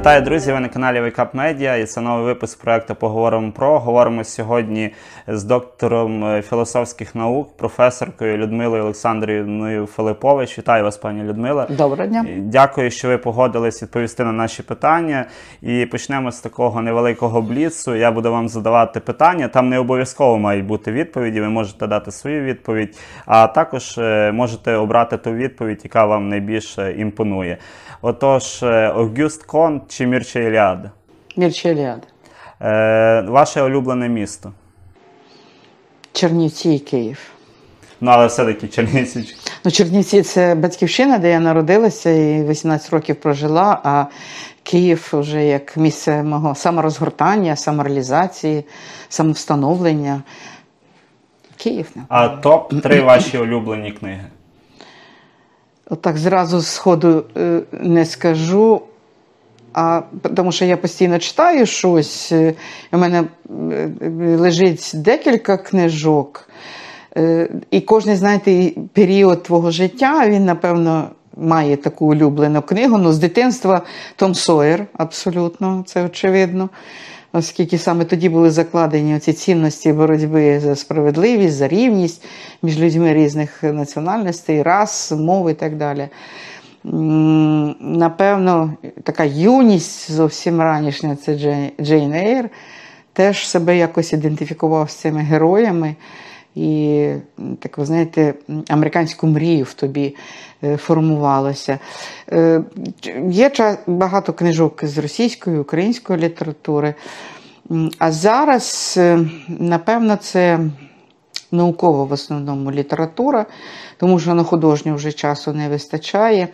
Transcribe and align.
Вітаю, 0.00 0.22
друзі! 0.22 0.52
Ви 0.52 0.60
на 0.60 0.68
каналі 0.68 1.00
Wake 1.00 1.16
Up 1.16 1.30
Media 1.34 1.82
і 1.82 1.84
це 1.84 2.00
новий 2.00 2.24
випуск 2.24 2.62
проекту 2.62 2.94
Поговоримо 2.94 3.52
про. 3.52 3.78
Говоримо 3.78 4.24
сьогодні 4.24 4.90
з 5.28 5.44
доктором 5.44 6.24
е, 6.24 6.42
філософських 6.42 7.14
наук, 7.14 7.56
професоркою 7.56 8.36
Людмилою 8.36 8.82
Олександрівною 8.82 9.86
Филипович. 9.86 10.58
Вітаю 10.58 10.84
вас, 10.84 10.96
пані 10.96 11.22
Людмила. 11.22 11.66
Доброго 11.70 12.06
дня. 12.06 12.26
Дякую, 12.38 12.90
що 12.90 13.08
ви 13.08 13.18
погодились 13.18 13.82
відповісти 13.82 14.24
на 14.24 14.32
наші 14.32 14.62
питання. 14.62 15.26
І 15.62 15.86
почнемо 15.86 16.32
з 16.32 16.40
такого 16.40 16.82
невеликого 16.82 17.42
бліцу. 17.42 17.94
Я 17.94 18.10
буду 18.10 18.32
вам 18.32 18.48
задавати 18.48 19.00
питання. 19.00 19.48
Там 19.48 19.68
не 19.68 19.78
обов'язково 19.78 20.38
мають 20.38 20.66
бути 20.66 20.92
відповіді. 20.92 21.40
Ви 21.40 21.48
можете 21.48 21.86
дати 21.86 22.10
свою 22.10 22.42
відповідь, 22.42 22.98
а 23.26 23.46
також 23.46 23.98
е, 23.98 24.32
можете 24.32 24.74
обрати 24.74 25.16
ту 25.16 25.32
відповідь, 25.32 25.80
яка 25.84 26.04
вам 26.04 26.28
найбільше 26.28 26.94
імпонує. 26.98 27.58
Отож, 28.02 28.62
е, 28.62 28.88
Огюст 28.88 29.42
Конт 29.42 29.89
чи 29.90 30.06
Мірча 30.06 30.40
Іліада? 30.40 30.90
Е, 32.62 33.24
ваше 33.28 33.62
улюблене 33.62 34.08
місто. 34.08 34.52
Чернівці 36.12 36.70
і 36.70 36.78
Київ. 36.78 37.18
Ну, 38.00 38.10
але 38.10 38.26
все-таки 38.26 38.68
Чернівці. 38.68 39.34
Ну, 39.64 39.70
Чернівці 39.70 40.22
це 40.22 40.54
батьківщина, 40.54 41.18
де 41.18 41.30
я 41.30 41.40
народилася 41.40 42.10
і 42.10 42.48
18 42.48 42.90
років 42.90 43.16
прожила, 43.16 43.80
а 43.84 44.04
Київ 44.62 45.08
вже 45.12 45.44
як 45.44 45.76
місце 45.76 46.22
мого 46.22 46.54
саморозгортання, 46.54 47.56
самореалізації, 47.56 48.64
самовстановлення. 49.08 50.22
Київ. 51.56 51.90
А 52.08 52.28
топ-3 52.28 53.04
ваші 53.04 53.38
улюблені 53.38 53.92
книги. 53.92 54.24
Отак 55.90 56.18
зразу 56.18 56.60
з 56.60 56.78
ходу 56.78 57.24
е, 57.36 57.62
не 57.72 58.04
скажу. 58.04 58.82
А 59.72 60.02
тому 60.36 60.52
що 60.52 60.64
я 60.64 60.76
постійно 60.76 61.18
читаю 61.18 61.66
щось. 61.66 62.32
е, 62.32 62.54
У 62.92 62.98
мене 62.98 63.24
е, 63.70 63.90
лежить 64.38 64.90
декілька 64.94 65.56
книжок. 65.56 66.48
Е, 67.16 67.48
І 67.70 67.80
кожен, 67.80 68.16
знаєте, 68.16 68.72
період 68.92 69.42
твого 69.42 69.70
життя, 69.70 70.28
він, 70.28 70.44
напевно, 70.44 71.08
має 71.36 71.76
таку 71.76 72.06
улюблену 72.06 72.62
книгу. 72.62 72.98
Ну, 72.98 73.12
з 73.12 73.18
дитинства 73.18 73.82
Том 74.16 74.34
Сойер, 74.34 74.86
абсолютно, 74.92 75.82
це 75.86 76.04
очевидно. 76.04 76.68
Оскільки 77.32 77.78
саме 77.78 78.04
тоді 78.04 78.28
були 78.28 78.50
закладені 78.50 79.18
ці 79.18 79.32
цінності 79.32 79.92
боротьби 79.92 80.60
за 80.60 80.76
справедливість, 80.76 81.54
за 81.54 81.68
рівність 81.68 82.24
між 82.62 82.78
людьми 82.78 83.14
різних 83.14 83.62
національностей, 83.62 84.62
рас, 84.62 85.12
мов 85.12 85.50
і 85.50 85.54
так 85.54 85.76
далі. 85.76 86.08
Напевно, 86.84 88.74
така 89.02 89.24
юність 89.24 90.10
зовсім 90.10 90.60
ранішня 90.60 91.16
це 91.16 91.38
Джейн 91.80 92.12
Ейр. 92.12 92.50
Теж 93.12 93.48
себе 93.48 93.76
якось 93.76 94.12
ідентифікував 94.12 94.90
з 94.90 94.94
цими 94.94 95.20
героями. 95.20 95.94
І 96.54 97.12
так, 97.60 97.78
ви 97.78 97.86
знаєте, 97.86 98.34
американську 98.68 99.26
мрію 99.26 99.64
в 99.64 99.74
тобі 99.74 100.16
е, 100.64 100.76
формувалося. 100.76 101.78
Е, 102.32 102.62
Є 103.28 103.50
багато 103.86 104.32
книжок 104.32 104.84
з 104.84 104.98
російської, 104.98 105.58
української 105.58 106.18
літератури. 106.18 106.94
А 107.98 108.12
зараз, 108.12 108.94
е, 108.98 109.18
напевно, 109.48 110.16
це 110.16 110.60
наукова 111.52 112.04
в 112.04 112.12
основному 112.12 112.72
література, 112.72 113.46
тому 113.96 114.20
що 114.20 114.34
на 114.34 114.44
художню 114.44 114.94
вже 114.94 115.12
часу 115.12 115.52
не 115.52 115.68
вистачає. 115.68 116.48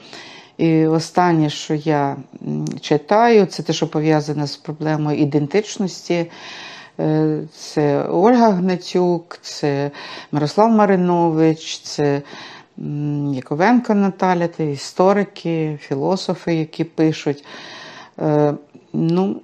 І 0.59 0.87
останнє, 0.87 1.51
що 1.51 1.75
я 1.75 2.17
читаю, 2.81 3.47
це 3.47 3.63
те, 3.63 3.73
що 3.73 3.89
пов'язане 3.89 4.47
з 4.47 4.57
проблемою 4.57 5.19
ідентичності. 5.19 6.31
Е, 7.01 7.41
Це 7.53 8.03
Ольга 8.03 8.51
Гнатюк, 8.51 9.39
це 9.43 9.91
Мирослав 10.33 10.71
Маринович, 10.71 11.79
це 11.79 12.23
Яковенко 13.33 13.95
Наталя, 13.95 14.49
це 14.49 14.71
історики, 14.73 15.79
філософи, 15.83 16.55
які 16.55 16.85
пишуть. 16.85 17.45
Е, 18.21 18.55
Ну, 18.93 19.41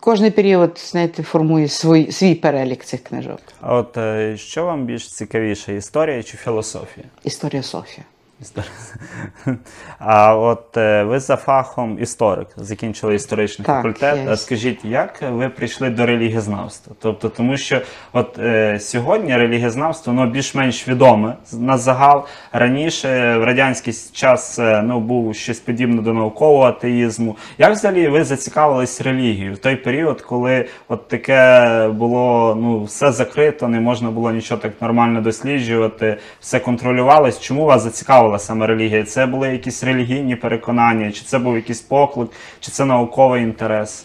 Кожний 0.00 0.30
період, 0.30 0.78
знаєте, 0.78 1.22
формує 1.22 1.68
свій, 1.68 2.12
свій 2.12 2.34
перелік 2.34 2.84
цих 2.84 3.02
книжок. 3.02 3.40
А 3.60 3.74
от 3.74 3.96
е, 3.96 4.36
що 4.36 4.64
вам 4.64 4.86
більш 4.86 5.12
цікавіше, 5.12 5.76
історія 5.76 6.22
чи 6.22 6.36
філософія? 6.36 7.06
Історія 7.24 7.62
Софія. 7.62 8.04
А 9.98 10.36
от 10.36 10.76
е, 10.76 11.02
ви 11.02 11.20
за 11.20 11.36
фахом 11.36 11.98
історик, 12.02 12.48
закінчили 12.56 13.14
історичний 13.14 13.66
Так, 13.66 13.76
факультет. 13.76 14.28
іс- 14.28 14.36
скажіть, 14.36 14.84
як 14.84 15.22
ви 15.30 15.48
прийшли 15.48 15.90
до 15.90 16.06
релігієзнавства? 16.06 16.96
Тобто, 17.00 17.28
тому 17.28 17.56
що 17.56 17.80
от 18.12 18.38
е, 18.38 18.80
сьогодні 18.80 19.36
релігієзнавство 19.36 20.12
воно 20.12 20.26
більш-менш 20.30 20.88
відоме 20.88 21.36
на 21.52 21.78
загал. 21.78 22.24
Раніше 22.52 23.38
в 23.38 23.44
радянський 23.44 23.94
час 24.12 24.58
е, 24.58 24.82
ну 24.82 25.00
був 25.00 25.34
щось 25.34 25.60
подібне 25.60 26.02
до 26.02 26.12
наукового 26.12 26.64
атеїзму. 26.64 27.36
Як 27.58 27.72
взагалі 27.72 28.08
ви 28.08 28.24
зацікавились 28.24 29.00
релігією 29.00 29.54
в 29.54 29.58
той 29.58 29.76
період, 29.76 30.20
коли 30.20 30.68
от 30.88 31.08
таке 31.08 31.88
було 31.88 32.54
ну 32.60 32.84
все 32.84 33.12
закрито, 33.12 33.68
не 33.68 33.80
можна 33.80 34.10
було 34.10 34.30
нічого 34.30 34.60
так 34.60 34.72
нормально 34.82 35.20
досліджувати, 35.20 36.16
все 36.40 36.60
контролювалось. 36.60 37.40
Чому 37.40 37.64
вас 37.64 37.82
зацікавила 38.30 38.38
саме 38.38 38.66
релігія? 38.66 39.04
Це 39.04 39.26
були 39.26 39.48
якісь 39.48 39.84
релігійні 39.84 40.36
переконання, 40.36 41.12
чи 41.12 41.22
це 41.24 41.38
був 41.38 41.56
якийсь 41.56 41.80
поклик, 41.80 42.30
чи 42.60 42.70
це 42.70 42.84
науковий 42.84 43.42
інтерес? 43.42 44.04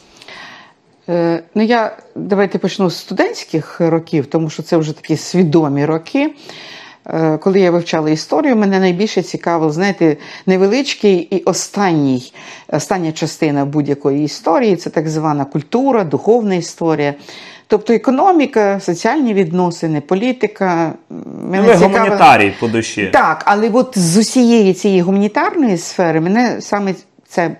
Е, 1.09 1.43
ну, 1.55 1.63
я 1.63 1.97
давайте 2.15 2.57
почну 2.57 2.89
з 2.89 2.97
студентських 2.97 3.79
років, 3.79 4.25
тому 4.25 4.49
що 4.49 4.63
це 4.63 4.77
вже 4.77 4.93
такі 4.93 5.17
свідомі 5.17 5.85
роки. 5.85 6.33
Е, 7.07 7.37
коли 7.37 7.59
я 7.59 7.71
вивчала 7.71 8.09
історію, 8.09 8.55
мене 8.55 8.79
найбільше 8.79 9.21
цікавив, 9.21 9.71
знаєте, 9.71 10.17
невеличкий 10.45 11.17
і 11.17 11.43
останній, 11.43 12.33
остання 12.67 13.11
частина 13.11 13.65
будь-якої 13.65 14.23
історії 14.23 14.75
це 14.75 14.89
так 14.89 15.09
звана 15.09 15.45
культура, 15.45 16.03
духовна 16.03 16.55
історія. 16.55 17.13
Тобто 17.67 17.93
економіка, 17.93 18.79
соціальні 18.79 19.33
відносини, 19.33 20.01
політика. 20.01 20.93
м, 21.11 21.23
Ну, 21.53 21.61
ви 21.63 21.73
цікавила- 21.75 21.87
гуманітарій 21.99 22.53
по 22.59 22.67
душі. 22.67 23.09
так, 23.13 23.43
але 23.45 23.69
от 23.73 23.97
з 23.97 24.17
усієї 24.17 24.73
цієї 24.73 25.01
гуманітарної 25.01 25.77
сфери 25.77 26.21
мене 26.21 26.61
саме 26.61 26.93
це 27.27 27.51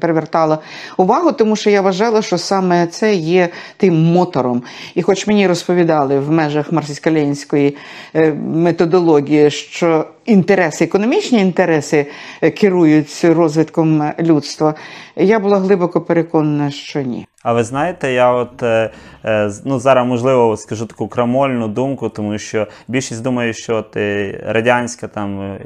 привертало 0.00 0.58
увагу, 0.96 1.32
тому 1.32 1.56
що 1.56 1.70
я 1.70 1.82
вважала, 1.82 2.22
що 2.22 2.38
саме 2.38 2.86
це 2.86 3.14
є 3.14 3.48
тим 3.76 3.94
мотором. 4.12 4.62
І 4.94 5.02
хоч 5.02 5.26
мені 5.26 5.46
розповідали 5.46 6.18
в 6.20 6.30
межах 6.30 6.72
марксистсько-ленінської 6.72 7.76
е, 8.14 8.32
методології, 8.54 9.50
що 9.50 10.06
інтереси, 10.26 10.84
економічні 10.84 11.40
інтереси 11.40 12.06
е, 12.42 12.50
керують 12.50 13.20
розвитком 13.24 14.12
людства, 14.20 14.74
я 15.16 15.38
була 15.38 15.58
глибоко 15.58 16.00
переконана, 16.00 16.70
що 16.70 17.02
ні. 17.02 17.26
А 17.42 17.52
ви 17.52 17.64
знаєте, 17.64 18.12
я 18.12 18.32
от 18.32 18.62
е, 18.62 18.90
е, 19.24 19.50
ну 19.64 19.80
зараз 19.80 20.06
можливо 20.06 20.56
скажу 20.56 20.86
таку 20.86 21.08
крамольну 21.08 21.68
думку, 21.68 22.08
тому 22.08 22.38
що 22.38 22.66
більшість 22.88 23.22
думає, 23.22 23.52
що 23.52 23.76
от, 23.76 23.96
е, 23.96 24.40
радянське 24.46 25.08
там 25.08 25.58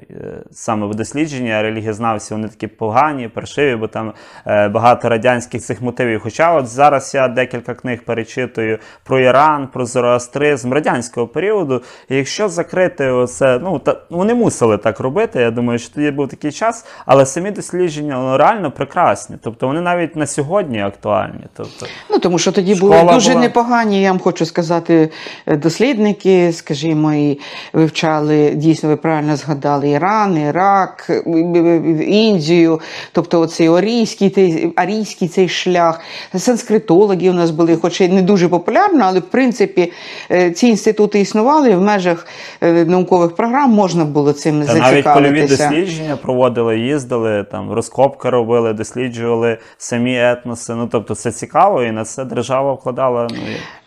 саме 0.51 0.95
дослідження 0.95 1.63
релігієзнавців 1.63 2.37
вони 2.37 2.49
такі 2.49 2.67
погані, 2.67 3.29
паршиві, 3.29 3.77
бо 3.77 3.89
там 3.89 4.13
багато 4.47 5.09
радянських 5.09 5.63
цих 5.63 5.83
мотивів. 5.83 6.21
Хоча 6.21 6.55
от 6.55 6.67
зараз 6.67 7.15
я 7.15 7.29
декілька 7.29 7.75
книг 7.75 8.05
перечитую 8.05 8.79
про 9.05 9.21
Іран, 9.21 9.69
про 9.69 9.87
зороастризм 9.87 10.73
радянського 10.73 11.27
періоду. 11.27 11.83
І 12.09 12.17
якщо 12.17 12.49
закрити 12.49 13.11
оце, 13.11 13.59
ну 13.63 13.79
та 13.79 13.97
вони 14.11 14.35
мусили 14.35 14.79
так 14.79 15.01
робити. 15.01 15.41
Я 15.41 15.51
думаю, 15.51 15.79
що 15.79 15.95
тоді 15.95 16.11
був 16.11 16.29
такий 16.29 16.53
час, 16.53 16.87
але 17.07 17.27
самі 17.27 17.51
дослідження 17.51 18.15
ну, 18.19 18.37
реально 18.37 18.71
прекрасні. 18.71 19.37
Тобто 19.43 19.67
вони 19.67 19.81
навіть 19.81 20.17
на 20.17 20.27
сьогодні 20.27 20.83
актуальні. 20.83 21.45
Тобто, 21.79 21.95
Ну, 22.11 22.19
тому 22.19 22.39
що 22.39 22.53
тоді 22.53 22.75
були 22.75 23.03
дуже 23.13 23.31
була. 23.31 23.43
непогані, 23.43 24.03
я 24.03 24.11
вам 24.11 24.21
хочу 24.21 24.47
сказати, 24.47 25.09
е, 25.47 25.57
дослідники, 25.57 26.53
скажімо, 26.53 27.15
і 27.15 27.39
вивчали, 27.73 28.51
дійсно, 28.55 28.89
ви 28.89 28.97
правильно 28.97 29.37
згадали, 29.37 29.89
Іран, 29.89 30.39
Ірак, 30.39 31.07
е, 31.11 31.77
Індію, 32.07 32.81
тобто 33.13 33.41
оцей 33.41 33.69
орійський, 33.69 34.31
той- 34.31 34.73
арійський 34.77 35.29
цей 35.29 35.49
шлях. 35.49 36.01
Санскритологи 36.37 37.31
у 37.31 37.33
нас 37.33 37.51
були, 37.51 37.77
хоч 37.77 38.01
і 38.01 38.09
не 38.09 38.23
дуже 38.23 38.49
популярно, 38.49 39.05
але 39.05 39.19
в 39.21 39.31
принципі 39.31 39.93
е, 40.31 40.51
ці 40.51 40.67
інститути 40.67 41.21
існували, 41.21 41.77
в 41.77 41.81
межах 41.81 42.27
наукових 42.63 43.35
програм 43.37 43.71
можна 43.71 44.05
було 44.05 44.33
цим 44.33 44.63
Та 44.67 44.75
навіть 44.75 45.05
польові 45.05 45.41
дослідження 45.47 46.17
проводили, 46.23 46.79
їздили, 46.79 47.45
там 47.51 47.73
розкопки 47.73 48.31
робили, 48.31 48.73
досліджували 48.73 49.59
самі 49.79 50.19
етноси. 50.31 50.75
Ну 50.75 50.89
тобто 50.93 51.15
це 51.15 51.33
цікаво. 51.33 51.56
Цікаво, 51.57 51.83
і 51.83 51.93
на 51.93 52.05
це 52.05 52.25
держава 52.25 52.73
вкладала. 52.73 53.29
Ну, 53.31 53.37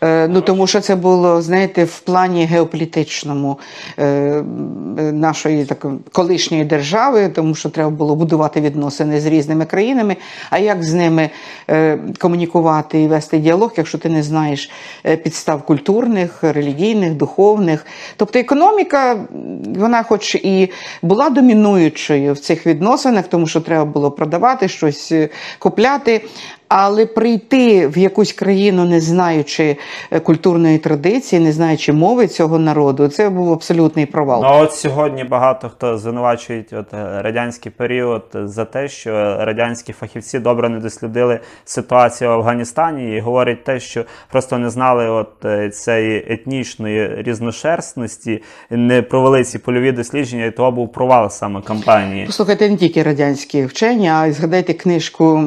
Е, 0.02 0.28
Ну, 0.28 0.40
тому 0.40 0.66
що 0.66 0.80
це 0.80 0.96
було, 0.96 1.42
знаєте, 1.42 1.84
в 1.84 2.00
плані 2.00 2.44
геополітичному 2.44 3.58
е, 3.98 4.42
нашої 5.12 5.64
так, 5.64 5.86
колишньої 6.12 6.64
держави, 6.64 7.28
тому 7.28 7.54
що 7.54 7.70
треба 7.70 7.90
було 7.90 8.14
будувати 8.14 8.60
відносини 8.60 9.20
з 9.20 9.26
різними 9.26 9.64
країнами. 9.64 10.16
А 10.50 10.58
як 10.58 10.82
з 10.82 10.94
ними 10.94 11.30
е, 11.70 11.98
комунікувати 12.18 13.02
і 13.02 13.08
вести 13.08 13.38
діалог, 13.38 13.72
якщо 13.76 13.98
ти 13.98 14.08
не 14.08 14.22
знаєш 14.22 14.70
е, 15.06 15.16
підстав 15.16 15.62
культурних, 15.62 16.42
релігійних, 16.42 17.14
духовних? 17.14 17.86
Тобто 18.16 18.38
економіка, 18.38 19.16
вона, 19.76 20.02
хоч 20.02 20.34
і 20.34 20.70
була 21.02 21.30
домінуючою 21.30 22.32
в 22.32 22.38
цих 22.38 22.66
відносинах, 22.66 23.26
тому 23.28 23.46
що 23.46 23.60
треба 23.60 23.84
було 23.84 24.10
продавати 24.10 24.68
щось, 24.68 25.12
е, 25.12 25.28
купляти. 25.58 26.22
Але 26.72 27.06
прийти 27.06 27.88
в 27.88 27.98
якусь 27.98 28.32
країну, 28.32 28.84
не 28.84 29.00
знаючи 29.00 29.76
е, 30.10 30.20
культурної 30.20 30.78
традиції, 30.78 31.40
не 31.42 31.52
знаючи 31.52 31.92
мови 31.92 32.26
цього 32.26 32.58
народу, 32.58 33.08
це 33.08 33.30
був 33.30 33.52
абсолютний 33.52 34.06
провал. 34.06 34.42
Ну, 34.42 34.64
от 34.64 34.74
сьогодні 34.74 35.24
багато 35.24 35.68
хто 35.68 35.98
звинувачують 35.98 36.72
от, 36.72 36.94
е, 36.94 37.22
радянський 37.22 37.72
період 37.72 38.24
за 38.34 38.64
те, 38.64 38.88
що 38.88 39.10
радянські 39.40 39.92
фахівці 39.92 40.38
добре 40.38 40.68
не 40.68 40.78
дослідили 40.78 41.40
ситуацію 41.64 42.30
в 42.30 42.32
Афганістані 42.32 43.16
і 43.16 43.20
говорять 43.20 43.64
те, 43.64 43.80
що 43.80 44.04
просто 44.32 44.58
не 44.58 44.70
знали 44.70 45.08
от 45.08 45.44
е, 45.44 45.70
цієї 45.70 46.26
етнічної 46.28 47.22
різношерстності, 47.22 48.42
не 48.70 49.02
провели 49.02 49.44
ці 49.44 49.58
польові 49.58 49.92
дослідження, 49.92 50.44
і 50.44 50.50
того 50.50 50.70
був 50.70 50.92
провал 50.92 51.30
саме 51.30 51.62
кампанії. 51.62 52.26
Послухайте 52.26 52.70
не 52.70 52.76
тільки 52.76 53.02
радянські 53.02 53.64
вчені, 53.64 54.08
а 54.08 54.26
й 54.26 54.32
згадайте 54.32 54.74
книжку 54.74 55.40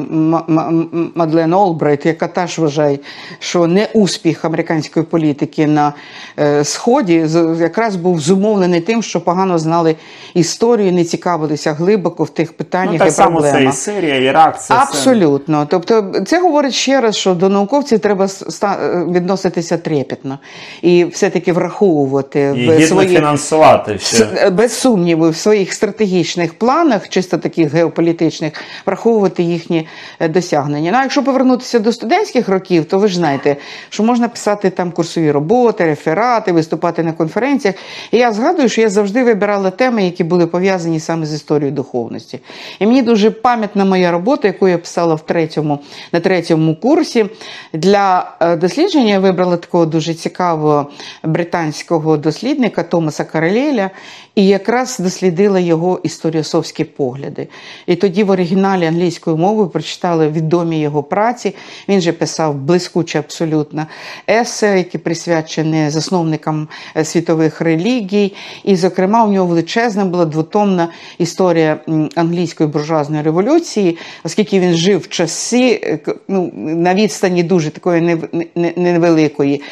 Мадлен 1.14 1.52
Олбрайт, 1.52 2.06
яка 2.06 2.28
теж 2.28 2.58
вважає, 2.58 2.98
що 3.38 3.66
не 3.66 3.88
успіх 3.92 4.44
американської 4.44 5.06
політики 5.06 5.66
на 5.66 5.92
е, 6.38 6.64
сході 6.64 7.26
з- 7.26 7.56
якраз 7.60 7.96
був 7.96 8.20
зумовлений 8.20 8.80
тим, 8.80 9.02
що 9.02 9.20
погано 9.20 9.58
знали 9.58 9.96
історію, 10.34 10.92
не 10.92 11.04
цікавилися 11.04 11.72
глибоко 11.72 12.24
в 12.24 12.30
тих 12.30 12.52
питаннях 12.52 12.92
Ну, 12.92 12.98
так 12.98 13.08
і 13.08 13.10
само 13.10 13.40
це 13.42 13.48
і 13.48 13.50
проблемах. 13.50 13.74
Сирія, 13.74 14.16
Ірак, 14.16 14.62
це 14.62 14.74
все. 14.74 14.82
Абсолютно. 14.82 15.66
Тобто, 15.70 16.12
це 16.26 16.40
говорить 16.40 16.74
ще 16.74 17.00
раз, 17.00 17.16
що 17.16 17.34
до 17.34 17.48
науковців 17.48 17.98
треба 17.98 18.28
е, 18.62 19.04
відноситися 19.10 19.78
трепетно 19.78 20.38
і 20.82 21.04
все-таки 21.04 21.52
враховувати 21.52 22.54
І 22.56 22.84
в 22.84 22.88
своїх 22.88 23.10
фінансувати 23.10 23.98
ще. 23.98 24.28
Е, 24.36 24.50
без 24.50 24.72
сумніву 24.72 25.30
в 25.30 25.36
своїх 25.36 25.72
стратегічних 25.72 26.54
планах, 26.54 27.08
чисто 27.08 27.38
таких 27.38 27.72
геополітичних, 27.72 28.52
враховувати 28.86 29.42
їхні 29.42 29.86
досягнення. 30.20 30.90
Якщо 31.04 31.22
повернутися 31.22 31.78
до 31.78 31.92
студентських 31.92 32.48
років, 32.48 32.84
то 32.84 32.98
ви 32.98 33.08
ж 33.08 33.16
знаєте, 33.16 33.56
що 33.88 34.02
можна 34.02 34.28
писати 34.28 34.70
там 34.70 34.92
курсові 34.92 35.30
роботи, 35.30 35.84
реферати, 35.84 36.52
виступати 36.52 37.02
на 37.02 37.12
конференціях. 37.12 37.74
І 38.10 38.18
я 38.18 38.32
згадую, 38.32 38.68
що 38.68 38.80
я 38.80 38.88
завжди 38.88 39.24
вибирала 39.24 39.70
теми, 39.70 40.04
які 40.04 40.24
були 40.24 40.46
пов'язані 40.46 41.00
саме 41.00 41.26
з 41.26 41.34
історією 41.34 41.76
духовності. 41.76 42.40
І 42.78 42.86
мені 42.86 43.02
дуже 43.02 43.30
пам'ятна 43.30 43.84
моя 43.84 44.10
робота, 44.10 44.48
яку 44.48 44.68
я 44.68 44.78
писала 44.78 45.14
в 45.14 45.26
третьому, 45.26 45.78
на 46.12 46.20
третьому 46.20 46.76
курсі. 46.76 47.26
Для 47.72 48.32
е, 48.40 48.56
дослідження 48.56 49.12
я 49.12 49.18
вибрала 49.18 49.56
такого 49.56 49.86
дуже 49.86 50.14
цікавого 50.14 50.90
британського 51.24 52.16
дослідника 52.16 52.82
Томаса 52.82 53.24
Карелеля 53.24 53.90
і 54.34 54.46
якраз 54.46 54.98
дослідила 54.98 55.60
його 55.60 56.00
історіосовські 56.02 56.84
погляди. 56.84 57.48
І 57.86 57.96
тоді 57.96 58.24
в 58.24 58.30
оригіналі 58.30 58.86
англійською 58.86 59.36
мовою 59.36 59.68
прочитали 59.68 60.28
відомі 60.28 60.80
його 60.80 60.93
праці. 61.02 61.54
Він 61.88 62.00
же 62.00 62.12
писав 62.12 62.54
блискуче 62.54 63.18
абсолютно 63.18 63.86
есе, 64.30 64.78
які 64.78 64.98
присвячені 64.98 65.90
засновникам 65.90 66.68
е, 66.96 67.04
світових 67.04 67.60
релігій. 67.60 68.32
І, 68.64 68.76
зокрема, 68.76 69.24
у 69.24 69.32
нього 69.32 69.46
величезна 69.46 70.04
була 70.04 70.24
двотомна 70.24 70.88
історія 71.18 71.78
англійської 72.14 72.68
буржуазної 72.68 73.22
революції, 73.22 73.98
оскільки 74.24 74.60
він 74.60 74.74
жив 74.74 74.98
в 74.98 75.08
часі 75.08 75.80
е, 75.84 75.98
ну, 76.28 76.52
на 76.54 76.94
відстані 76.94 77.42
дуже 77.42 77.70
такої 77.70 78.02
нев- 78.02 78.28
не- 78.32 78.72
не- 78.76 78.92
невеликої. 78.92 79.62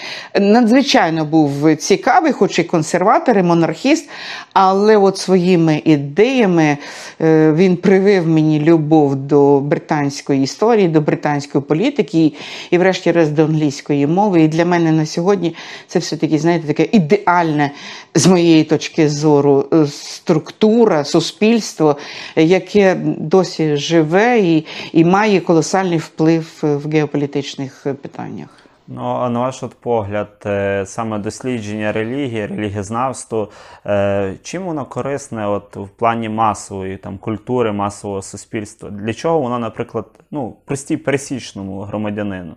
Надзвичайно 0.41 1.25
був 1.25 1.77
цікавий, 1.77 2.33
хоч 2.33 2.59
і 2.59 2.65
консерватор, 2.65 3.39
і 3.39 3.43
монархіст, 3.43 4.09
але 4.53 4.97
от 4.97 5.19
своїми 5.19 5.83
ідеями 5.85 6.77
е, 7.21 7.53
він 7.53 7.77
привив 7.77 8.29
мені 8.29 8.61
любов 8.61 9.17
до 9.17 9.61
британської 9.61 10.43
історії, 10.43 10.89
до 10.89 11.02
британської 11.03 11.65
політики 11.65 12.33
і, 12.71 12.79
врешті-решт, 12.79 13.33
до 13.33 13.45
англійської 13.45 14.07
мови. 14.07 14.43
І 14.43 14.49
для 14.49 14.65
мене 14.65 14.93
на 14.93 15.07
сьогодні 15.07 15.55
це 15.87 15.99
все-таки, 15.99 16.39
знаєте, 16.39 16.67
таке 16.67 16.89
ідеальне, 16.93 17.71
з 18.15 18.27
моєї 18.27 18.65
точки 18.65 19.09
зору, 19.09 19.67
е, 19.73 19.87
структура, 19.87 21.05
суспільство, 21.05 21.97
яке 22.37 22.95
досі 23.19 23.77
живе 23.77 24.39
і, 24.39 24.65
і 24.93 25.05
має 25.05 25.41
колосальний 25.41 25.99
вплив 25.99 26.59
в 26.63 26.91
геополітичних 26.91 27.87
питаннях. 28.03 28.62
Ну, 28.95 29.03
а 29.03 29.31
на 29.31 29.41
ваш 29.41 29.63
от 29.63 29.75
погляд, 29.75 30.43
е, 30.47 30.87
саме 30.87 31.19
дослідження 31.19 31.93
релігії, 31.93 32.47
релігієзнавство, 32.47 33.49
е, 33.87 34.35
чим 34.43 34.63
воно 34.63 34.85
корисне 34.85 35.47
от 35.47 35.77
в 35.77 35.89
плані 35.89 36.29
масової 36.29 36.97
там 36.97 37.19
культури, 37.19 37.73
масового 37.73 38.23
суспільства? 38.23 38.91
Для 38.91 39.15
чого 39.15 39.41
воно, 39.41 39.59
наприклад, 39.59 40.07
ну, 40.31 40.57
простій 40.65 40.97
пересічному 40.97 41.81
громадянину? 41.81 42.57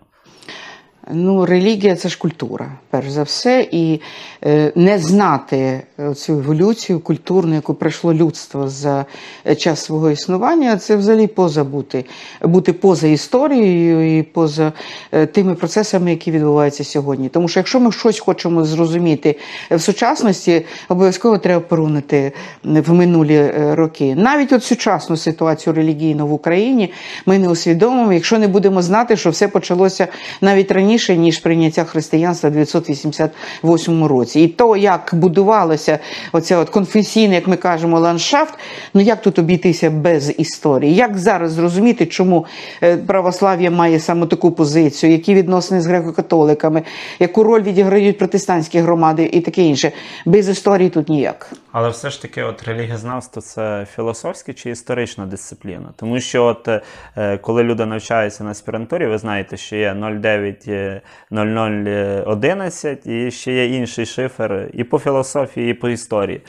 Ну, 1.10 1.46
релігія 1.46 1.96
це 1.96 2.08
ж 2.08 2.18
культура, 2.18 2.72
перш 2.90 3.08
за 3.08 3.22
все, 3.22 3.68
і 3.70 4.00
е, 4.44 4.72
не 4.74 4.98
знати 4.98 5.82
цю 6.14 6.32
еволюцію 6.32 7.00
культурну, 7.00 7.54
яку 7.54 7.74
пройшло 7.74 8.14
людство 8.14 8.68
за 8.68 9.04
е, 9.46 9.54
час 9.54 9.84
свого 9.84 10.10
існування, 10.10 10.76
це 10.76 10.96
взагалі 10.96 11.26
поза 11.26 11.64
бути, 11.64 12.04
бути 12.42 12.72
поза 12.72 13.06
історією 13.06 14.18
і 14.18 14.22
поза 14.22 14.72
е, 15.12 15.26
тими 15.26 15.54
процесами, 15.54 16.10
які 16.10 16.30
відбуваються 16.30 16.84
сьогодні. 16.84 17.28
Тому 17.28 17.48
що 17.48 17.60
якщо 17.60 17.80
ми 17.80 17.92
щось 17.92 18.20
хочемо 18.20 18.64
зрозуміти 18.64 19.38
в 19.70 19.80
сучасності, 19.80 20.66
обов'язково 20.88 21.38
треба 21.38 21.60
порунити 21.60 22.32
в 22.64 22.92
минулі 22.92 23.34
е, 23.34 23.74
роки. 23.74 24.14
Навіть 24.14 24.52
от 24.52 24.64
сучасну 24.64 25.16
ситуацію 25.16 25.72
релігійну 25.74 26.26
в 26.26 26.32
Україні 26.32 26.92
ми 27.26 27.38
не 27.38 27.48
усвідомимо, 27.48 28.12
якщо 28.12 28.38
не 28.38 28.48
будемо 28.48 28.82
знати, 28.82 29.16
що 29.16 29.30
все 29.30 29.48
почалося 29.48 30.08
навіть 30.40 30.70
раніше, 30.70 30.95
ніж 31.16 31.38
прийняття 31.38 31.84
християнства 31.84 32.50
в 32.50 32.52
988 32.52 34.04
році. 34.04 34.40
І 34.40 34.48
то, 34.48 34.76
як 34.76 35.10
будувалося 35.12 35.98
оце 36.32 36.56
от 36.56 36.70
конфесійне, 36.70 37.34
як 37.34 37.46
ми 37.46 37.56
кажемо, 37.56 38.00
ландшафт, 38.00 38.54
ну 38.94 39.00
як 39.00 39.22
тут 39.22 39.38
обійтися 39.38 39.90
без 39.90 40.34
історії? 40.38 40.94
Як 40.94 41.18
зараз 41.18 41.52
зрозуміти, 41.52 42.06
чому 42.06 42.46
е, 42.82 42.96
православ'я 42.96 43.70
має 43.70 44.00
саме 44.00 44.26
таку 44.26 44.52
позицію, 44.52 45.12
які 45.12 45.34
відносини 45.34 45.80
з 45.80 45.86
греко-католиками, 45.86 46.82
яку 47.20 47.42
роль 47.42 47.62
відіграють 47.62 48.18
протестантські 48.18 48.78
громади 48.78 49.30
і 49.32 49.40
таке 49.40 49.62
інше? 49.62 49.92
Без 50.26 50.48
історії 50.48 50.90
тут 50.90 51.08
ніяк. 51.08 51.50
Але 51.72 51.88
все 51.88 52.10
ж 52.10 52.22
таки, 52.22 52.42
от 52.42 52.62
релігієзнавство 52.62 53.42
це 53.42 53.86
філософська 53.94 54.52
чи 54.52 54.70
історична 54.70 55.26
дисципліна? 55.26 55.88
Тому 55.96 56.20
що, 56.20 56.44
от 56.44 56.68
е, 57.16 57.38
коли 57.38 57.62
люди 57.62 57.86
навчаються 57.86 58.44
на 58.44 58.50
аспірантурі, 58.50 59.06
ви 59.06 59.18
знаєте, 59.18 59.56
що 59.56 59.76
є 59.76 59.94
09 59.94 60.64
е, 60.68 60.85
0011 61.30 63.06
і 63.06 63.30
ще 63.30 63.52
є 63.52 63.66
інший 63.66 64.06
шифр 64.06 64.70
і 64.72 64.84
по 64.84 64.98
філософії, 64.98 65.70
і 65.70 65.74
по 65.74 65.88
історії. 65.88 66.40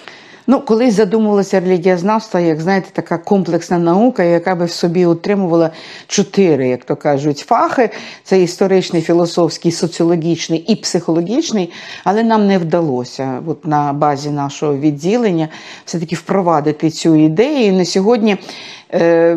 Ну, 0.50 0.62
колись 0.62 0.94
задумувалося 0.94 1.60
релігієзнавство, 1.60 2.39
як 2.39 2.62
знаєте, 2.62 2.89
така 2.94 3.17
комплексна 3.17 3.79
наука, 3.79 4.24
яка 4.24 4.56
би 4.56 4.65
в 4.65 4.72
собі 4.72 5.06
утримувала 5.06 5.70
чотири, 6.08 6.67
як 6.67 6.86
то 6.86 6.96
кажуть, 6.96 7.38
фахи: 7.38 7.89
це 8.24 8.41
історичний, 8.41 9.01
філософський, 9.01 9.72
соціологічний 9.72 10.60
і 10.60 10.75
психологічний. 10.75 11.72
Але 12.03 12.24
нам 12.24 12.48
не 12.48 12.58
вдалося 12.58 13.41
от 13.48 13.65
на 13.65 13.94
базі 13.94 14.29
нашого 14.29 14.77
відділення 14.77 15.50
все-таки 15.86 16.15
впровадити 16.15 16.89
цю 16.89 17.15
ідею. 17.15 17.65
І 17.65 17.72
на 17.72 17.86
сьогодні 17.86 18.38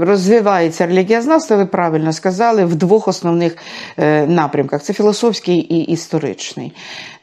розвивається 0.01 0.87
релігієзнавство, 0.87 1.57
ви 1.57 1.67
правильно 1.67 2.13
сказали, 2.13 2.65
в 2.65 2.75
двох 2.75 3.09
основних 3.09 3.57
е, 3.99 4.27
напрямках: 4.27 4.83
це 4.83 4.93
філософський 4.93 5.57
і 5.57 5.79
історичний. 5.79 6.73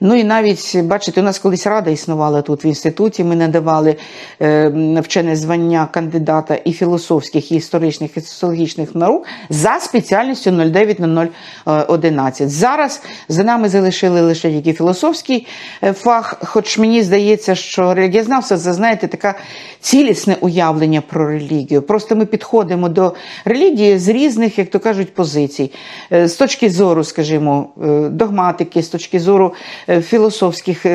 Ну 0.02 0.16
і 0.16 0.24
навіть 0.24 0.82
бачите, 0.84 1.22
у 1.22 1.24
нас 1.24 1.40
колись 1.40 1.68
рада 1.68 1.92
існувала 1.92 2.42
тут 2.42 2.66
в 2.66 2.66
інституті. 2.66 3.24
Ми 3.24 3.36
надавали 3.36 3.96
е, 4.42 5.02
вчене 5.04 5.36
звання 5.36 5.88
кандидата 5.92 6.56
і 6.56 6.74
філософських, 6.74 7.52
і 7.52 7.56
історичних, 7.56 8.18
і 8.18 8.22
соціологічних 8.22 8.96
наук 8.96 9.26
за 9.50 9.80
спеціальністю 9.80 10.52
09 10.52 11.00
на 11.00 11.28
011. 11.66 12.50
Зараз 12.50 13.02
за 13.30 13.44
нами 13.44 13.70
залишили 13.70 14.22
лише 14.22 14.52
тільки 14.52 14.74
філософський 14.74 15.48
е, 15.84 15.94
фах, 15.94 16.36
хоч 16.44 16.78
мені 16.78 17.04
здається, 17.04 17.56
що 17.56 17.94
релігієзнавство 17.94 18.58
це, 18.58 18.74
знаєте, 18.74 19.08
така 19.08 19.36
цілісне 19.80 20.36
уявлення 20.42 21.02
про 21.02 21.28
релігію. 21.28 21.82
Просто 21.82 22.16
ми 22.18 22.26
підходимо 22.26 22.90
до 22.90 23.14
релігії 23.46 23.98
з 23.98 24.08
різних, 24.08 24.60
як 24.60 24.70
то 24.70 24.80
кажуть, 24.80 25.14
позицій. 25.14 25.72
Е, 26.12 26.28
З 26.28 26.36
точки 26.36 26.70
зору, 26.70 27.04
скажімо, 27.04 27.70
е, 27.84 28.10
догматики, 28.10 28.84
з 28.84 28.88
точки 28.88 29.20
зору 29.20 29.54
е, 29.90 30.02
філософських 30.02 30.86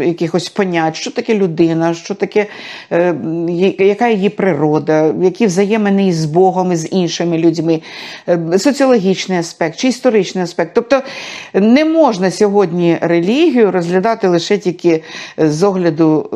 якихось 0.00 0.48
понять, 0.48 0.96
що 0.96 1.10
таке 1.10 1.34
людина, 1.34 1.94
що 1.94 2.14
таке, 2.14 2.46
яка 3.78 4.08
її 4.08 4.28
природа, 4.28 5.14
які 5.22 5.46
взаємини 5.46 6.08
із 6.08 6.24
Богом 6.24 6.72
і 6.72 6.76
з 6.76 6.92
іншими 6.92 7.38
людьми, 7.38 7.80
соціологічний 8.58 9.38
аспект 9.38 9.78
чи 9.78 9.88
історичний 9.88 10.44
аспект. 10.44 10.74
Тобто 10.74 11.02
не 11.54 11.84
можна 11.84 12.30
сьогодні 12.30 12.98
релігію 13.00 13.70
розглядати 13.70 14.28
лише 14.28 14.58
тільки 14.58 15.02
з 15.38 15.62
огляду 15.62 16.30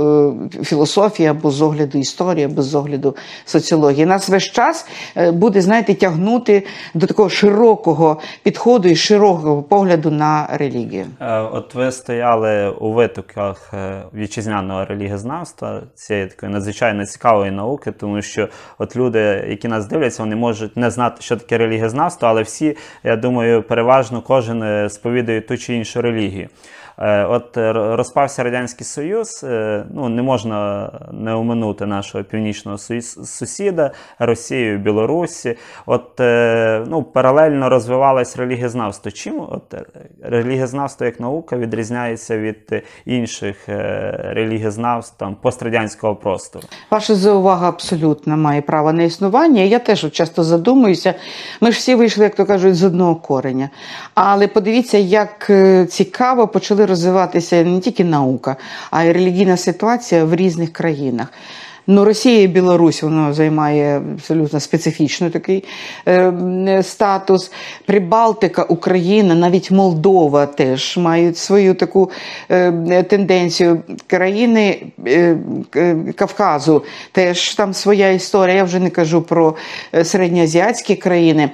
філософії 0.63 1.29
або 1.29 1.51
з 1.51 1.63
огляду 1.63 1.99
історії, 1.99 2.45
або 2.45 2.63
з 2.63 2.75
огляду 2.75 3.17
соціології. 3.45 4.07
Нас 4.15 4.29
весь 4.29 4.51
час 4.51 4.87
е, 5.17 5.33
буде, 5.33 5.61
знаєте, 5.61 5.95
тягнути 5.95 6.67
до 6.95 7.07
такого 7.07 7.29
широкого 7.29 8.21
підходу 8.43 8.89
і 8.89 8.97
широкого 8.97 9.63
погляду 9.63 10.11
на 10.11 10.49
релігію. 10.53 11.07
Е, 11.21 11.39
От 11.41 11.75
ви 11.75 11.93
стояли 11.93 12.69
у 12.71 12.93
витоках 12.93 13.71
е, 13.75 14.03
вітчизняного 14.15 14.85
релігієзнавства, 14.85 15.83
цієї 15.95 16.27
такої 16.27 16.53
надзвичайно 16.53 17.07
цікавої 17.07 17.51
науки, 17.51 17.93
тому 17.93 18.23
що 18.23 18.49
от 18.79 18.97
люди, 18.97 19.47
які 19.49 19.69
нас 19.69 19.87
дивляться, 19.87 20.23
вони 20.23 20.37
можуть 20.37 20.77
не 20.77 20.91
знати, 20.91 21.17
що 21.21 21.37
таке 21.37 21.59
релігієзнавство, 21.59 22.29
але 22.29 22.43
всі, 22.43 22.77
я 23.05 23.17
думаю, 23.17 23.63
переважно 23.63 24.23
кожен 24.23 24.91
сповідує 24.91 25.41
ту 25.41 25.59
чи 25.59 25.75
іншу 25.75 26.03
релігію. 26.03 26.49
Е, 26.99 27.25
От 27.25 27.57
е, 27.57 27.73
розпався 27.73 28.43
Радянський 28.43 28.87
Союз, 28.87 29.45
е, 29.45 29.85
ну 29.95 30.09
не 30.09 30.23
можна 30.23 30.91
не 31.13 31.35
оминути 31.35 31.87
нашого 31.87 32.25
північного 32.25 32.79
сусіда, 32.79 33.91
Росію, 34.19 34.79
Білорусі. 34.79 35.57
От 35.87 36.11
ну, 36.89 37.03
паралельно 37.03 37.69
розвивалось 37.69 38.37
релігієзнавство. 38.37 39.11
Чим 39.11 39.41
от 39.41 39.75
релігієзнавство 40.23 41.07
як 41.07 41.21
наука 41.21 41.57
відрізняється 41.57 42.39
від 42.39 42.83
інших 43.05 43.57
релігієзнавств 44.19 45.17
там 45.17 45.35
пострадянського 45.35 46.17
простору? 46.17 46.67
Ваша 46.91 47.15
заувага 47.15 47.69
абсолютно 47.69 48.37
має 48.37 48.63
право 48.63 48.93
на 48.93 49.03
існування. 49.03 49.63
Я 49.63 49.79
теж 49.79 50.13
часто 50.13 50.45
задумуюся. 50.45 51.15
Ми 51.61 51.73
ж 51.73 51.79
всі 51.79 51.95
вийшли, 51.95 52.25
як 52.25 52.35
то 52.35 52.47
кажуть, 52.47 52.77
з 52.77 52.85
одного 52.85 53.17
кореня. 53.17 53.71
Але 54.15 54.49
подивіться, 54.49 54.99
як 54.99 55.51
цікаво 55.89 56.49
почали 56.49 56.84
розвиватися 56.87 57.65
не 57.65 57.81
тільки 57.81 58.05
наука, 58.05 58.57
а 58.91 59.05
й 59.05 59.13
релігійна 59.13 59.57
ситуація 59.57 60.25
в 60.25 60.35
різних 60.35 60.73
країнах. 60.73 61.29
Ну, 61.87 62.05
Росія 62.05 62.43
і 62.43 62.47
Білорусь 62.47 63.03
воно 63.03 63.33
займає 63.33 64.03
абсолютно 64.15 64.61
специфічний 64.61 65.31
такий 65.31 65.65
е, 66.09 66.83
статус. 66.83 67.53
Прибалтика, 67.87 68.63
Україна, 68.63 69.35
навіть 69.35 69.71
Молдова 69.71 70.47
теж 70.47 70.97
мають 70.97 71.39
свою 71.39 71.75
таку 71.75 72.11
е, 72.51 73.03
тенденцію. 73.03 73.83
Країни 74.07 74.87
е, 75.07 75.37
е, 75.77 75.97
Кавказу 76.17 76.85
теж 77.13 77.55
там 77.55 77.75
своя 77.75 78.11
історія. 78.11 78.57
Я 78.57 78.65
вже 78.65 78.81
не 78.81 78.91
кажу 78.91 79.23
про 79.23 79.57
е, 79.95 80.05
середньоазіатські 80.05 80.97
країни. 80.97 81.51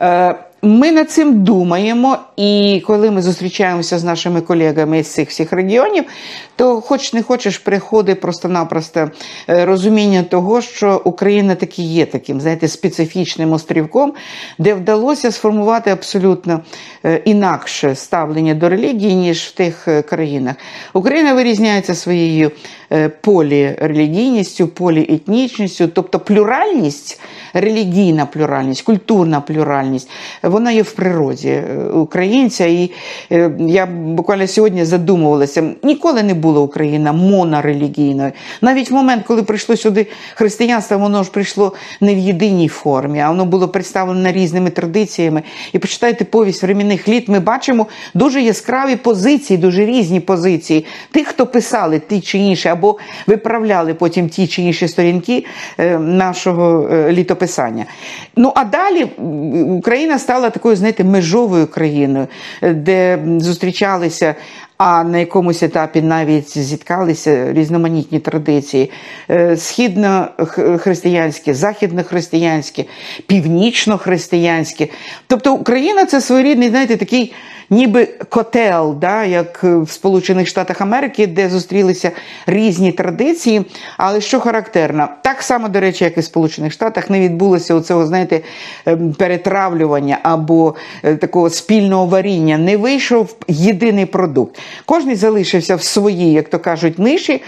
Е, 0.00 0.34
Ми 0.62 0.92
над 0.92 1.10
цим 1.10 1.44
думаємо, 1.44 2.18
і 2.36 2.82
коли 2.86 3.10
ми 3.10 3.22
зустрічаємося 3.22 3.98
з 3.98 4.04
нашими 4.04 4.40
колегами 4.40 5.02
з 5.02 5.12
цих 5.12 5.28
всіх 5.28 5.52
регіонів, 5.52 6.04
то 6.56 6.80
хоч 6.80 7.12
не 7.12 7.22
хочеш, 7.22 7.58
приходить 7.58 8.20
просто-напросто 8.20 9.10
е, 9.48 9.64
розуміння 9.64 10.22
того, 10.22 10.60
що 10.60 11.02
Україна 11.04 11.54
таки 11.54 11.82
є 11.82 12.06
таким, 12.06 12.40
знаєте, 12.40 12.68
специфічним 12.68 13.52
острівком, 13.52 14.12
де 14.58 14.74
вдалося 14.74 15.32
сформувати 15.32 15.90
абсолютно 15.90 16.60
е, 17.04 17.22
інакше 17.24 17.94
ставлення 17.94 18.54
до 18.54 18.68
релігії, 18.68 19.14
ніж 19.14 19.42
в 19.42 19.52
тих 19.52 19.88
е, 19.88 20.02
країнах. 20.02 20.56
Україна 20.92 21.34
вирізняється 21.34 21.94
своєю 21.94 22.50
полірелігійністю, 23.20 24.68
поліетнічністю, 24.68 25.88
тобто 25.88 26.20
плюральність, 26.20 27.20
релігійна 27.54 28.26
плюральність, 28.26 28.82
культурна 28.82 29.40
плюральність, 29.40 30.10
вона 30.48 30.70
є 30.72 30.82
в 30.82 30.92
природі 30.92 31.48
е, 31.48 31.76
українця. 31.92 32.66
І 32.66 32.90
е, 33.32 33.50
я 33.58 33.86
буквально 33.86 34.46
сьогодні 34.46 34.84
задумувалася, 34.84 35.64
ніколи 35.82 36.22
не 36.22 36.34
була 36.34 36.60
Україна 36.60 37.12
монорелігійною. 37.12 38.32
Навіть 38.62 38.90
в 38.90 38.94
момент, 38.94 39.24
коли 39.26 39.42
прийшло 39.42 39.76
сюди 39.76 40.06
християнство, 40.34 40.98
воно 40.98 41.22
ж 41.22 41.30
прийшло 41.30 41.72
не 42.00 42.14
в 42.14 42.18
єдиній 42.18 42.68
формі, 42.68 43.20
а 43.20 43.28
воно 43.28 43.44
було 43.44 43.68
представлено 43.68 44.32
різними 44.32 44.70
традиціями. 44.70 45.42
І 45.72 45.78
почитайте 45.78 46.24
повість 46.24 46.62
временних 46.62 47.08
літ, 47.08 47.28
ми 47.28 47.40
бачимо 47.40 47.86
дуже 48.14 48.42
яскраві 48.42 48.96
позиції, 48.96 49.58
дуже 49.58 49.86
різні 49.86 50.20
позиції 50.20 50.86
тих, 51.10 51.26
хто 51.26 51.46
писали 51.46 52.00
ті 52.08 52.20
чи 52.20 52.38
інші, 52.38 52.68
або 52.68 52.98
виправляли 53.26 53.94
потім 53.94 54.28
ті 54.28 54.46
чи 54.46 54.62
інші 54.62 54.88
сторінки 54.88 55.44
е, 55.78 55.98
нашого 55.98 56.88
літописання. 57.08 57.84
Ну 58.36 58.52
а 58.54 58.64
далі 58.64 59.04
Україна 59.78 60.18
стала 60.18 60.37
такою, 60.40 60.76
знаєте, 60.76 61.04
межовою 61.04 61.66
країною, 61.66 62.26
е, 62.62 62.74
де 62.74 63.18
зустрічалися. 63.38 64.34
А 64.78 65.04
на 65.04 65.18
якомусь 65.18 65.62
етапі 65.62 66.02
навіть 66.02 66.58
зіткалися 66.58 67.52
різноманітні 67.52 68.18
традиції: 68.18 68.90
Е, 69.30 69.56
східно-християнські, 69.56 71.54
західно-християнські, 71.54 72.88
північно-християнські. 73.26 74.90
Тобто 75.26 75.54
Україна 75.54 76.06
це 76.06 76.20
своєрідний, 76.20 76.68
знаєте, 76.68 76.96
такий 76.96 77.34
ніби 77.70 78.06
котел, 78.28 78.96
да, 79.00 79.24
як 79.24 79.64
в 79.64 79.90
Сполучених 79.90 80.48
Штатах 80.48 80.80
Америки, 80.80 81.26
де 81.26 81.48
зустрілися 81.48 82.10
різні 82.46 82.92
традиції. 82.92 83.64
Але 83.96 84.20
що 84.20 84.40
характерно, 84.40 85.08
так 85.22 85.42
само, 85.42 85.68
до 85.68 85.80
речі, 85.80 86.04
як 86.04 86.16
і 86.16 86.20
в 86.20 86.24
Сполучених 86.24 86.72
Штатах, 86.72 87.10
не 87.10 87.20
відбулося 87.20 87.74
оцього, 87.74 88.06
знаєте, 88.06 88.40
ем, 88.86 89.12
перетравлювання 89.12 90.18
або 90.22 90.74
е, 91.02 91.16
такого 91.16 91.50
спільного 91.50 92.06
варіння. 92.06 92.58
Не 92.58 92.76
вийшов 92.76 93.34
єдиний 93.48 94.06
продукт. 94.06 94.58
Кожний 94.84 95.16
залишився 95.16 95.76
в 95.76 95.82
своїй, 95.82 96.32
як 96.32 96.48
то 96.48 96.58
кажуть, 96.58 96.98
ниші, 96.98 97.42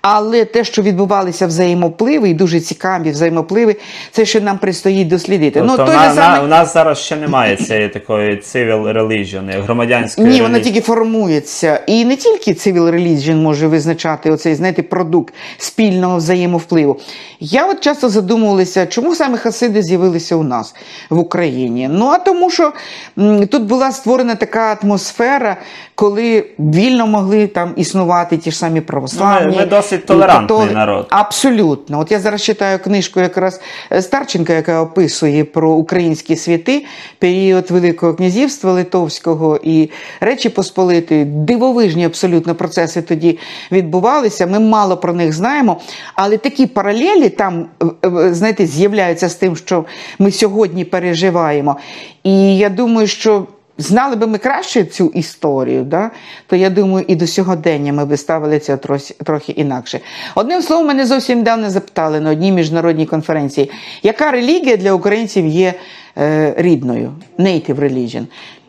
але 0.00 0.44
те, 0.44 0.64
що 0.64 0.82
відбувалися 0.82 1.46
взаємопливи, 1.46 2.28
і 2.30 2.34
дуже 2.34 2.60
цікаві 2.60 3.10
взаємопливи, 3.10 3.76
це 4.10 4.24
ще 4.24 4.40
нам 4.40 4.58
предстоїть 4.58 5.08
дослідити. 5.08 5.60
Тобто 5.60 5.76
ну, 5.78 5.86
той 5.86 5.96
на, 5.96 6.14
на, 6.14 6.42
у 6.42 6.46
нас 6.46 6.74
зараз 6.74 6.98
ще 6.98 7.16
немає 7.16 7.56
цієї 7.56 7.88
такої 7.88 8.36
civil 8.36 8.92
religion, 8.92 9.52
як 9.54 9.62
громадянської 9.64 10.28
Ні, 10.28 10.42
вона 10.42 10.60
тільки 10.60 10.80
формується. 10.80 11.80
І 11.86 12.04
не 12.04 12.16
тільки 12.16 12.50
civil 12.50 12.90
religion 12.90 13.36
може 13.36 13.66
визначати 13.66 14.30
оцей, 14.30 14.54
знаєте, 14.54 14.82
продукт 14.82 15.34
спільного 15.58 16.16
взаємовпливу. 16.16 17.00
Я 17.40 17.66
от 17.66 17.80
часто 17.80 18.08
задумувалася, 18.08 18.86
чому 18.86 19.14
саме 19.14 19.38
хасиди 19.38 19.82
з'явилися 19.82 20.36
у 20.36 20.42
нас 20.42 20.74
в 21.10 21.18
Україні. 21.18 21.88
Ну 21.92 22.06
а 22.06 22.18
тому, 22.18 22.50
що 22.50 22.72
м, 23.18 23.46
тут 23.46 23.62
була 23.62 23.92
створена 23.92 24.34
така 24.34 24.78
атмосфера, 24.82 25.56
коли 25.94 26.46
вільно 26.72 27.06
могли 27.06 27.46
там 27.46 27.72
існувати 27.76 28.36
ті 28.36 28.50
ж 28.50 28.58
самі 28.58 28.80
православні. 28.80 29.52
Ну, 29.56 29.60
ми- 29.60 29.66
досить 29.66 30.06
толерантний 30.06 30.58
католи- 30.58 30.72
народ. 30.74 31.06
Абсолютно. 31.10 32.00
От 32.00 32.12
я 32.12 32.20
зараз 32.20 32.42
читаю 32.42 32.78
книжку 32.78 33.20
якраз 33.20 33.60
е, 33.92 34.02
Старченка, 34.02 34.52
яка 34.52 34.80
описує 34.80 35.44
про 35.44 35.70
українські 35.72 36.36
світи, 36.36 36.84
період 37.18 37.70
Великого 37.70 38.14
князівства 38.14 38.72
Литовського 38.72 39.60
і 39.62 39.90
Речі 40.20 40.48
Посполитої. 40.48 41.24
Дивовижні 41.24 42.04
абсолютно 42.04 42.54
процеси 42.54 43.02
тоді 43.02 43.38
відбувалися. 43.72 44.46
Ми 44.46 44.58
мало 44.60 44.96
про 44.96 45.12
них 45.12 45.32
знаємо, 45.32 45.80
але 46.14 46.36
такі 46.36 46.66
паралелі 46.66 47.28
там, 47.28 47.66
е, 47.82 48.08
е, 48.08 48.34
знаєте, 48.34 48.66
з'являються 48.66 49.28
з 49.28 49.34
тим, 49.34 49.56
що 49.56 49.84
ми 50.18 50.30
сьогодні 50.30 50.84
переживаємо. 50.84 51.76
І 52.24 52.56
я 52.56 52.68
думаю, 52.68 53.06
що. 53.06 53.46
Знали 53.78 54.16
би 54.16 54.26
ми 54.26 54.38
краще 54.38 54.84
цю 54.84 55.06
історію, 55.06 55.84
да? 55.84 56.10
то 56.46 56.56
я 56.56 56.70
думаю, 56.70 57.04
і 57.08 57.16
до 57.16 57.26
сьогодення 57.26 57.92
ми 57.92 58.04
би 58.04 58.16
ставили 58.16 58.58
це 58.58 58.76
трохи, 59.24 59.52
інакше. 59.52 60.00
Одним 60.34 60.62
словом, 60.62 60.86
мене 60.86 61.06
зовсім 61.06 61.38
недавно 61.38 61.70
запитали 61.70 62.20
на 62.20 62.30
одній 62.30 62.52
міжнародній 62.52 63.06
конференції, 63.06 63.70
яка 64.02 64.30
релігія 64.30 64.76
для 64.76 64.92
українців 64.92 65.46
є 65.46 65.74
е, 66.18 66.54
рідною, 66.56 67.12
native 67.38 67.74
religion. 67.74 68.26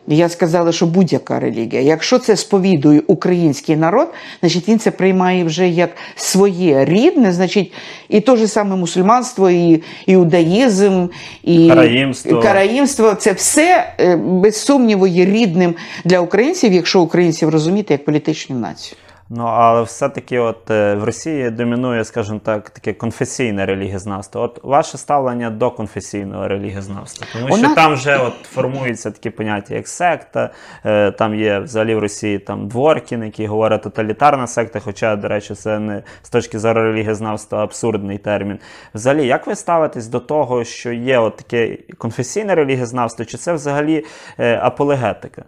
Я 0.08 0.28
сказала, 0.28 0.72
що 0.72 0.86
будь-яка 0.86 1.40
релігія. 1.40 1.82
Якщо 1.82 2.18
це 2.18 2.36
сповідує 2.36 3.02
український 3.06 3.76
народ, 3.76 4.08
значить 4.40 4.68
він 4.68 4.78
це 4.78 4.90
приймає 4.90 5.44
вже 5.44 5.68
як 5.68 5.90
своє 6.16 6.84
рідне, 6.84 7.32
значить, 7.32 7.72
і 8.08 8.20
те 8.20 8.36
ж 8.36 8.48
саме 8.48 8.76
мусульманство, 8.76 9.50
і 9.50 9.82
іудаїзм, 10.06 11.06
і 11.44 11.68
Караїмство. 11.68 12.42
караїмство 12.42 13.14
це 13.14 13.32
все 13.32 13.94
е, 14.00 14.16
без 14.16 14.56
сумніву 14.56 15.06
є 15.06 15.24
рідним 15.24 15.74
для 16.04 16.20
українців, 16.20 16.72
якщо 16.72 17.00
українців 17.00 17.48
розуміти 17.48 17.94
як 17.94 18.04
політичну 18.04 18.58
націю. 18.58 18.96
Ну, 19.30 19.44
але 19.44 19.82
все-таки 19.82 20.38
от 20.38 20.70
е, 20.70 20.94
в 20.94 21.04
Росії 21.04 21.50
домінує, 21.50 22.04
скажімо 22.04 22.40
так, 22.44 22.70
таке 22.70 22.92
конфесійне 22.92 23.66
релігієзнавство. 23.66 24.42
От 24.42 24.64
ваше 24.64 24.98
ставлення 24.98 25.50
до 25.50 25.70
конфесійного 25.70 26.48
релігієзнавства. 26.48 27.26
Тому 27.32 27.54
У 27.54 27.56
що 27.56 27.74
там 27.74 27.94
вже 27.94 28.16
от 28.16 28.34
формуються 28.34 29.10
такі 29.10 29.30
поняття, 29.30 29.74
як 29.74 29.88
секта, 29.88 30.50
е, 30.84 31.10
там 31.10 31.34
є 31.34 31.58
взагалі 31.58 31.94
в 31.94 31.98
Росії 31.98 32.38
там 32.38 32.68
Дворкін, 32.68 33.22
який 33.22 33.46
говорить 33.46 33.82
тоталітарна 33.82 34.46
секта, 34.46 34.80
хоча, 34.80 35.16
до 35.16 35.28
речі, 35.28 35.54
це 35.54 35.78
не 35.78 36.02
з 36.22 36.30
точки 36.30 36.58
зору 36.58 36.82
релігієзнавства 36.82 37.62
абсурдний 37.62 38.18
термін. 38.18 38.58
Взагалі, 38.94 39.26
як 39.26 39.46
ви 39.46 39.54
ставитесь 39.54 40.06
до 40.06 40.20
того, 40.20 40.64
що 40.64 40.92
є 40.92 41.18
от 41.18 41.36
таке 41.36 41.78
конфесійне 41.98 42.54
релігієзнавство, 42.54 43.24
чи 43.24 43.38
це 43.38 43.52
взагалі 43.52 44.04
е, 44.38 44.58
апологетика? 44.62 45.44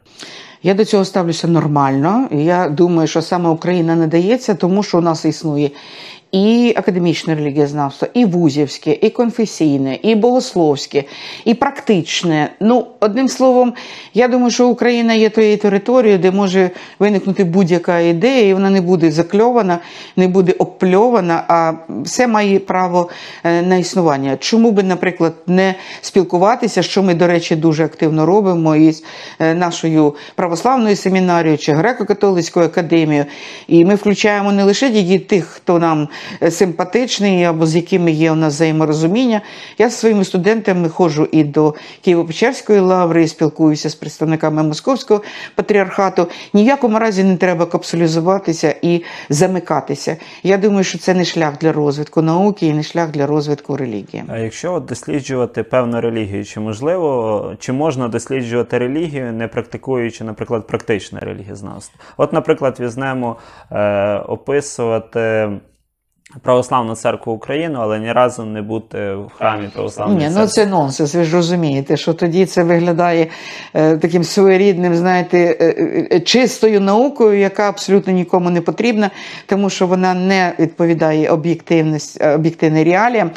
Я 0.62 0.74
до 0.74 0.84
цього 0.84 1.04
ставлюся 1.04 1.48
нормально. 1.48 2.28
Я 2.30 2.68
думаю, 2.68 3.08
що 3.08 3.22
саме 3.22 3.48
Україна 3.48 3.94
не 3.94 4.06
дається, 4.06 4.54
тому 4.54 4.82
що 4.82 4.98
у 4.98 5.00
нас 5.00 5.24
існує 5.24 5.70
і 6.32 6.74
академічне 6.76 7.34
релігієзнавство, 7.34 8.08
і 8.14 8.24
вузівське, 8.24 8.98
і 9.00 9.10
конфесійне, 9.10 9.98
і 10.02 10.14
богословське, 10.14 11.04
і 11.44 11.54
практичне. 11.54 12.50
Ну, 12.60 12.86
одним 13.00 13.28
словом, 13.28 13.74
я 14.14 14.28
думаю, 14.28 14.50
що 14.50 14.68
Україна 14.68 15.14
є 15.14 15.30
тією 15.30 15.58
територією, 15.58 16.18
де 16.18 16.30
може 16.30 16.70
виникнути 16.98 17.44
будь-яка 17.44 17.98
ідея, 17.98 18.48
і 18.48 18.54
вона 18.54 18.70
не 18.70 18.80
буде 18.80 19.10
закльована, 19.10 19.78
не 20.16 20.28
буде 20.28 20.54
обпльована, 20.58 21.44
а 21.48 21.72
все 22.02 22.26
має 22.26 22.58
право 22.58 23.08
е, 23.44 23.62
на 23.62 23.76
існування. 23.76 24.36
Чому 24.36 24.70
би, 24.70 24.82
наприклад, 24.82 25.32
не 25.46 25.74
спілкуватися, 26.00 26.82
що 26.82 27.02
ми, 27.02 27.14
до 27.14 27.26
речі, 27.26 27.56
дуже 27.56 27.84
активно 27.84 28.26
робимо 28.26 28.76
із 28.76 29.04
е, 29.38 29.54
нашою 29.54 30.14
православною 30.34 30.96
семінарією 30.96 31.58
чи 31.58 31.72
греко-католицькою 31.72 32.64
академією. 32.64 33.26
І 33.68 33.84
ми 33.84 33.94
включаємо 33.94 34.52
не 34.52 34.64
лише 34.64 34.90
тільки 34.90 35.18
тих, 35.18 35.44
хто 35.44 35.78
нам 35.78 36.08
симпатичний 36.50 37.44
або 37.44 37.66
з 37.66 37.76
якими 37.76 38.12
є 38.12 38.32
у 38.32 38.34
нас 38.34 38.54
взаєморозуміння. 38.54 39.40
Я 39.78 39.88
зі 39.88 39.96
своїми 39.96 40.24
студентами 40.24 40.88
ходжу 40.88 41.28
і 41.32 41.44
до 41.44 41.74
Києво-Печерської 42.06 42.80
лаври, 42.80 43.22
і 43.22 43.28
спілкуюся 43.28 43.90
з 43.90 43.94
представниками 43.94 44.62
Московського 44.62 45.22
патріархату. 45.54 46.28
Ні 46.54 46.62
в 46.62 46.66
якому 46.66 46.98
разі 46.98 47.24
не 47.24 47.36
треба 47.36 47.66
капсулізуватися 47.66 48.74
і 48.82 49.02
замикатися. 49.28 50.16
Я 50.42 50.56
думаю, 50.56 50.84
що 50.84 50.98
це 50.98 51.14
не 51.14 51.24
шлях 51.24 51.58
для 51.58 51.72
розвитку 51.72 52.22
науки 52.22 52.66
і 52.66 52.72
не 52.72 52.82
шлях 52.82 53.10
для 53.10 53.26
розвитку 53.26 53.76
релігії. 53.76 54.24
А 54.28 54.38
якщо 54.38 54.80
досліджувати 54.80 55.62
певну 55.62 56.00
релігію, 56.00 56.44
чи 56.44 56.60
можливо, 56.60 57.54
чи 57.58 57.72
можна 57.72 58.08
досліджувати 58.08 58.78
релігію, 58.78 59.32
не 59.32 59.48
практикуючи, 59.48 60.24
наприклад, 60.24 60.66
практичне 60.66 61.20
релігієзнавство? 61.20 62.00
От, 62.16 62.32
наприклад, 62.32 62.76
візьмемо 62.80 63.36
е, 63.70 64.16
описувати. 64.18 65.50
Православну 66.42 66.94
церкву 66.94 67.32
України, 67.32 67.74
але 67.80 67.98
ні 67.98 68.12
разу 68.12 68.44
не 68.44 68.62
бути 68.62 69.14
в 69.14 69.30
храмі 69.38 69.68
православної 69.74 70.18
Ні, 70.18 70.24
церкви. 70.24 70.40
ну 70.42 70.46
це 70.48 70.66
нонсенс. 70.66 71.14
Ви 71.14 71.24
ж 71.24 71.36
розумієте, 71.36 71.96
що 71.96 72.14
тоді 72.14 72.46
це 72.46 72.64
виглядає 72.64 73.26
е, 73.74 73.96
таким 73.96 74.24
своєрідним, 74.24 74.96
знаєте, 74.96 75.38
е, 75.60 75.74
е, 76.16 76.20
чистою 76.20 76.80
наукою, 76.80 77.38
яка 77.38 77.68
абсолютно 77.68 78.12
нікому 78.12 78.50
не 78.50 78.60
потрібна, 78.60 79.10
тому 79.46 79.70
що 79.70 79.86
вона 79.86 80.14
не 80.14 80.52
відповідає 80.58 81.30
об'єктивність- 81.30 82.18
е, 82.20 82.34
об'єктивним 82.34 82.84
реаліям. 82.84 83.30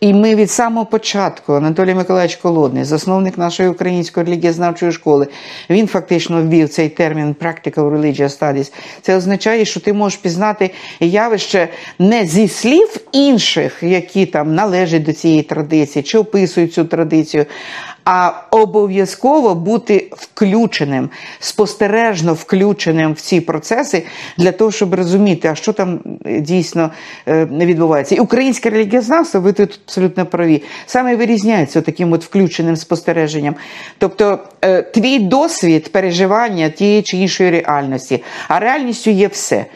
І 0.00 0.14
ми 0.14 0.34
від 0.34 0.50
самого 0.50 0.86
початку, 0.86 1.52
Анатолій 1.52 1.94
Миколаївич 1.94 2.36
Колодний, 2.36 2.84
засновник 2.84 3.38
нашої 3.38 3.68
української 3.68 4.26
релігієзнавчої 4.26 4.92
школи, 4.92 5.26
він 5.70 5.86
фактично 5.86 6.42
ввів 6.42 6.68
цей 6.68 6.88
термін 6.88 7.36
Practical 7.40 7.90
Religious 7.90 8.38
Studies. 8.38 8.72
Це 9.02 9.16
означає, 9.16 9.64
що 9.64 9.80
ти 9.80 9.92
можеш 9.92 10.18
пізнати 10.18 10.70
явище 11.00 11.68
не 11.98 12.26
зі 12.26 12.48
слів 12.48 12.96
інших, 13.12 13.82
які 13.82 14.26
там 14.26 14.54
належать 14.54 15.02
до 15.02 15.12
цієї 15.12 15.42
традиції, 15.42 16.02
чи 16.02 16.18
описують 16.18 16.74
цю 16.74 16.84
традицію, 16.84 17.46
а 18.04 18.32
обов'язково 18.50 19.54
бути 19.54 20.10
включеним, 20.16 21.10
спостережно 21.38 22.34
включеним 22.34 23.12
в 23.12 23.20
ці 23.20 23.40
процеси 23.40 24.02
для 24.38 24.52
того, 24.52 24.72
щоб 24.72 24.94
розуміти, 24.94 25.48
а 25.48 25.54
що 25.54 25.72
там 25.72 26.00
е, 26.26 26.40
дійсно 26.40 26.90
е, 27.28 27.44
відбувається. 27.44 28.14
І 28.14 28.18
українське 28.18 28.70
релігієзнавство, 28.70 29.40
ви 29.40 29.52
тут 29.52 29.80
абсолютно 29.86 30.26
праві, 30.26 30.62
саме 30.86 31.16
вирізняється 31.16 31.80
таким 31.80 32.12
от 32.12 32.24
включеним 32.24 32.76
спостереженням. 32.76 33.54
Тобто 33.98 34.38
е, 34.62 34.82
твій 34.82 35.18
досвід 35.18 35.92
переживання 35.92 36.68
тієї 36.68 37.02
чи 37.02 37.16
іншої 37.16 37.50
реальності, 37.50 38.22
а 38.48 38.58
реальністю 38.58 39.10
є 39.10 39.28
все. 39.28 39.66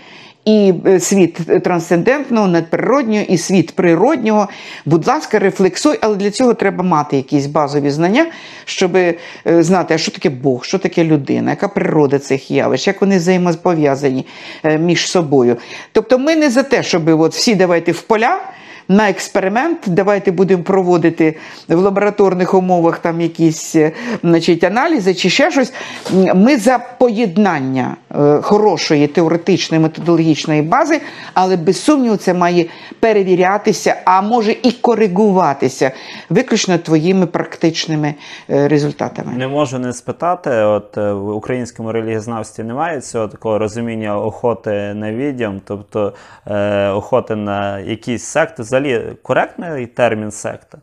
І 0.44 0.74
е, 0.87 1.00
світ 1.00 1.62
трансцендентного, 1.62 2.48
надприроднього, 2.48 3.24
і 3.28 3.38
світ 3.38 3.72
природнього. 3.76 4.48
Будь 4.85 5.07
ласка, 5.07 5.38
рефлексуй, 5.38 5.98
але 6.00 6.16
для 6.16 6.30
цього 6.30 6.54
треба 6.54 6.85
мати 6.85 7.16
якісь 7.16 7.46
базові 7.46 7.90
знання, 7.90 8.26
щоб 8.64 8.96
е, 8.96 9.14
знати, 9.46 9.94
а 9.94 9.98
що 9.98 10.12
таке 10.12 10.30
Бог, 10.30 10.64
що 10.64 10.78
таке 10.78 11.04
людина, 11.04 11.50
яка 11.50 11.68
природа 11.68 12.18
цих 12.18 12.50
явищ, 12.50 12.87
як 12.87 13.00
вони 13.00 13.16
взаємопов'язані 13.16 14.26
е, 14.64 14.78
між 14.78 15.11
собою. 15.11 15.57
Тобто 15.92 16.18
ми 16.18 16.37
не 16.37 16.50
за 16.50 16.62
те, 16.62 16.83
щоб 16.83 17.20
от 17.20 17.35
всі 17.35 17.54
давайте 17.54 17.92
в 17.92 18.02
поля. 18.02 18.40
На 18.88 19.10
експеримент 19.10 19.78
давайте 19.86 20.32
будемо 20.32 20.62
проводити 20.62 21.36
в 21.68 21.78
лабораторних 21.78 22.54
умовах 22.54 22.98
там 22.98 23.20
якісь 23.20 23.76
е, 23.76 23.92
значить, 24.22 24.64
аналізи 24.64 25.14
чи 25.14 25.30
ще 25.30 25.50
щось. 25.50 25.72
Ми 26.34 26.56
за 26.56 26.78
поєднання 26.98 27.96
е, 28.10 28.40
хорошої 28.42 29.06
теоретичної 29.06 29.82
методологічної 29.82 30.62
бази, 30.62 31.00
але 31.34 31.56
без 31.56 31.82
сумніву 31.84 32.16
це 32.16 32.34
має 32.34 32.66
перевірятися, 33.00 33.96
а 34.04 34.22
може 34.22 34.52
і 34.62 34.72
коригуватися 34.72 35.90
виключно 36.30 36.78
твоїми 36.78 37.26
практичними 37.26 38.14
е, 38.50 38.68
результатами. 38.68 39.32
Не 39.36 39.48
можу 39.48 39.78
не 39.78 39.92
спитати, 39.92 40.50
от 40.50 40.96
в 40.96 41.28
українському 41.28 41.92
релігієзнавстві 41.92 42.62
немає 42.62 43.00
цього 43.00 43.28
такого 43.28 43.58
розуміння 43.58 44.18
охоти 44.18 44.94
на 44.94 45.12
відьом, 45.12 45.60
тобто 45.64 46.12
е, 46.46 46.88
охоти 46.88 47.36
на 47.36 47.80
якісь 47.80 48.24
секти. 48.24 48.64
Взагалі 48.74 49.02
коректний 49.22 49.87
термін 49.87 50.30
секта? 50.30 50.78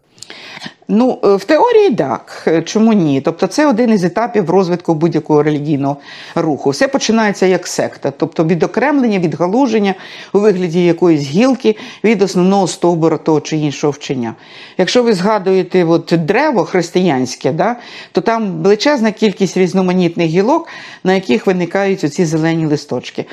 Ну, 0.88 1.19
е, 1.23 1.36
в 1.36 1.43
теорії 1.43 1.95
так. 1.95 2.47
Чому 2.65 2.93
ні? 2.93 3.21
Тобто, 3.21 3.47
це 3.47 3.67
один 3.67 3.89
із 3.89 4.04
етапів 4.04 4.49
розвитку 4.49 4.93
будь-якого 4.93 5.43
релігійного 5.43 5.97
руху. 6.36 6.69
Все 6.69 6.88
починається 6.88 7.45
як 7.45 7.67
секта, 7.67 8.12
тобто 8.17 8.45
відокремлення, 8.45 9.19
відгалуження 9.19 9.95
у 10.34 10.39
вигляді 10.39 10.86
якоїсь 10.86 11.21
гілки 11.21 11.75
від 12.04 12.21
основного 12.21 12.67
стовбура 12.67 13.17
того 13.17 13.41
чи 13.41 13.58
іншого 13.58 13.91
вчення. 13.91 14.34
Якщо 14.77 15.04
ви 15.04 15.13
згадуєте 15.13 15.86
от, 15.86 16.13
древо 16.17 16.65
християнське, 16.65 17.51
да, 17.51 17.75
то 18.12 18.21
там 18.21 18.62
величезна 18.62 19.12
кількість 19.12 19.58
різноманітних 19.58 20.27
гілок, 20.27 20.67
на 21.04 21.13
яких 21.13 21.47
виникають 21.47 22.04
оці 22.04 22.25
зелені 22.25 22.65
листочки. 22.65 23.25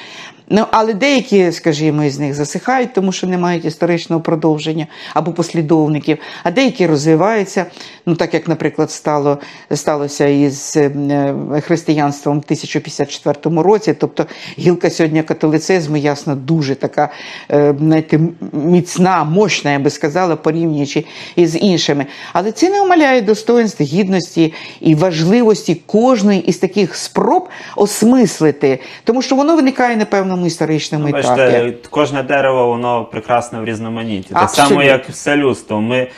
Ну, 0.51 0.65
але 0.71 0.95
деякі, 0.95 1.53
скажімо, 1.53 2.05
із 2.05 2.19
них 2.19 2.35
засихають, 2.35 2.93
тому 2.93 3.13
що 3.13 3.27
не 3.27 3.39
мають 3.39 3.65
історичного 3.65 4.23
продовження 4.23 4.87
або 5.15 5.33
послідовників, 5.33 6.19
а 6.45 6.51
деякі 6.51 6.87
розвиваються. 6.87 7.67
Ну, 8.07 8.15
так 8.15 8.35
як, 8.35 8.49
наприклад, 8.49 8.91
стало, 8.91 9.39
сталося 9.75 10.27
із 10.27 10.77
е, 10.77 11.33
християнством 11.65 12.37
в 12.37 12.43
1054 12.45 13.63
році. 13.63 13.95
Тобто 14.01 14.27
гілка 14.59 14.91
сьогодні 14.91 15.23
католицизму, 15.23 15.97
ясно, 15.97 16.35
дуже 16.35 16.75
така 16.75 17.09
е, 17.51 17.75
знаєте, 17.79 18.21
міцна, 18.53 19.25
мощна, 19.25 19.73
я 19.73 19.79
би 19.79 19.91
сказала, 19.91 20.37
порівнюючи 20.37 21.05
із 21.37 21.57
іншими. 21.63 22.07
Але 22.33 22.53
це 22.53 22.71
не 22.71 22.81
омаляє 22.81 23.21
достоинств, 23.23 23.83
гідності 23.83 24.53
і 24.81 24.95
важливості 24.95 25.75
кожної 25.87 26.41
із 26.41 26.57
таких 26.57 26.97
спроб 26.97 27.49
осмислити, 27.77 28.79
тому 29.05 29.23
що 29.23 29.37
воно 29.37 29.57
виникає 29.57 29.97
на 29.97 30.05
історичному 30.47 31.07
етапі. 31.09 31.27
Ну, 31.29 31.37
Бачите, 31.37 31.75
кожне 31.91 32.23
дерево 32.23 32.67
воно 32.67 33.05
прекрасне 33.05 33.61
в 33.61 33.65
різноманітті. 33.65 34.35
Так 34.35 34.51
само, 34.51 34.83
як 34.83 35.09
все 35.09 35.37
людство. 35.37 35.81
Ми, 35.81 36.09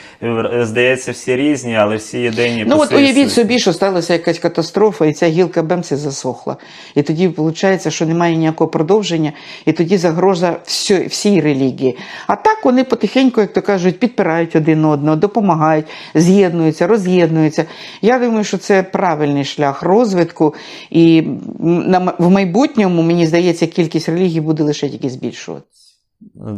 здається, 0.61 1.11
всі 1.11 1.35
різні, 1.35 1.75
але 1.75 1.95
всі 1.95 2.19
єдині. 2.19 2.65
Ну 2.67 2.79
от 2.79 2.93
уявіть 2.93 3.31
собі, 3.31 3.59
що 3.59 3.73
сталася 3.73 4.13
якась 4.13 4.39
катастрофа, 4.39 5.05
і 5.05 5.13
ця 5.13 5.27
гілка 5.27 5.63
бемси 5.63 5.97
засохла. 5.97 6.57
І 6.95 7.01
тоді 7.01 7.27
виходить, 7.27 7.93
що 7.93 8.05
немає 8.05 8.35
ніякого 8.35 8.67
продовження, 8.69 9.31
і 9.65 9.71
тоді 9.71 9.97
загроза 9.97 10.55
всьо- 10.65 11.07
всій 11.07 11.41
релігії. 11.41 11.97
А 12.27 12.35
так 12.35 12.65
вони 12.65 12.83
потихеньку, 12.83 13.41
як 13.41 13.53
то 13.53 13.61
кажуть, 13.61 13.99
підпирають 13.99 14.55
один 14.55 14.85
одного, 14.85 15.15
допомагають, 15.15 15.85
з'єднуються, 16.15 16.87
роз'єднуються. 16.87 17.65
Я 18.01 18.19
думаю, 18.19 18.43
що 18.43 18.57
це 18.57 18.83
правильний 18.83 19.45
шлях 19.45 19.81
розвитку, 19.83 20.55
і 20.89 21.23
в 22.17 22.29
майбутньому, 22.29 23.01
мені 23.01 23.25
здається, 23.25 23.67
кількість 23.67 24.09
релігій 24.11 24.41
буде 24.41 24.63
лише 24.63 24.89
тільки 24.89 25.09
збільшуватися. 25.09 25.80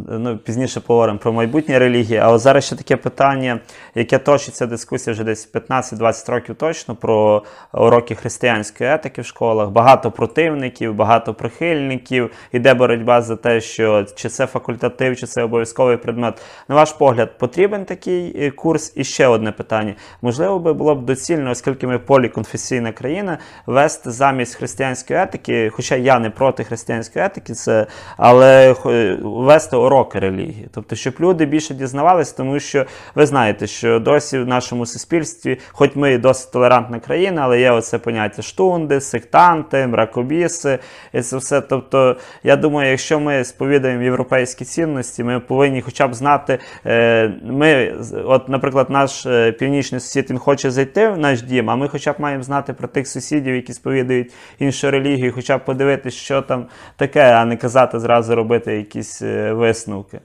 Ну, 0.08 0.38
пізніше 0.38 0.80
поговоримо 0.80 1.18
про 1.18 1.32
майбутнє 1.32 1.78
релігії. 1.78 2.18
А 2.18 2.30
от 2.30 2.40
зараз 2.40 2.64
ще 2.64 2.76
таке 2.76 2.96
питання, 2.96 3.60
яке 3.94 4.18
точиться 4.18 4.66
дискусія 4.66 5.14
вже 5.14 5.24
десь 5.24 5.52
15-20 5.52 6.30
років 6.30 6.54
точно 6.54 6.96
про 6.96 7.42
уроки 7.72 8.14
християнської 8.14 8.90
етики 8.90 9.22
в 9.22 9.26
школах. 9.26 9.70
Багато 9.70 10.10
противників, 10.10 10.94
багато 10.94 11.34
прихильників. 11.34 12.30
Іде 12.52 12.74
боротьба 12.74 13.22
за 13.22 13.36
те, 13.36 13.60
що 13.60 14.06
чи 14.14 14.28
це 14.28 14.46
факультатив, 14.46 15.16
чи 15.16 15.26
це 15.26 15.42
обов'язковий 15.42 15.96
предмет. 15.96 16.42
На 16.68 16.74
ваш 16.74 16.92
погляд, 16.92 17.38
потрібен 17.38 17.84
такий 17.84 18.46
е, 18.46 18.50
курс? 18.50 18.92
І 18.96 19.04
ще 19.04 19.26
одне 19.26 19.52
питання. 19.52 19.94
Можливо, 20.22 20.58
би 20.58 20.72
було 20.72 20.94
б 20.94 21.04
доцільно, 21.04 21.50
оскільки 21.50 21.86
ми 21.86 21.98
поліконфесійна 21.98 22.92
країна, 22.92 23.38
вести 23.66 24.10
замість 24.10 24.54
християнської 24.54 25.20
етики, 25.20 25.70
хоча 25.70 25.96
я 25.96 26.18
не 26.18 26.30
проти 26.30 26.64
християнської 26.64 27.24
етики, 27.24 27.54
це 27.54 27.86
але 28.16 28.74
е, 28.86 29.18
вести 29.54 29.76
уроки 29.76 30.18
релігії. 30.18 30.68
Тобто, 30.74 30.96
щоб 30.96 31.14
люди 31.20 31.44
більше 31.46 31.74
дізнавалися, 31.74 32.36
тому 32.36 32.60
що 32.60 32.84
ви 33.14 33.26
знаєте, 33.26 33.66
що 33.66 33.98
досі 33.98 34.38
в 34.38 34.46
нашому 34.46 34.86
суспільстві, 34.86 35.58
хоч 35.72 35.90
ми 35.94 36.12
і 36.12 36.18
досить 36.18 36.52
толерантна 36.52 37.00
країна, 37.00 37.40
але 37.44 37.60
є 37.60 37.70
оце 37.70 37.98
поняття 37.98 38.42
штунди, 38.42 39.00
сектанти, 39.00 39.86
мракобіси, 39.86 40.78
і 41.12 41.20
це 41.20 41.36
все. 41.36 41.60
Тобто, 41.60 42.16
я 42.44 42.56
думаю, 42.56 42.90
якщо 42.90 43.20
ми 43.20 43.44
сповідаємо 43.44 44.02
європейські 44.02 44.64
цінності, 44.64 45.24
ми 45.24 45.40
повинні 45.40 45.80
хоча 45.82 46.08
б 46.08 46.14
знати. 46.14 46.58
е, 46.86 47.32
Ми, 47.44 47.94
от, 48.24 48.48
наприклад, 48.48 48.90
наш 48.90 49.26
е, 49.26 49.52
північний 49.52 50.00
сусід 50.00 50.30
він 50.30 50.38
хоче 50.38 50.70
зайти 50.70 51.08
в 51.08 51.18
наш 51.18 51.42
дім, 51.42 51.70
а 51.70 51.76
ми 51.76 51.88
хоча 51.88 52.12
б 52.12 52.16
маємо 52.18 52.42
знати 52.42 52.72
про 52.72 52.88
тих 52.88 53.08
сусідів, 53.08 53.54
які 53.54 53.72
сповідують 53.72 54.32
іншу 54.58 54.90
релігію, 54.90 55.32
хоча 55.34 55.58
б 55.58 55.64
подивитися, 55.64 56.16
що 56.16 56.42
там 56.42 56.66
таке, 56.96 57.22
а 57.32 57.44
не 57.44 57.56
казати 57.56 58.00
зразу 58.00 58.34
робити 58.34 58.76
якісь 58.76 59.22
е, 59.22 59.43
висновки. 59.52 60.20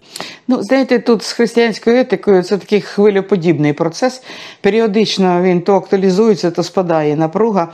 Ну, 0.47 0.63
знаєте, 0.63 0.99
тут 0.99 1.23
з 1.23 1.31
християнською 1.31 1.99
етикою 1.99 2.43
це 2.43 2.57
такий 2.57 2.81
хвилеподібний 2.81 3.73
процес. 3.73 4.23
Періодично 4.61 5.41
він 5.41 5.61
то 5.61 5.75
актуалізується, 5.75 6.51
то 6.51 6.63
спадає 6.63 7.15
напруга. 7.15 7.67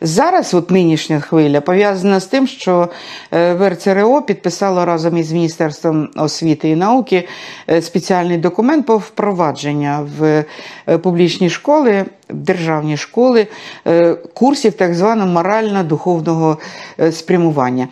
Зараз, 0.00 0.54
от 0.54 0.70
нинішня 0.70 1.20
хвиля, 1.20 1.60
пов'язана 1.60 2.20
з 2.20 2.26
тим, 2.26 2.46
що 2.46 2.88
е, 3.32 3.54
ВРЦРО 3.54 4.22
підписало 4.22 4.84
разом 4.84 5.16
із 5.16 5.32
Міністерством 5.32 6.08
освіти 6.16 6.68
і 6.68 6.76
науки 6.76 7.28
е, 7.70 7.82
спеціальний 7.82 8.38
документ 8.38 8.86
по 8.86 8.96
впровадження 8.96 10.08
в 10.18 10.44
е, 10.88 10.98
публічні 10.98 11.50
школи, 11.50 12.04
державні 12.30 12.96
школи 12.96 13.46
курсів 14.34 14.72
так 14.72 14.94
званого 14.94 15.28
морально-духовного 15.28 16.58
спрямування. 17.10 17.88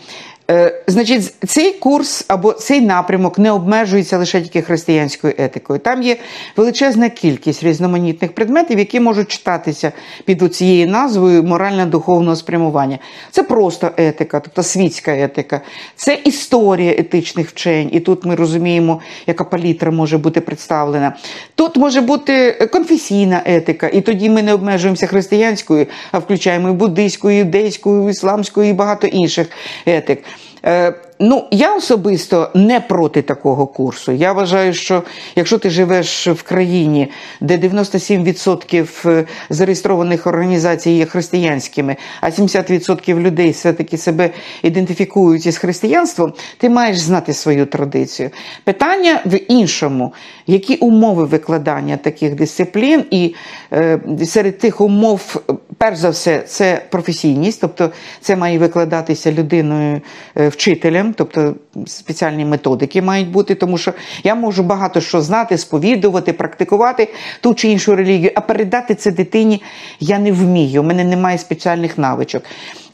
Е, 0.51 0.83
Значить, 0.87 1.35
цей 1.47 1.73
курс 1.73 2.25
або 2.29 2.53
цей 2.53 2.81
напрямок 2.81 3.39
не 3.39 3.53
обмежується 3.53 4.19
лише 4.19 4.41
тільки 4.41 4.63
християнською 4.63 5.35
етикою. 5.39 5.79
Там 5.79 6.03
є 6.03 6.17
величезна 6.57 7.09
кількість 7.11 7.63
різноманітних 7.63 8.33
предметів, 8.33 8.79
які 8.79 9.01
можуть 9.01 9.29
читатися 9.29 9.93
під 10.25 10.55
цією 10.55 10.87
назвою 10.87 11.43
морально-духовного 11.43 12.37
спрямування. 12.37 12.99
Це 13.31 13.43
просто 13.43 13.91
етика, 13.97 14.41
тобто 14.41 14.63
світська 14.63 15.17
етика, 15.17 15.61
це 15.97 16.19
історія 16.25 16.95
етичних 16.99 17.49
вчень, 17.49 17.89
і 17.93 18.01
тут 18.01 18.25
ми 18.25 18.35
розуміємо, 18.35 19.01
яка 19.27 19.45
палітра 19.45 19.91
може 19.91 20.19
бути 20.19 20.41
представлена. 20.41 21.17
Тут 21.55 21.77
може 21.77 22.01
бути 22.01 22.53
конфесійна 22.73 23.43
етика, 23.45 23.89
і 23.89 24.01
тоді 24.01 24.31
ми 24.31 24.43
не 24.43 24.55
обмежуємося 24.55 25.07
християнською, 25.07 25.87
а 26.13 26.19
включаємо 26.19 26.69
і 26.69 26.73
буддийську, 26.73 27.31
і 27.31 27.37
юдейську, 27.37 28.09
і 28.09 28.11
ісламську, 28.11 28.63
і 28.63 28.73
багато 28.73 29.07
інших 29.07 29.51
етик. 29.87 30.25
Е, 30.65 30.95
Ну, 31.23 31.49
я 31.51 31.77
особисто 31.77 32.51
не 32.55 32.81
проти 32.81 33.23
такого 33.23 33.67
курсу. 33.67 34.13
Я 34.13 34.33
вважаю, 34.33 34.75
що 34.75 35.03
якщо 35.37 35.59
ти 35.59 35.71
живеш 35.71 36.29
в 36.29 36.43
країні, 36.43 37.11
де 37.41 37.59
97% 37.59 39.27
зареєстрованих 39.51 40.27
організацій 40.27 40.91
є 40.91 41.05
християнськими, 41.05 41.97
а 42.21 42.31
70% 42.31 43.21
людей 43.21 43.51
все-таки 43.51 43.97
себе 43.97 44.31
ідентифікують 44.63 45.47
із 45.47 45.59
християнством, 45.59 46.33
ти 46.59 46.69
маєш 46.69 46.99
знати 46.99 47.33
свою 47.33 47.67
традицію. 47.67 48.31
Питання 48.65 49.21
в 49.27 49.39
іншому, 49.49 50.13
які 50.47 50.77
умови 50.77 51.25
викладання 51.25 51.97
таких 51.97 52.35
дисциплін, 52.35 53.05
і 53.11 53.35
е, 53.73 54.01
серед 54.25 54.59
тих 54.59 54.81
умов, 54.81 55.43
перш 55.81 55.99
за 55.99 56.11
все, 56.11 56.39
це 56.39 56.83
професійність, 56.91 57.61
тобто 57.61 57.91
це 58.21 58.37
має 58.37 58.59
викладатися 58.59 59.33
людиною, 59.33 60.01
е, 60.37 60.49
вчителем 60.49 61.15
тобто 61.17 61.55
спеціальні 61.87 62.45
методики 62.45 63.03
мають 63.03 63.31
бути, 63.31 63.55
тому 63.55 63.79
що 63.79 63.93
я 64.25 64.35
можу 64.35 64.63
багато 64.63 65.01
що 65.01 65.21
знати, 65.21 65.59
сповідувати, 65.59 66.33
практикувати 66.33 67.09
ту 67.41 67.55
чи 67.55 67.69
іншу 67.69 67.97
релігію, 67.97 68.31
а 68.35 68.41
передати 68.41 68.95
це 68.95 69.11
дитині 69.11 69.63
я 70.01 70.19
не 70.19 70.33
вмію. 70.33 70.81
У 70.81 70.85
мене 70.85 71.05
немає 71.05 71.39
спеціальних 71.39 71.99
навичок. 71.99 72.43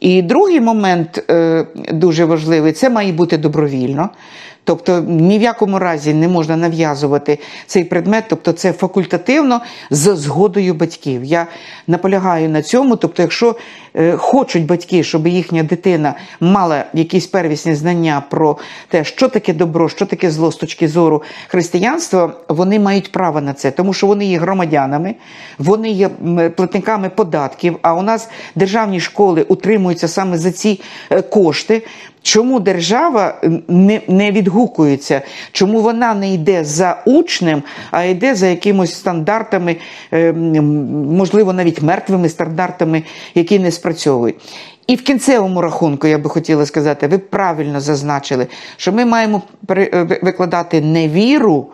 І 0.01 0.23
другий 0.23 0.61
момент 0.61 1.25
е, 1.31 1.67
дуже 1.93 2.25
важливий 2.25 2.73
це 2.73 2.91
має 2.91 3.13
бути 3.13 3.39
добровільно. 3.39 4.11
Тобто 4.67 5.01
ні 5.01 5.39
в 5.39 5.43
якому 5.43 5.79
разі 5.79 6.15
не 6.15 6.29
можна 6.29 6.57
нав'язувати 6.57 7.39
цей 7.67 7.85
предмет, 7.85 8.25
тобто 8.29 8.53
це 8.53 8.73
факультативно 8.73 9.61
за 9.91 10.17
згодою 10.17 10.75
батьків. 10.75 11.25
Я 11.25 11.47
наполягаю 11.87 12.49
на 12.49 12.63
цьому. 12.63 12.97
Тобто, 12.97 13.23
якщо 13.23 13.57
е, 13.95 14.17
хочуть 14.17 14.67
батьки, 14.67 15.03
щоб 15.03 15.27
їхня 15.27 15.63
дитина 15.63 16.15
мала 16.41 16.85
якісь 16.95 17.27
первісні 17.27 17.75
знання 17.75 18.23
про 18.31 18.57
те, 18.89 19.05
що 19.05 19.29
таке 19.29 19.53
добро, 19.53 19.89
що 19.89 20.07
таке 20.07 20.31
зло 20.31 20.53
з 20.53 20.57
точки 20.57 20.89
зору 20.89 21.23
християнства, 21.49 22.33
вони 22.49 22.79
мають 22.79 23.13
право 23.13 23.41
на 23.41 23.53
це, 23.53 23.71
тому 23.71 23.93
що 23.93 24.07
вони 24.07 24.27
є 24.27 24.39
громадянами, 24.39 25.15
вони 25.59 25.91
є 25.91 26.09
платниками 26.57 27.09
податків. 27.09 27.79
А 27.83 27.95
у 27.95 28.03
нас 28.03 28.29
державні 28.55 29.01
школи 29.01 29.43
утримуються 29.43 30.09
саме 30.09 30.39
за 30.39 30.53
ці 30.53 30.81
е, 31.11 31.23
кошти. 31.23 31.83
Чому 32.27 32.61
держава 32.61 33.35
не 33.69 34.01
не 34.09 34.31
відгукується? 34.31 35.23
Чому 35.53 35.81
вона 35.81 36.15
не 36.15 36.35
йде 36.35 36.65
за 36.65 37.03
учнем, 37.07 37.63
а 37.91 38.05
йде 38.05 38.35
за 38.35 38.47
якимось 38.47 38.95
стандартами, 38.95 39.77
е, 40.13 40.33
можливо, 40.33 41.53
навіть 41.53 41.83
мертвими 41.83 42.29
стандартами, 42.29 43.03
які 43.35 43.59
не 43.59 43.71
спрацьовують? 43.71 44.37
І 44.87 44.97
в 44.97 45.03
кінцевому 45.03 45.61
рахунку 45.61 46.07
я 46.07 46.19
би 46.19 46.31
хотіла 46.31 46.67
сказати, 46.67 47.07
ви 47.07 47.19
правильно 47.19 47.81
зазначили, 47.81 48.47
що 48.77 48.93
ми 48.93 49.05
маємо 49.05 49.43
е, 49.71 50.19
викладати 50.23 50.81
не 50.81 51.09
віру, 51.09 51.67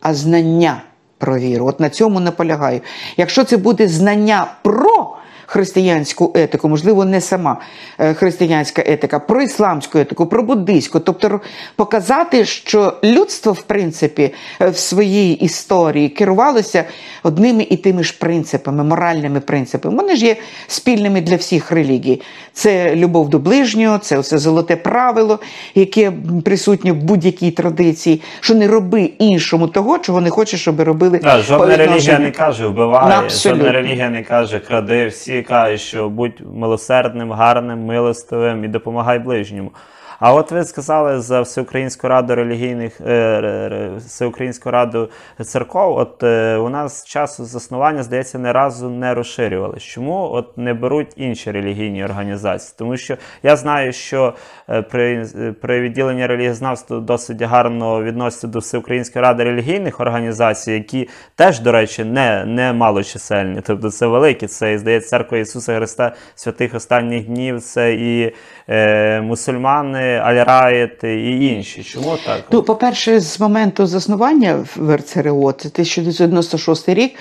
а 0.00 0.14
знання 0.14 0.82
про 1.18 1.38
віру. 1.38 1.66
От 1.66 1.80
на 1.80 1.90
цьому 1.90 2.20
наполягаю. 2.20 2.80
Якщо 3.16 3.44
це 3.44 3.56
буде 3.56 3.88
знання 3.88 4.46
про 4.62 5.07
християнську 5.48 6.32
етику, 6.34 6.68
можливо, 6.68 7.04
не 7.04 7.20
сама 7.20 7.56
е, 7.98 8.14
християнська 8.14 8.82
етика, 8.86 9.18
про 9.18 9.42
ісламську 9.42 9.98
етику, 9.98 10.26
про 10.26 10.42
буддийську, 10.42 11.00
тобто 11.00 11.40
показати, 11.76 12.44
що 12.44 12.92
людство, 13.04 13.52
в 13.52 13.62
принципі, 13.62 14.34
е, 14.60 14.68
в 14.68 14.76
своїй 14.76 15.32
історії 15.32 16.08
керувалося 16.08 16.84
одними 17.22 17.66
і 17.70 17.76
тими 17.76 18.04
ж 18.04 18.18
принципами, 18.18 18.84
моральними 18.84 19.40
принципами. 19.40 19.96
Вони 19.96 20.16
ж 20.16 20.26
є 20.26 20.36
спільними 20.66 21.20
для 21.20 21.36
всіх 21.36 21.72
релігій. 21.72 22.20
Це 22.52 22.96
любов 22.96 23.28
до 23.28 23.38
ближнього, 23.38 23.98
це 23.98 24.18
оце 24.18 24.38
золоте 24.38 24.76
правило, 24.76 25.38
яке 25.74 26.12
присутнє 26.44 26.92
в 26.92 26.96
будь-якій 26.96 27.50
традиції, 27.50 28.22
що 28.40 28.54
не 28.54 28.68
роби 28.68 29.10
іншому 29.18 29.68
того, 29.68 29.98
чого 29.98 30.20
не 30.20 30.30
хочеш, 30.30 30.60
щоб 30.60 30.80
робили. 30.80 31.20
Да, 31.22 31.38
жодна 31.38 31.76
релігія 31.76 32.18
не 32.18 32.30
каже, 32.30 32.66
вбиває, 32.66 33.30
жодна 33.30 33.72
релігія 33.72 34.10
не 34.10 34.22
каже, 34.22 34.58
кради 34.58 35.06
всі 35.06 35.37
каже, 35.42 35.78
що 35.78 36.08
будь 36.08 36.40
милосердним, 36.54 37.32
гарним, 37.32 37.84
милостивим 37.84 38.64
і 38.64 38.68
допомагай 38.68 39.18
ближньому. 39.18 39.72
А 40.20 40.34
от 40.34 40.50
ви 40.50 40.64
сказали 40.64 41.20
за 41.20 41.40
Всеукраїнську 41.40 42.08
раду 42.08 42.34
релігійних 42.34 43.00
е, 43.00 43.90
Всеукраїнську 43.96 44.70
раду 44.70 45.08
церков. 45.44 45.96
От 45.96 46.22
е, 46.22 46.56
у 46.56 46.68
нас 46.68 47.04
часу 47.04 47.44
заснування, 47.44 48.02
здається, 48.02 48.38
не 48.38 48.52
разу 48.52 48.90
не 48.90 49.14
розширювалися. 49.14 49.86
Чому 49.86 50.30
от 50.32 50.58
не 50.58 50.74
беруть 50.74 51.12
інші 51.16 51.50
релігійні 51.50 52.04
організації? 52.04 52.74
Тому 52.78 52.96
що 52.96 53.16
я 53.42 53.56
знаю, 53.56 53.92
що 53.92 54.34
е, 54.68 54.82
при 54.82 55.26
при 55.60 55.80
відділенні 55.80 56.26
релігієзнавства 56.26 57.00
досить 57.00 57.42
гарно 57.42 58.02
відносяться 58.02 58.46
до 58.46 58.58
Всеукраїнської 58.58 59.22
ради 59.22 59.44
релігійних 59.44 60.00
організацій, 60.00 60.72
які 60.72 61.08
теж, 61.34 61.60
до 61.60 61.72
речі, 61.72 62.04
не 62.04 62.44
не 62.44 62.72
малочисельні. 62.72 63.60
Тобто 63.66 63.90
це 63.90 64.06
великі. 64.06 64.46
Це 64.46 64.78
здається 64.78 65.10
церква 65.10 65.38
Ісуса 65.38 65.76
Христа 65.76 66.14
святих 66.34 66.74
останніх 66.74 67.26
днів. 67.26 67.60
Це 67.60 67.94
і 67.94 68.34
е, 68.68 69.20
мусульмани. 69.20 70.07
Альраєт 70.16 71.04
і 71.04 71.46
інші. 71.46 71.82
Чому 71.82 72.16
так? 72.26 72.44
Ну, 72.52 72.62
по-перше, 72.62 73.20
з 73.20 73.40
моменту 73.40 73.86
заснування 73.86 74.64
ВРЦРО, 74.76 74.96
РЦРО, 74.96 75.52
це 75.52 75.68
1996 75.68 76.88
рік, 76.88 77.14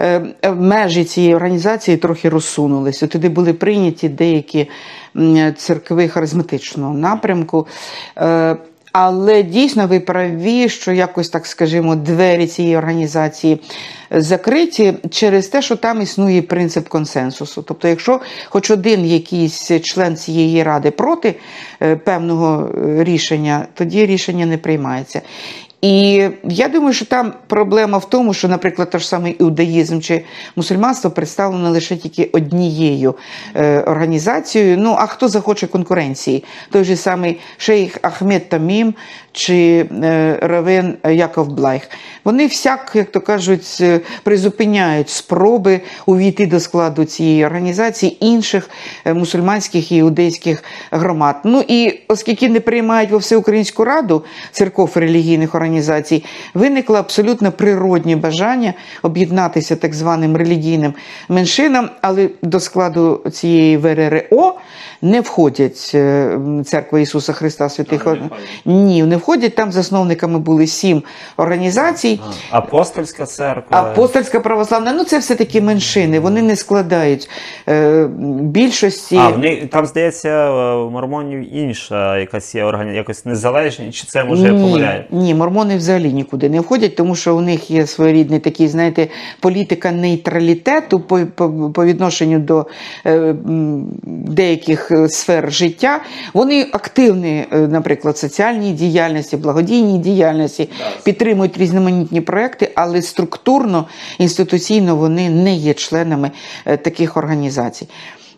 е, 0.00 0.34
межі 0.54 1.04
цієї 1.04 1.34
організації 1.34 1.96
трохи 1.96 2.28
розсунулися. 2.28 3.06
Туди 3.06 3.28
були 3.28 3.52
прийняті 3.52 4.08
деякі 4.08 4.68
церкви 5.56 6.08
харизматичного 6.08 6.94
напрямку. 6.94 7.66
Але 8.98 9.42
дійсно 9.42 9.86
ви 9.86 10.00
праві, 10.00 10.68
що 10.68 10.92
якось 10.92 11.28
так 11.28 11.46
скажімо, 11.46 11.96
двері 11.96 12.46
цієї 12.46 12.76
організації 12.76 13.60
закриті 14.10 14.94
через 15.10 15.48
те, 15.48 15.62
що 15.62 15.76
там 15.76 16.02
існує 16.02 16.42
принцип 16.42 16.88
консенсусу. 16.88 17.62
Тобто, 17.62 17.88
якщо 17.88 18.20
хоч 18.48 18.70
один 18.70 19.06
якийсь 19.06 19.70
член 19.82 20.16
цієї 20.16 20.62
ради 20.62 20.90
проти 20.90 21.34
е, 21.82 21.96
певного 21.96 22.70
е, 22.74 23.04
рішення, 23.04 23.66
тоді 23.74 24.06
рішення 24.06 24.46
не 24.46 24.58
приймається. 24.58 25.20
І 25.82 26.28
я 26.44 26.68
думаю, 26.68 26.92
що 26.92 27.04
там 27.04 27.32
проблема 27.46 27.98
в 27.98 28.10
тому, 28.10 28.34
що, 28.34 28.48
наприклад, 28.48 28.90
той 28.90 29.00
ж 29.00 29.08
самий 29.08 29.32
іудаїзм 29.32 30.00
чи 30.00 30.24
мусульманство 30.56 31.10
представлено 31.10 31.70
лише 31.70 31.96
тільки 31.96 32.30
однією 32.32 33.14
е, 33.54 33.80
організацією. 33.80 34.78
Ну 34.78 34.96
а 34.98 35.06
хто 35.06 35.28
захоче 35.28 35.66
конкуренції? 35.66 36.44
Той 36.70 36.84
же 36.84 36.96
самий 36.96 37.40
шейх 37.56 37.98
Ахмед 38.02 38.48
Тамім 38.48 38.94
чи 39.36 39.86
е, 40.02 40.38
Равен 40.42 40.96
Яков 41.04 41.48
Блайх. 41.48 41.90
Вони 42.24 42.46
всяк, 42.46 42.92
як 42.94 43.10
то 43.10 43.20
кажуть, 43.20 43.78
е, 43.80 44.00
призупиняють 44.22 45.10
спроби 45.10 45.80
увійти 46.06 46.46
до 46.46 46.60
складу 46.60 47.04
цієї 47.04 47.46
організації 47.46 48.26
інших 48.26 48.70
е, 49.04 49.14
мусульманських 49.14 49.92
і 49.92 49.96
іудейських 49.96 50.64
громад. 50.90 51.36
Ну 51.44 51.64
і 51.68 52.00
оскільки 52.08 52.48
не 52.48 52.60
приймають 52.60 53.10
во 53.10 53.18
всеукраїнську 53.18 53.84
раду 53.84 54.24
церков 54.52 54.92
релігійних 54.94 55.54
організацій, 55.54 56.24
виникло 56.54 56.96
абсолютно 56.96 57.52
природнє 57.52 58.16
бажання 58.16 58.74
об'єднатися 59.02 59.76
так 59.76 59.94
званим 59.94 60.36
релігійним 60.36 60.94
меншинам, 61.28 61.90
але 62.00 62.28
до 62.42 62.60
складу 62.60 63.22
цієї 63.32 63.76
ВРРО 63.76 64.54
не 65.02 65.20
входять 65.20 65.90
е, 65.94 66.38
церква 66.64 67.00
Ісуса 67.00 67.32
Христа 67.32 67.68
Святих. 67.68 68.00
Входять? 68.00 68.22
Ні, 68.64 69.02
не 69.02 69.16
входять. 69.16 69.54
Там 69.54 69.72
засновниками 69.72 70.38
були 70.38 70.66
сім 70.66 71.02
організацій. 71.36 72.20
Апостольська 72.50 73.26
церква. 73.26 73.80
Апостольська 73.80 74.40
православна, 74.40 74.92
ну 74.92 75.04
це 75.04 75.18
все-таки 75.18 75.60
меншини. 75.60 76.20
Вони 76.20 76.42
не 76.42 76.56
складають 76.56 77.30
е, 77.68 78.08
більшості. 78.40 79.16
А, 79.16 79.28
вони, 79.28 79.66
там, 79.66 79.86
здається, 79.86 80.28
е, 80.28 80.74
у 80.74 80.90
мормонів 80.90 81.54
інша 81.54 82.18
якась 82.18 82.54
є 82.54 82.64
органі... 82.64 82.96
якось 82.96 83.24
незалежні, 83.24 83.92
чи 83.92 84.06
це 84.06 84.24
може 84.24 84.52
ні, 84.52 84.62
помиляю? 84.62 85.04
ні, 85.10 85.34
мормони 85.34 85.76
взагалі 85.76 86.12
нікуди 86.12 86.48
не 86.48 86.60
входять, 86.60 86.96
тому 86.96 87.14
що 87.14 87.36
у 87.36 87.40
них 87.40 87.70
є 87.70 87.86
своєрідний 87.86 88.38
такий, 88.38 88.68
знаєте, 88.68 89.08
політика 89.40 89.92
нейтралітету 89.92 91.00
по, 91.00 91.20
по, 91.34 91.70
по 91.74 91.84
відношенню 91.84 92.38
до 92.38 92.66
е, 93.06 93.34
деяких 94.06 94.85
е, 94.90 95.08
сфер 95.08 95.52
життя. 95.52 96.00
Вони 96.34 96.66
активні, 96.72 97.46
е, 97.52 97.58
наприклад, 97.58 98.18
соціальній 98.18 98.72
діяльності, 98.72 99.36
благодійній 99.36 99.98
діяльності, 99.98 100.70
підтримують 101.04 101.58
різноманітні 101.58 102.20
проекти, 102.20 102.72
але 102.74 103.02
структурно, 103.02 103.88
інституційно 104.18 104.96
вони 104.96 105.30
не 105.30 105.54
є 105.54 105.74
членами 105.74 106.30
е, 106.66 106.76
таких 106.76 107.16
організацій. 107.16 107.88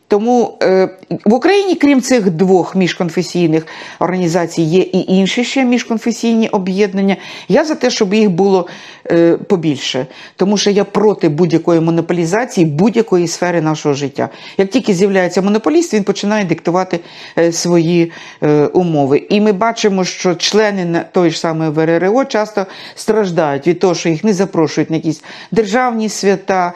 Тому 0.09 0.59
е, 0.62 0.88
в 1.25 1.35
Україні, 1.35 1.75
крім 1.75 2.03
цих 2.03 2.31
двох 2.31 2.77
міжконфесійних 2.77 3.66
організацій, 3.99 4.62
є 4.62 4.81
і 4.81 5.14
інші 5.14 5.44
ще 5.44 5.64
міжконфесійні 5.64 6.49
об'єднання. 6.49 7.16
Я 7.49 7.64
за 7.64 7.75
те, 7.75 7.90
щоб 7.90 8.14
їх 8.14 8.31
було 8.31 8.66
е, 9.11 9.37
побільше, 9.37 10.07
тому 10.37 10.57
що 10.57 10.71
я 10.71 10.85
проти 10.85 11.29
будь-якої 11.29 11.81
монополізації 11.81 12.66
будь-якої 12.66 13.29
сфери 13.29 13.61
нашого 13.61 13.94
життя. 13.94 14.29
Як 14.59 14.71
тільки 14.71 14.94
з'являється 14.94 15.42
монополіст, 15.42 15.94
він 15.94 16.05
починає 16.05 16.44
диктувати 16.44 17.01
е, 17.38 17.53
свої 17.53 18.12
е, 18.42 18.66
умови. 18.66 19.27
І 19.29 19.40
ми 19.40 19.53
бачимо, 19.53 20.05
що 20.05 20.35
члени 20.35 21.05
тої 21.12 21.31
ж 21.31 21.38
самої 21.38 21.71
ВРРО 21.71 22.25
часто 22.25 22.66
страждають 22.94 23.66
від 23.66 23.79
того, 23.79 23.94
що 23.94 24.09
їх 24.09 24.25
не 24.25 24.33
запрошують 24.33 24.90
на 24.90 24.97
якісь 24.97 25.23
державні 25.51 26.09
свята, 26.09 26.73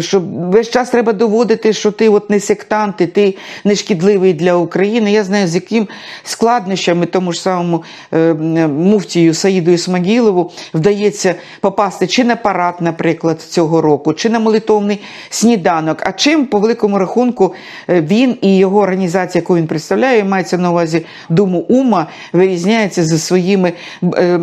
що 0.00 0.22
весь 0.50 0.70
час 0.70 0.90
треба 0.90 1.12
доводити, 1.12 1.72
що 1.72 1.90
ти 1.90 2.08
от 2.08 2.30
не 2.30 2.40
сектант, 2.40 3.00
і 3.00 3.06
ти 3.06 3.36
не 3.64 3.74
шкідливий 3.74 4.32
для 4.32 4.54
України. 4.54 5.12
Я 5.12 5.24
знаю, 5.24 5.48
з 5.48 5.54
яким 5.54 5.88
складнощами 6.24 7.06
тому 7.06 7.32
ж 7.32 7.40
самому 7.40 7.82
е, 8.12 8.34
муфтію 8.68 9.34
Саїду 9.34 9.70
Ісмагілову 9.70 10.52
вдається 10.74 11.34
попасти 11.60 12.06
чи 12.06 12.24
на 12.24 12.36
парад, 12.36 12.74
наприклад, 12.80 13.42
цього 13.42 13.80
року, 13.80 14.12
чи 14.12 14.28
на 14.28 14.38
молитовний 14.38 15.00
сніданок. 15.30 15.98
А 16.00 16.12
чим, 16.12 16.46
по 16.46 16.58
великому 16.58 16.98
рахунку, 16.98 17.54
е, 17.88 18.00
він 18.00 18.36
і 18.40 18.56
його 18.56 18.78
організація, 18.78 19.42
яку 19.42 19.56
він 19.56 19.66
представляє, 19.66 20.24
мається 20.24 20.58
на 20.58 20.70
увазі 20.70 21.06
Думу 21.28 21.58
Ума, 21.58 22.06
вирізняється 22.32 23.04
за 23.04 23.18
своїми 23.18 23.72
е, 24.02 24.38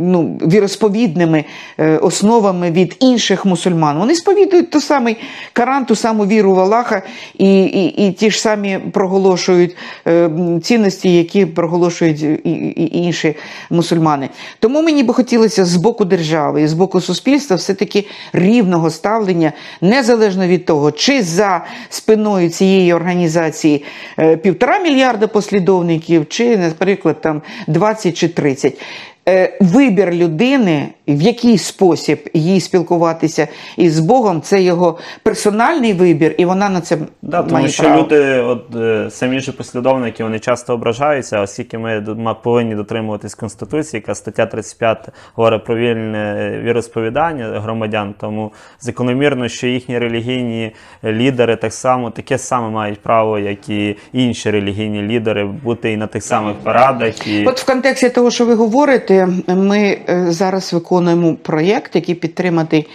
ну, 0.00 0.40
віросповідними 0.46 1.44
е, 1.78 1.96
основами 1.96 2.70
від 2.70 2.96
інших 3.00 3.44
мусульман. 3.44 3.98
Вони 3.98 4.14
сповідують 4.14 4.71
ту 4.72 4.80
самий 4.80 5.16
Коран, 5.52 5.84
ту 5.84 5.96
саму 5.96 6.26
віру 6.26 6.54
в 6.54 6.60
Аллаха 6.60 7.02
і, 7.38 7.62
і, 7.62 8.06
і 8.06 8.12
ті 8.12 8.30
ж 8.30 8.40
самі 8.40 8.78
проголошують 8.92 9.76
е, 10.06 10.30
цінності, 10.62 11.16
які 11.16 11.46
проголошують 11.46 12.22
і, 12.22 12.28
і, 12.44 12.98
інші 12.98 13.36
мусульмани. 13.70 14.28
Тому 14.58 14.82
мені 14.82 15.02
би 15.02 15.14
хотілося 15.14 15.64
з 15.64 15.76
боку 15.76 16.04
держави 16.04 16.62
і 16.62 16.66
з 16.66 16.72
боку 16.72 17.00
суспільства 17.00 17.56
все-таки 17.56 18.06
рівного 18.32 18.90
ставлення, 18.90 19.52
незалежно 19.80 20.46
від 20.46 20.64
того, 20.64 20.92
чи 20.92 21.22
за 21.22 21.64
спиною 21.88 22.50
цієї 22.50 22.92
організації 22.92 23.84
е, 24.18 24.36
півтора 24.36 24.78
мільярда 24.78 25.26
послідовників, 25.26 26.28
чи, 26.28 26.56
наприклад, 26.56 27.20
там 27.20 27.42
20 27.66 28.16
чи 28.16 28.28
30. 28.28 28.80
Е, 29.28 29.58
Вибір 29.60 30.12
людини, 30.12 30.88
в 31.08 31.20
який 31.20 31.58
спосіб 31.58 32.28
їй 32.34 32.60
спілкуватися 32.60 33.48
із 33.76 34.00
Богом, 34.00 34.40
це 34.40 34.62
його 34.62 34.98
персональний 35.22 35.92
вибір, 35.92 36.34
і 36.38 36.44
вона 36.44 36.68
на 36.68 36.80
це 36.80 36.98
Да, 37.22 37.42
тому 37.42 37.68
що 37.68 37.82
право. 37.82 38.02
люди, 38.02 38.40
от 38.40 38.76
е, 38.76 39.10
самі 39.10 39.40
ж 39.40 39.52
послідовники, 39.52 40.24
вони 40.24 40.38
часто 40.38 40.74
ображаються, 40.74 41.40
оскільки 41.40 41.78
ми 41.78 42.16
повинні 42.42 42.74
дотримуватись 42.74 43.34
Конституції, 43.34 44.00
яка 44.00 44.14
стаття 44.14 44.46
35 44.46 45.08
говорить 45.34 45.64
про 45.64 45.76
вільне 45.76 46.60
віросповідання 46.64 47.60
громадян. 47.60 48.14
Тому 48.20 48.52
закономірно, 48.80 49.48
що 49.48 49.66
їхні 49.66 49.98
релігійні 49.98 50.72
лідери 51.04 51.56
так 51.56 51.72
само 51.72 52.10
таке 52.10 52.38
саме 52.38 52.68
мають 52.68 53.00
право, 53.00 53.38
як 53.38 53.68
і 53.68 53.96
інші 54.12 54.50
релігійні 54.50 55.02
лідери, 55.02 55.44
бути 55.44 55.92
і 55.92 55.96
на 55.96 56.06
тих 56.06 56.22
самих 56.22 56.56
парадах. 56.56 57.26
І... 57.26 57.44
От 57.46 57.60
в 57.60 57.66
контексті 57.66 58.10
того, 58.10 58.30
що 58.30 58.46
ви 58.46 58.54
говорите, 58.54 59.11
ми 59.48 59.98
е, 60.08 60.26
зараз 60.28 60.72
виконуємо 60.72 61.34
проєкт, 61.42 61.94
який 61.94 62.14
підтриманий 62.14 62.86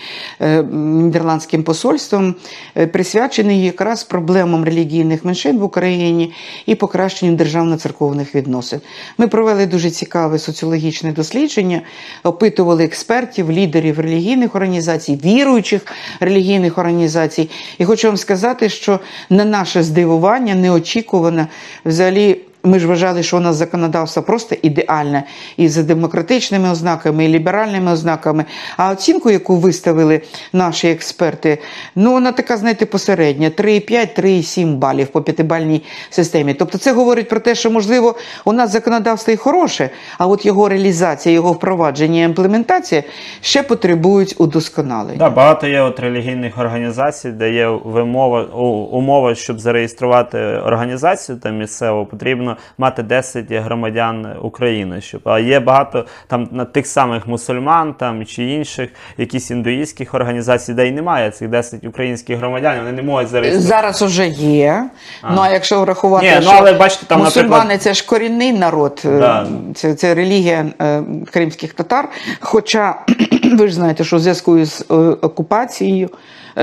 е, 0.41 0.63
нідерландським 0.73 1.63
посольством, 1.63 2.35
е, 2.77 2.87
присвячений 2.87 3.63
якраз 3.63 4.03
проблемам 4.03 4.63
релігійних 4.65 5.25
меншин 5.25 5.57
в 5.57 5.63
Україні 5.63 6.33
і 6.65 6.75
покращенню 6.75 7.35
державно-церковних 7.35 8.35
відносин. 8.35 8.81
Ми 9.17 9.27
провели 9.27 9.65
дуже 9.65 9.89
цікаве 9.89 10.39
соціологічне 10.39 11.11
дослідження, 11.11 11.81
опитували 12.23 12.83
експертів, 12.83 13.51
лідерів 13.51 13.99
релігійних 13.99 14.55
організацій, 14.55 15.19
віруючих 15.23 15.85
релігійних 16.19 16.77
організацій. 16.77 17.49
І 17.77 17.85
хочу 17.85 18.07
вам 18.07 18.17
сказати, 18.17 18.69
що 18.69 18.99
на 19.29 19.45
наше 19.45 19.83
здивування 19.83 20.55
неочікувано 20.55 21.47
взагалі. 21.85 22.46
Ми 22.67 22.79
ж 22.79 22.87
вважали, 22.87 23.23
що 23.23 23.37
у 23.37 23.39
нас 23.39 23.55
законодавство 23.55 24.23
просто 24.23 24.55
ідеальне 24.61 25.23
і 25.57 25.67
за 25.67 25.83
демократичними 25.83 26.69
ознаками, 26.71 27.25
і 27.25 27.27
ліберальними 27.27 27.91
ознаками. 27.91 28.45
А 28.77 28.91
оцінку, 28.91 29.31
яку 29.31 29.55
виставили 29.55 30.21
наші 30.53 30.87
експерти, 30.87 31.57
ну 31.95 32.11
вона 32.11 32.31
така, 32.31 32.57
знаєте, 32.57 32.85
посередня: 32.85 33.49
3,5, 33.49 34.21
3,7 34.21 34.75
балів 34.75 35.07
по 35.07 35.21
п'ятибальній 35.21 35.83
системі. 36.09 36.53
Тобто, 36.53 36.77
це 36.77 36.93
говорить 36.93 37.29
про 37.29 37.39
те, 37.39 37.55
що 37.55 37.71
можливо 37.71 38.15
у 38.45 38.53
нас 38.53 38.71
законодавство 38.71 39.33
і 39.33 39.37
хороше, 39.37 39.89
а 40.17 40.27
от 40.27 40.45
його 40.45 40.69
реалізація, 40.69 41.35
його 41.35 41.51
впровадження 41.51 42.21
і 42.21 42.23
імплементація 42.23 43.03
ще 43.41 43.63
потребують 43.63 44.35
удосконалення. 44.37 45.17
Да, 45.17 45.29
багато 45.29 45.67
є 45.67 45.81
от 45.81 45.99
релігійних 45.99 46.57
організацій, 46.57 47.31
де 47.31 47.53
є 47.53 47.67
вимова, 47.67 48.43
умова, 48.91 49.35
щоб 49.35 49.59
зареєструвати 49.59 50.37
організацію 50.37 51.37
там 51.37 51.57
місцево, 51.57 52.05
потрібно 52.05 52.56
мати 52.77 53.03
10 53.03 53.45
громадян 53.51 54.27
України. 54.41 55.01
Щоб 55.01 55.21
а 55.25 55.39
є 55.39 55.59
багато 55.59 56.05
там 56.27 56.49
на 56.51 56.65
тих 56.65 56.87
самих 56.87 57.27
мусульман 57.27 57.93
там 57.93 58.25
чи 58.25 58.43
інших 58.43 58.89
якісь 59.17 59.51
індуїстських 59.51 60.13
організацій, 60.13 60.73
де 60.73 60.87
й 60.87 60.91
немає 60.91 61.31
цих 61.31 61.49
10 61.49 61.83
українських 61.83 62.37
громадян, 62.37 62.77
вони 62.77 62.91
не 62.91 63.01
можуть 63.01 63.29
зареєструвати. 63.29 63.67
Зараз 63.67 64.01
уже 64.01 64.27
є. 64.27 64.89
Ну 65.31 65.41
а 65.41 65.49
якщо 65.49 65.81
врахувати, 65.81 66.25
Ні, 66.25 66.37
ну, 66.43 66.51
але 66.53 66.73
бачите, 66.73 67.05
там, 67.05 67.19
мусульмани 67.19 67.53
наприклад- 67.53 67.81
це 67.81 67.93
ж 67.93 68.05
корінний 68.05 68.53
народ, 68.53 69.01
е, 69.05 69.19
Да. 69.19 69.47
це, 69.75 69.95
це 69.95 70.15
релігія 70.15 70.65
е, 70.81 71.03
кримських 71.31 71.73
татар. 71.73 72.09
Хоча 72.39 72.95
Ви 73.57 73.67
ж 73.67 73.73
знаєте, 73.73 74.03
що 74.03 74.15
в 74.15 74.19
зв'язку 74.19 74.65
з 74.65 74.85
е, 74.91 74.93
окупацією 75.21 76.09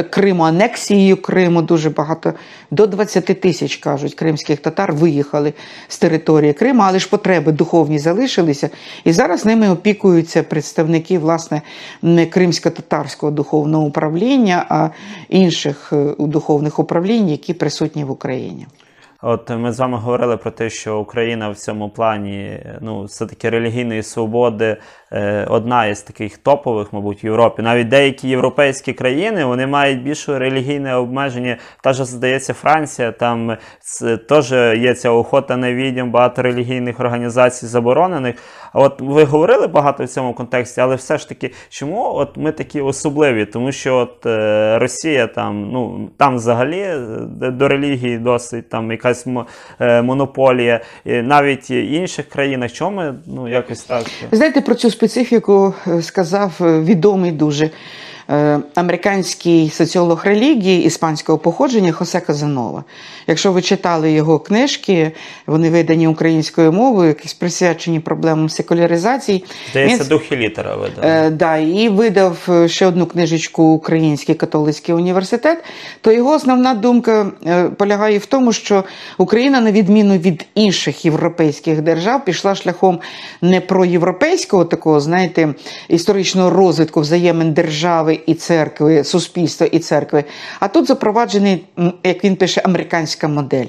Криму, 0.03 0.43
анексією 0.43 1.23
Криму 1.23 1.63
дуже 1.63 1.91
багато 1.91 2.33
до 2.71 2.87
20 2.87 3.25
тисяч 3.25 3.77
кажуть 3.77 4.15
кримських 4.15 4.59
татар 4.59 4.93
виїхали 4.93 5.53
з 5.89 5.99
території 5.99 6.53
Криму, 6.53 6.83
але 6.87 6.99
ж 6.99 7.09
потреби 7.09 7.53
духовні 7.53 7.99
залишилися. 7.99 8.71
І 9.05 9.13
зараз 9.13 9.45
ними 9.45 9.71
опікуються 9.71 10.43
представники 10.43 11.19
власне 11.19 11.63
не 12.03 12.27
кримсько-татарського 12.27 13.33
духовного 13.33 13.85
управління, 13.85 14.67
а 14.69 14.89
інших 15.29 15.93
е, 15.93 16.15
духовних 16.19 16.79
управлінь, 16.79 17.29
які 17.29 17.55
присутні 17.55 18.05
в 18.05 18.11
Україні. 18.11 18.67
От 19.27 19.51
ми 19.51 19.73
з 19.73 19.81
вами 19.81 19.99
говорили 19.99 20.37
про 20.37 20.51
те, 20.51 20.71
що 20.71 20.99
Україна 20.99 21.51
в 21.51 21.57
цьому 21.57 21.91
плані, 21.91 22.61
ну, 22.81 23.05
все-таки 23.05 23.51
релігійної 23.51 24.03
свободи 24.03 24.77
е, 25.13 25.47
одна 25.51 25.87
із 25.87 26.03
таких 26.03 26.39
топових, 26.39 26.93
мабуть, 26.93 27.25
в 27.25 27.27
Європі. 27.27 27.63
Навіть 27.63 27.89
деякі 27.89 28.29
європейські 28.29 28.93
країни 28.93 29.45
вони 29.45 29.67
мають 29.67 30.03
більше 30.03 30.39
релігійне 30.39 30.95
обмеження. 30.97 31.57
Та 31.83 31.93
ж, 31.93 32.05
здається, 32.05 32.55
Франція, 32.55 33.13
там 33.13 33.57
теж 34.29 34.53
є 34.83 34.95
ця 34.95 35.11
охота 35.11 35.57
на 35.57 35.73
відьом, 35.73 36.11
багато 36.11 36.43
релігійних 36.43 37.01
організацій 37.01 37.67
заборонених. 37.67 38.35
А 38.73 38.81
от 38.81 39.01
ви 39.01 39.25
говорили 39.25 39.67
багато 39.67 40.05
в 40.05 40.09
цьому 40.09 40.35
контексті, 40.35 40.81
але 40.81 40.95
все 40.95 41.19
ж 41.19 41.29
таки, 41.29 41.51
чому 41.69 42.15
от 42.15 42.37
ми 42.37 42.53
такі 42.53 42.81
особливі? 42.81 43.47
Тому 43.47 43.73
що 43.73 43.97
от 43.97 44.27
е, 44.27 44.79
Росія 44.79 45.27
там, 45.27 45.71
ну 45.71 46.11
там 46.17 46.37
взагалі 46.37 46.81
е, 46.81 46.99
до 47.51 47.69
релігії 47.69 48.19
досить 48.19 48.69
там 48.69 48.91
якась 48.91 49.14
мо- 49.27 49.47
е, 49.81 50.03
монополія, 50.03 50.81
навіть 51.05 51.71
інших 51.71 52.29
країнах, 52.29 52.73
чому 52.73 53.03
ну 53.27 53.49
якось 53.49 53.83
так. 53.83 54.05
Знаєте, 54.33 54.61
про 54.61 54.75
цю 54.75 54.91
специфіку 54.91 55.75
е, 55.87 56.03
сказав 56.03 56.53
е, 56.61 56.81
відомий 56.81 57.33
дуже 57.33 57.71
американський 58.75 59.71
соціолог 59.71 60.25
релігії 60.25 60.85
іспанського 60.85 61.39
походження 61.39 61.93
Хосе 61.93 62.21
Казанова. 62.21 62.85
Якщо 63.27 63.53
ви 63.53 63.63
читали 63.63 64.13
його 64.13 64.39
книжки, 64.39 65.13
вони 65.47 65.71
видані 65.71 66.09
українською 66.09 66.73
мовою, 66.73 67.09
якісь 67.09 67.35
присвячені 67.35 68.01
проблемам 68.01 68.49
секуляризації. 68.49 69.45
Здається, 69.71 70.03
він- 70.03 70.09
дух 70.09 70.33
і 70.33 70.37
літера 70.37 70.77
видав. 70.77 71.05
Е, 71.05 71.31
да, 71.31 71.57
і 71.57 71.89
видав 71.89 72.39
е, 72.49 72.69
ще 72.69 72.87
одну 72.87 73.07
книжечку 73.07 73.63
Український 73.63 74.35
католицький 74.35 74.95
університет. 74.95 75.65
То 76.01 76.13
його 76.13 76.31
основна 76.35 76.75
думка 76.75 77.31
е, 77.47 77.65
полягає 77.65 78.19
в 78.19 78.27
тому, 78.27 78.53
що 78.53 78.85
Україна, 79.19 79.61
на 79.61 79.73
відміну 79.73 80.17
від 80.17 80.47
інших 80.55 81.05
європейських 81.05 81.83
держав, 81.83 82.25
пішла 82.25 82.55
шляхом 82.55 83.01
не 83.43 83.61
проєвропейського 83.61 84.65
такого, 84.65 85.01
знаєте, 85.01 85.55
історичного 85.89 86.51
розвитку 86.51 87.01
взаємин 87.01 87.53
держави 87.53 88.14
і 88.27 88.35
церкви, 88.35 89.05
суспільства 89.05 89.67
і 89.67 89.79
церкви. 89.79 90.25
А 90.61 90.69
тут 90.69 90.87
запроваджений, 90.87 91.65
як 92.05 92.25
він 92.25 92.37
пише, 92.37 92.61
американська 92.65 93.29
модель. 93.29 93.67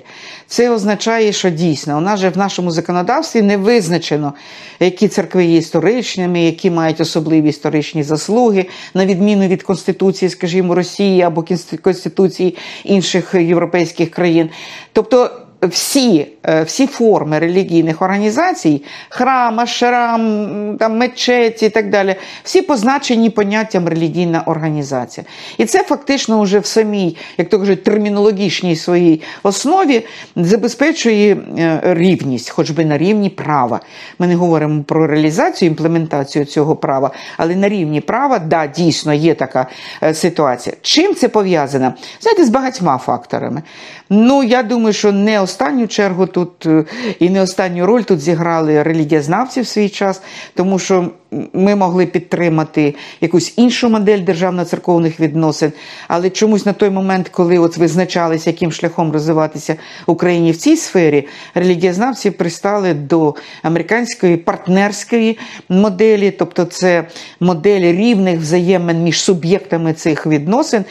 Це 0.47 0.69
означає, 0.69 1.31
що 1.31 1.49
дійсно 1.49 1.97
у 1.97 2.01
нас 2.01 2.19
же 2.19 2.29
в 2.29 2.37
нашому 2.37 2.71
законодавстві 2.71 3.41
не 3.41 3.57
визначено, 3.57 4.33
які 4.79 5.07
церкви 5.07 5.45
є 5.45 5.57
історичними, 5.57 6.41
які 6.41 6.71
мають 6.71 7.01
особливі 7.01 7.49
історичні 7.49 8.03
заслуги, 8.03 8.65
на 8.93 9.05
відміну 9.05 9.47
від 9.47 9.63
Конституції, 9.63 10.29
скажімо, 10.29 10.75
Росії 10.75 11.21
або 11.21 11.45
Конституції 11.81 12.57
інших 12.83 13.33
європейських 13.33 14.11
країн. 14.11 14.49
Тобто 14.93 15.44
всі, 15.61 16.27
е, 16.43 16.63
всі 16.63 16.87
форми 16.87 17.39
релігійних 17.39 18.01
організацій, 18.01 18.83
храма, 19.09 19.65
шрам, 19.65 20.77
там, 20.79 20.97
мечеті 20.97 21.65
і 21.65 21.69
так 21.69 21.89
далі, 21.89 22.15
всі 22.43 22.61
позначені 22.61 23.29
поняттям 23.29 23.87
релігійна 23.87 24.43
організація. 24.45 25.25
І 25.57 25.65
це 25.65 25.83
фактично 25.83 26.41
вже 26.41 26.59
в 26.59 26.65
самій, 26.65 27.17
як 27.37 27.49
то 27.49 27.59
кажуть, 27.59 27.83
термінологічній 27.83 28.75
своїй 28.75 29.21
основі 29.43 30.05
забезпечує 30.35 31.37
е, 31.57 31.79
рівність, 31.83 32.49
хоч 32.49 32.69
би 32.69 32.85
на 32.85 32.97
рівні 32.97 33.29
права. 33.29 33.79
Ми 34.19 34.27
не 34.27 34.35
говоримо 34.35 34.83
про 34.83 35.07
реалізацію, 35.07 35.69
імплементацію 35.69 36.45
цього 36.45 36.75
права, 36.75 37.11
але 37.37 37.55
на 37.55 37.69
рівні 37.69 38.01
права, 38.01 38.39
да, 38.39 38.67
дійсно 38.67 39.13
є 39.13 39.33
така 39.33 39.67
е, 40.03 40.13
ситуація. 40.13 40.75
Чим 40.81 41.15
це 41.15 41.27
пов'язано? 41.27 41.93
Знаєте, 42.21 42.45
з 42.45 42.49
багатьма 42.49 42.97
факторами. 42.97 43.61
Ну, 44.09 44.43
я 44.43 44.63
думаю, 44.63 44.93
що 44.93 45.11
не 45.11 45.39
останню 45.45 45.87
чергу 45.87 46.25
тут 46.27 46.65
е, 46.65 46.85
і 47.19 47.29
не 47.29 47.41
останню 47.41 47.85
роль 47.85 48.01
тут 48.01 48.19
зіграли 48.19 48.83
релігієзнавці 48.83 49.61
в 49.61 49.67
свій 49.67 49.89
час, 49.89 50.21
тому 50.55 50.79
що 50.79 51.09
ми 51.53 51.75
могли 51.75 52.05
підтримати 52.05 52.95
якусь 53.21 53.53
іншу 53.57 53.89
модель 53.89 54.19
державно-церковних 54.19 55.19
відносин, 55.19 55.71
але 56.07 56.29
чомусь 56.29 56.65
на 56.65 56.73
той 56.73 56.89
момент, 56.89 57.29
коли 57.29 57.59
от 57.59 57.77
визначалися, 57.77 58.49
яким 58.49 58.71
шляхом 58.71 59.11
розвиватися 59.11 59.75
Україні 60.05 60.51
в 60.51 60.57
цій 60.57 60.77
сфері, 60.77 61.27
релігієзнавці 61.55 62.31
пристали 62.31 62.93
до 62.93 63.35
американської 63.63 64.37
партнерської 64.37 65.37
моделі, 65.69 66.31
тобто 66.31 66.65
це 66.65 67.07
модель 67.39 67.93
рівних 67.93 68.39
взаємин 68.39 69.03
між 69.03 69.21
суб'єктами 69.21 69.93
цих 69.93 70.27
відносин. 70.27 70.85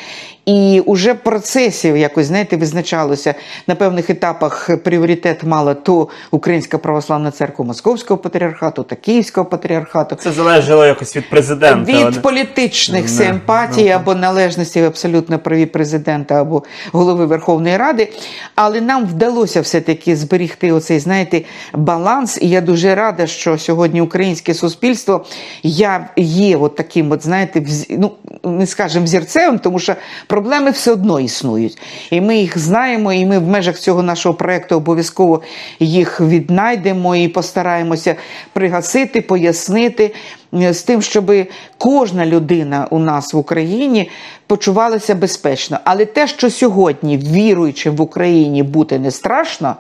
І 0.47 0.83
уже 0.87 1.15
процесів 1.15 1.97
якось 1.97 2.27
знаєте 2.27 2.57
визначалося 2.57 3.35
на 3.67 3.75
певних 3.75 4.11
етапах 4.11 4.71
пріоритет 4.85 5.45
мала 5.45 5.75
то 5.75 6.09
Українська 6.31 6.79
православна 6.79 7.31
церква 7.31 7.65
Московського 7.65 8.19
патріархату 8.19 8.83
та 8.83 8.97
Київського 8.97 9.45
патріархату. 9.47 10.15
Це 10.15 10.33
залежало 10.33 10.87
якось 10.87 11.17
від 11.17 11.31
президента. 11.31 11.93
Від 11.93 12.03
Вони- 12.05 12.21
політичних 12.21 13.03
Не, 13.03 13.09
симпатій 13.09 13.89
або 13.89 14.15
належності 14.15 14.81
абсолютно 14.81 15.39
праві 15.39 15.67
президента 15.67 16.41
або 16.41 16.63
голови 16.93 17.27
Верховної 17.27 17.77
Ради. 17.77 18.13
Але 18.55 18.81
нам 18.81 19.07
вдалося 19.07 19.61
все-таки 19.61 20.17
зберігти 20.17 20.73
оцей, 20.73 20.99
знаєте, 20.99 21.43
баланс. 21.75 22.39
І 22.43 22.49
я 22.49 22.61
дуже 22.61 22.95
рада, 22.95 23.27
що 23.27 23.59
сьогодні 23.59 24.01
українське 24.01 24.55
суспільство 24.55 25.25
я 25.63 26.09
є 26.17 26.57
от 26.57 26.77
таким, 26.77 27.11
от, 27.13 27.23
знаєте, 27.23 27.61
вз- 27.61 27.87
ну, 27.99 28.13
не 28.45 28.67
скажемо 28.67 29.05
взірцевим, 29.05 29.59
тому 29.59 29.79
що 29.79 29.95
проблеми 30.35 30.71
все 30.71 30.93
одно 30.93 31.21
існують. 31.21 31.79
І 32.11 32.21
ми 32.21 32.37
їх 32.37 32.59
знаємо, 32.59 33.13
і 33.13 33.27
ми 33.27 33.39
в 33.39 33.49
межах 33.49 33.79
цього 33.79 34.03
нашого 34.03 34.35
проекту 34.35 34.77
обов'язково 34.77 35.43
їх 35.81 36.21
віднайдемо 36.21 37.17
і 37.17 37.29
постараємося 37.29 38.17
пригасити, 38.53 39.21
пояснити 39.21 40.15
е, 40.55 40.75
з 40.75 40.83
тим, 40.83 41.03
щоб 41.03 41.33
кожна 41.79 42.27
людина 42.27 42.87
у 42.91 42.99
нас 42.99 43.35
в 43.35 43.37
Україні 43.37 44.11
почувалася 44.47 45.15
безпечно. 45.15 45.79
Але 45.85 46.05
те, 46.05 46.27
що 46.27 46.51
сьогодні 46.51 47.19
віруючим 47.19 47.97
в 47.97 48.01
Україні 48.01 48.63
бути 48.63 48.99
не 48.99 49.11
страшно. 49.11 49.77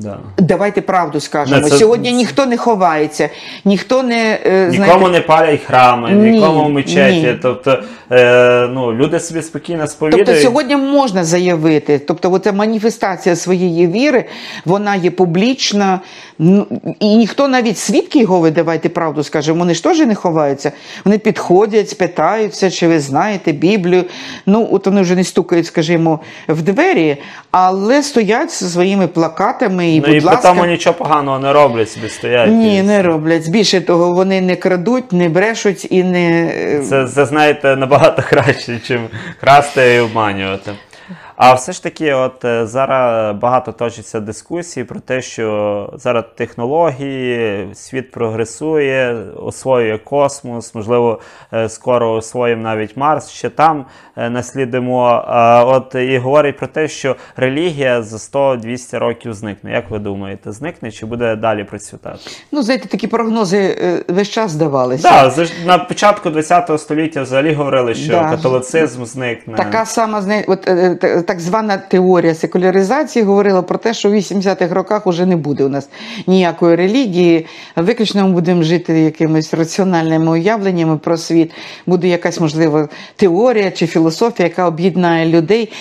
Да. 0.00 0.18
Давайте 0.38 0.80
правду 0.80 1.20
скажемо. 1.20 1.60
Не, 1.60 1.70
це- 1.70 1.76
Сьогодні 1.76 2.12
ніхто 2.12 2.46
не 2.46 2.56
ховається, 2.56 3.28
ніхто 3.64 4.02
не 4.02 4.38
е, 4.46 4.68
Нікому 4.70 5.08
не 5.08 5.20
палять 5.20 5.60
храми, 5.66 6.10
Ні, 6.10 6.30
нікому 6.30 6.68
мечеті. 6.68 7.20
ні. 7.20 7.38
Тобто 7.42 7.82
е, 8.12 8.68
ну, 8.70 8.92
люди 8.92 9.20
собі 9.20 9.42
спокійно 9.42 9.86
сповідують. 9.86 10.26
Тобто 10.26 10.42
сьогодні 10.42 10.76
можна 10.76 11.24
заявити, 11.24 11.98
тобто 11.98 12.32
оця 12.32 12.52
маніфестація 12.52 13.36
своєї 13.36 13.86
віри, 13.86 14.24
вона 14.64 14.96
є 14.96 15.10
публічна, 15.10 16.00
і 17.00 17.16
ніхто 17.16 17.48
навіть 17.48 17.78
свідки 17.78 18.18
його, 18.18 18.50
давайте 18.50 18.88
правду 18.88 19.22
скажемо, 19.22 19.58
вони 19.58 19.74
ж 19.74 19.82
теж 19.84 19.98
не 19.98 20.14
ховаються. 20.14 20.72
Вони 21.04 21.18
підходять, 21.18 21.90
спитаються, 21.90 22.70
чи 22.70 22.88
ви 22.88 23.00
знаєте 23.00 23.52
Біблію. 23.52 24.04
Ну, 24.46 24.68
от 24.72 24.86
вони 24.86 25.00
вже 25.00 25.14
не 25.14 25.24
стукають, 25.24 25.66
скажімо, 25.66 26.20
в 26.48 26.62
двері, 26.62 27.16
але 27.50 28.02
стоять 28.02 28.50
зі 28.52 28.68
своїми 28.68 29.06
плакатами 29.06 29.85
і, 29.94 30.00
ну, 30.00 30.06
будь 30.06 30.16
і 30.16 30.20
ласка. 30.20 30.48
тому 30.48 30.66
нічого 30.66 30.96
поганого 30.96 31.38
не 31.38 31.52
роблять, 31.52 31.90
собі 31.90 32.08
стоять. 32.08 32.50
Ні, 32.50 32.76
І 32.78 32.82
не 32.82 33.02
роблять. 33.02 33.48
Більше 33.48 33.80
того, 33.80 34.12
вони 34.12 34.40
не 34.40 34.56
крадуть, 34.56 35.12
не 35.12 35.28
брешуть 35.28 35.86
і 35.90 36.04
не 36.04 36.52
е, 36.54 36.82
Це, 36.88 37.06
це 37.06 37.26
знаєте, 37.26 37.76
набагато 37.76 38.22
краще, 38.28 38.72
ніж 38.72 38.98
красти 39.40 39.94
і 39.94 39.98
обманювати. 40.00 40.72
А 41.36 41.54
все 41.54 41.72
ж 41.72 41.82
таки, 41.82 42.12
от 42.12 42.44
е, 42.44 42.66
зараз 42.66 43.36
багато 43.36 43.72
точиться 43.72 44.20
дискусій 44.20 44.84
про 44.84 45.00
те, 45.00 45.22
що 45.22 45.90
зараз 45.94 46.24
технології, 46.36 47.68
світ 47.74 48.10
прогресує, 48.10 49.16
освоює 49.36 49.98
космос, 49.98 50.74
можливо, 50.74 51.20
е, 51.52 51.68
скоро 51.68 52.12
освоїмо 52.12 52.62
навіть 52.62 52.96
Марс, 52.96 53.30
ще 53.30 53.48
там 53.50 53.84
е, 54.16 54.30
наслідимо. 54.30 55.24
А 55.26 55.64
от 55.64 55.94
і 55.94 56.18
говорять 56.18 56.58
про 56.58 56.66
те, 56.66 56.88
що 56.88 57.16
релігія 57.36 58.02
за 58.02 58.16
100-200 58.16 58.98
років 58.98 59.34
зникне. 59.34 59.72
Як 59.72 59.90
ви 59.90 59.98
думаєте, 59.98 60.52
зникне 60.52 60.90
чи 60.90 61.06
буде 61.06 61.36
далі 61.36 61.64
процвітати? 61.64 62.18
ну, 62.52 62.62
знаєте, 62.62 62.88
такі 62.88 63.06
прогнози 63.06 63.76
весь 64.08 64.28
час 64.28 64.50
здавалися. 64.50 65.08
Так, 65.10 65.32
да, 65.36 65.46
на 65.66 65.78
початку 65.78 66.30
ХХ 66.30 66.78
століття 66.78 67.22
взагалі 67.22 67.54
говорили, 67.54 67.94
що 67.94 68.12
Да. 68.12 68.30
католицизм 68.30 69.04
зникне. 69.04 69.54
Така 69.56 69.86
сама 69.86 70.42
от, 70.48 70.68
так 71.26 71.40
звана 71.40 71.76
теорія 71.76 72.34
секуляризації 72.34 73.24
говорила 73.24 73.62
про 73.62 73.78
те, 73.78 73.94
що 73.94 74.10
в 74.10 74.14
80-х 74.14 74.74
роках 74.74 75.06
вже 75.06 75.26
не 75.26 75.36
буде 75.36 75.64
у 75.64 75.68
нас 75.68 75.88
ніякої 76.26 76.76
релігії. 76.76 77.46
Виключно 77.76 78.28
ми 78.28 78.34
будемо 78.34 78.62
жити 78.62 79.00
якимись 79.00 79.54
раціональними 79.54 80.32
уявленнями 80.32 80.98
про 80.98 81.16
світ. 81.16 81.52
Буде 81.86 82.08
якась 82.08 82.40
можливо 82.40 82.88
теорія 83.16 83.70
чи 83.70 83.86
філософія, 83.86 84.48
яка 84.48 84.66
об'єднає 84.66 85.26
людей. 85.26 85.72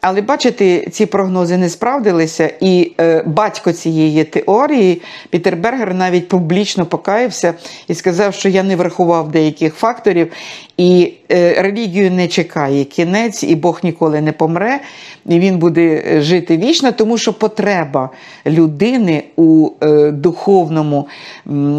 Але 0.00 0.20
бачите, 0.20 0.90
ці 0.90 1.06
прогнози 1.06 1.56
не 1.56 1.68
справдилися, 1.68 2.50
і 2.60 2.92
е, 3.00 3.22
батько 3.26 3.72
цієї 3.72 4.24
теорії 4.24 5.02
Пітер 5.30 5.56
Бергер 5.56 5.94
навіть 5.94 6.28
публічно 6.28 6.86
покаявся 6.86 7.54
і 7.88 7.94
сказав, 7.94 8.34
що 8.34 8.48
я 8.48 8.62
не 8.62 8.76
врахував 8.76 9.30
деяких 9.30 9.74
факторів, 9.74 10.32
і 10.76 11.12
е, 11.32 11.62
релігію 11.62 12.10
не 12.10 12.28
чекає 12.28 12.84
кінець, 12.84 13.42
і 13.42 13.54
Бог 13.54 13.80
ніколи 13.82 14.20
не 14.20 14.32
помре, 14.32 14.80
і 15.26 15.38
він 15.38 15.58
буде 15.58 16.20
жити 16.20 16.56
вічно, 16.56 16.92
тому 16.92 17.18
що 17.18 17.32
потреба 17.32 18.10
людини 18.46 19.24
у 19.36 19.70
е, 19.80 20.10
духовному 20.10 21.08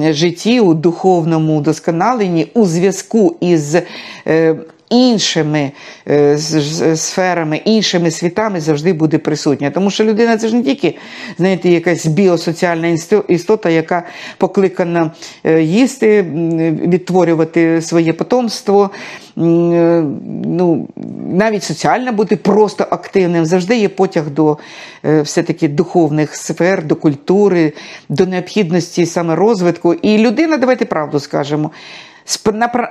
житті, 0.09 0.59
у 0.59 0.73
духовному 0.73 1.61
досконаленні, 1.61 2.47
у 2.53 2.65
зв'язку 2.65 3.35
із. 3.41 3.77
Е, 4.27 4.55
іншими 4.89 5.71
е, 6.07 6.37
сферами, 6.95 7.57
іншими 7.57 8.11
світами 8.11 8.61
завжди 8.61 8.93
буде 8.93 9.17
присутня. 9.17 9.71
Тому 9.71 9.91
що 9.91 10.03
людина 10.03 10.37
це 10.37 10.47
ж 10.47 10.55
не 10.55 10.63
тільки 10.63 10.97
знаєте, 11.37 11.69
якась 11.69 12.05
біосоціальна 12.05 12.97
істота, 13.27 13.69
яка 13.69 14.03
покликана 14.37 15.11
е, 15.43 15.61
їсти, 15.63 16.21
відтворювати 16.87 17.81
своє 17.81 18.13
потомство. 18.13 18.89
е, 19.37 20.03
Ну, 20.45 20.87
навіть 21.31 21.63
соціально 21.63 22.11
бути 22.11 22.35
просто 22.35 22.87
активним. 22.89 23.45
Завжди 23.45 23.77
є 23.77 23.89
потяг 23.89 24.29
до 24.29 24.57
все-таки 25.03 25.67
духовних 25.67 26.35
сфер, 26.35 26.85
до 26.85 26.95
культури, 26.95 27.73
до 28.09 28.25
необхідності 28.25 29.05
саме 29.05 29.35
розвитку. 29.35 29.93
І 29.93 30.17
людина, 30.17 30.57
давайте 30.57 30.85
правду 30.85 31.19
скажемо. 31.19 31.71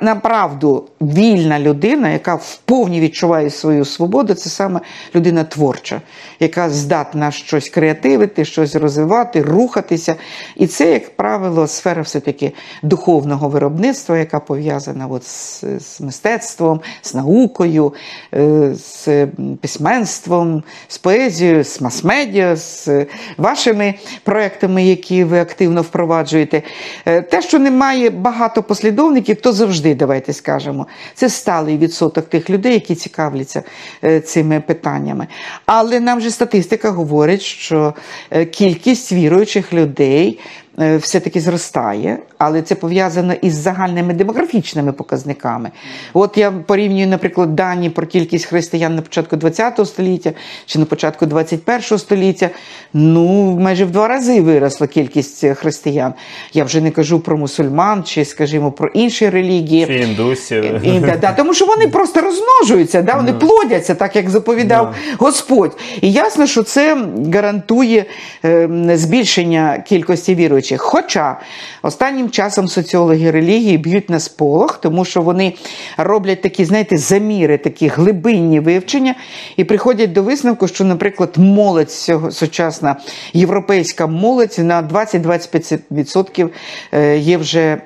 Направду 0.03 0.84
вільна 1.01 1.61
людина, 1.61 2.09
яка 2.11 2.34
вповні 2.34 3.01
відчуває 3.01 3.51
свою 3.51 3.84
свободу, 3.84 4.34
це 4.34 4.51
саме 4.51 4.80
людина 5.14 5.45
творча, 5.45 6.01
яка 6.41 6.70
здатна 6.70 7.30
щось 7.30 7.68
креативити, 7.68 8.45
щось 8.45 8.76
розвивати, 8.76 9.43
рухатися. 9.43 10.14
І 10.57 10.66
це, 10.66 10.93
як 10.93 11.16
правило, 11.16 11.66
сфера 11.66 12.03
все-таки 12.03 12.53
духовного 12.82 13.49
виробництва, 13.49 14.18
яка 14.18 14.41
пов'язана 14.41 15.07
от 15.07 15.24
з, 15.24 15.64
з 15.78 16.01
мистецтвом, 16.01 16.80
з 17.03 17.14
наукою, 17.14 17.95
е, 18.34 18.74
з 18.74 19.26
письменством, 19.61 20.62
з 20.89 20.99
поезією, 20.99 21.64
з 21.64 21.80
мас-медіа, 21.80 22.57
з 22.57 23.07
вашими 23.37 23.95
проектами, 24.24 24.84
які 24.84 25.24
ви 25.24 25.41
активно 25.41 25.82
впроваджуєте. 25.82 26.62
Е, 27.07 27.22
Те, 27.22 27.43
що 27.43 27.59
немає 27.59 28.11
багато 28.11 28.62
послідовників, 28.62 29.26
то 29.35 29.53
завжди, 29.53 29.95
давайте 29.95 30.33
скажемо, 30.33 30.87
це 31.14 31.29
сталий 31.29 31.79
відсоток 31.79 32.29
тих 32.29 32.51
людей, 32.51 32.72
які 32.72 32.95
цікавляться 32.95 33.62
е, 34.05 34.20
цими 34.20 34.61
питаннями. 34.61 35.27
Але 35.66 36.01
нам 36.01 36.20
же 36.20 36.31
статистика 36.31 36.91
говорить, 36.91 37.43
що 37.43 37.95
е, 38.31 38.45
кількість 38.45 39.12
віруючих 39.12 39.72
людей. 39.72 40.39
Е, 40.81 40.97
Все-таки 40.97 41.41
зростає, 41.41 42.18
але 42.39 42.62
це 42.62 42.74
пов'язано 42.74 43.33
із 43.33 43.55
загальними 43.55 44.14
демографічними 44.14 44.93
показниками. 44.93 45.70
От 46.14 46.39
я 46.39 46.51
порівнюю, 46.51 47.07
наприклад, 47.07 47.57
дані 47.57 47.91
про 47.91 48.07
кількість 48.07 48.45
християн 48.45 48.95
на 48.95 49.03
початку 49.03 49.37
ХХ 49.37 49.87
століття 49.87 50.33
чи 50.66 50.79
на 50.79 50.85
початку 50.85 51.27
ХХІ 51.27 51.99
століття. 51.99 52.51
Ну, 52.93 53.59
майже 53.61 53.85
в 53.85 53.91
два 53.91 54.09
рази 54.09 54.41
виросла 54.41 54.87
кількість 54.87 55.47
християн. 55.47 56.14
Я 56.53 56.64
вже 56.64 56.81
не 56.81 56.91
кажу 56.91 57.20
про 57.20 57.37
мусульман 57.37 58.05
чи, 58.05 58.24
скажімо, 58.24 58.72
про 58.72 58.89
інші 58.89 59.29
релігії. 59.31 59.87
Чи 59.87 59.95
індусів. 59.95 60.87
І, 60.87 61.01
да, 61.01 61.16
да, 61.16 61.33
тому 61.33 61.55
що 61.55 61.66
вони 61.66 61.89
просто 61.89 62.20
розмножуються, 62.20 63.03
да, 63.03 63.16
вони 63.16 63.33
плодяться, 63.33 63.95
так 63.95 64.16
як 64.16 64.31
заповідав 64.31 64.95
Господь. 65.18 65.79
І 66.01 66.12
ясно, 66.12 66.47
що 66.47 66.62
це 66.62 67.07
гарантує 67.33 68.05
е, 68.45 68.68
збільшення 68.95 69.85
кількості 69.89 70.35
віруючих. 70.35 70.66
Хоча 70.77 71.41
останнім 71.83 72.31
часом 72.31 72.69
соціологи 72.69 73.31
релігії 73.31 73.79
б'ють 73.79 74.11
на 74.11 74.21
сполох, 74.21 74.77
тому 74.77 75.05
що 75.05 75.23
вони 75.23 75.55
роблять 75.97 76.43
такі, 76.43 76.64
знаєте, 76.64 76.97
заміри, 76.97 77.59
такі 77.59 77.89
глибинні 77.89 78.61
вивчення, 78.61 79.14
і 79.57 79.64
приходять 79.64 80.12
до 80.12 80.23
висновку, 80.23 80.69
що, 80.69 80.85
наприклад, 80.85 81.31
молодь 81.37 81.91
сучасна 82.31 82.97
європейська 83.33 84.07
молодь 84.07 84.59
на 84.59 84.83
20-25% 84.83 86.49
е, 86.93 87.19
є 87.19 87.37
вже 87.37 87.83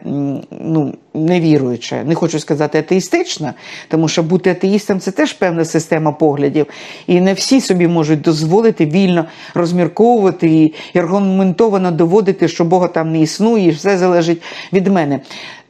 ну, 0.51 0.95
невіруюча. 1.15 2.05
Не 2.05 2.15
хочу 2.15 2.39
сказати 2.39 2.79
атеїстична, 2.79 3.55
тому 3.89 4.09
що 4.09 4.23
бути 4.23 4.51
атеїстом 4.51 5.01
це 5.01 5.11
теж 5.11 5.33
певна 5.33 5.65
система 5.65 6.13
поглядів. 6.13 6.67
І 7.07 7.21
не 7.21 7.33
всі 7.33 7.61
собі 7.61 7.89
можуть 7.89 8.21
дозволити 8.21 8.87
вільно 8.87 9.25
розмірковувати 9.55 10.49
і 10.49 10.99
аргументовано 10.99 11.91
доводити, 11.91 12.49
що 12.49 12.65
Бога 12.65 12.89
там 12.89 13.13
не 13.13 13.21
існує, 13.21 13.67
і 13.67 13.71
все 13.71 13.99
залежить 13.99 14.43
від 14.73 14.87
мене. 14.87 15.21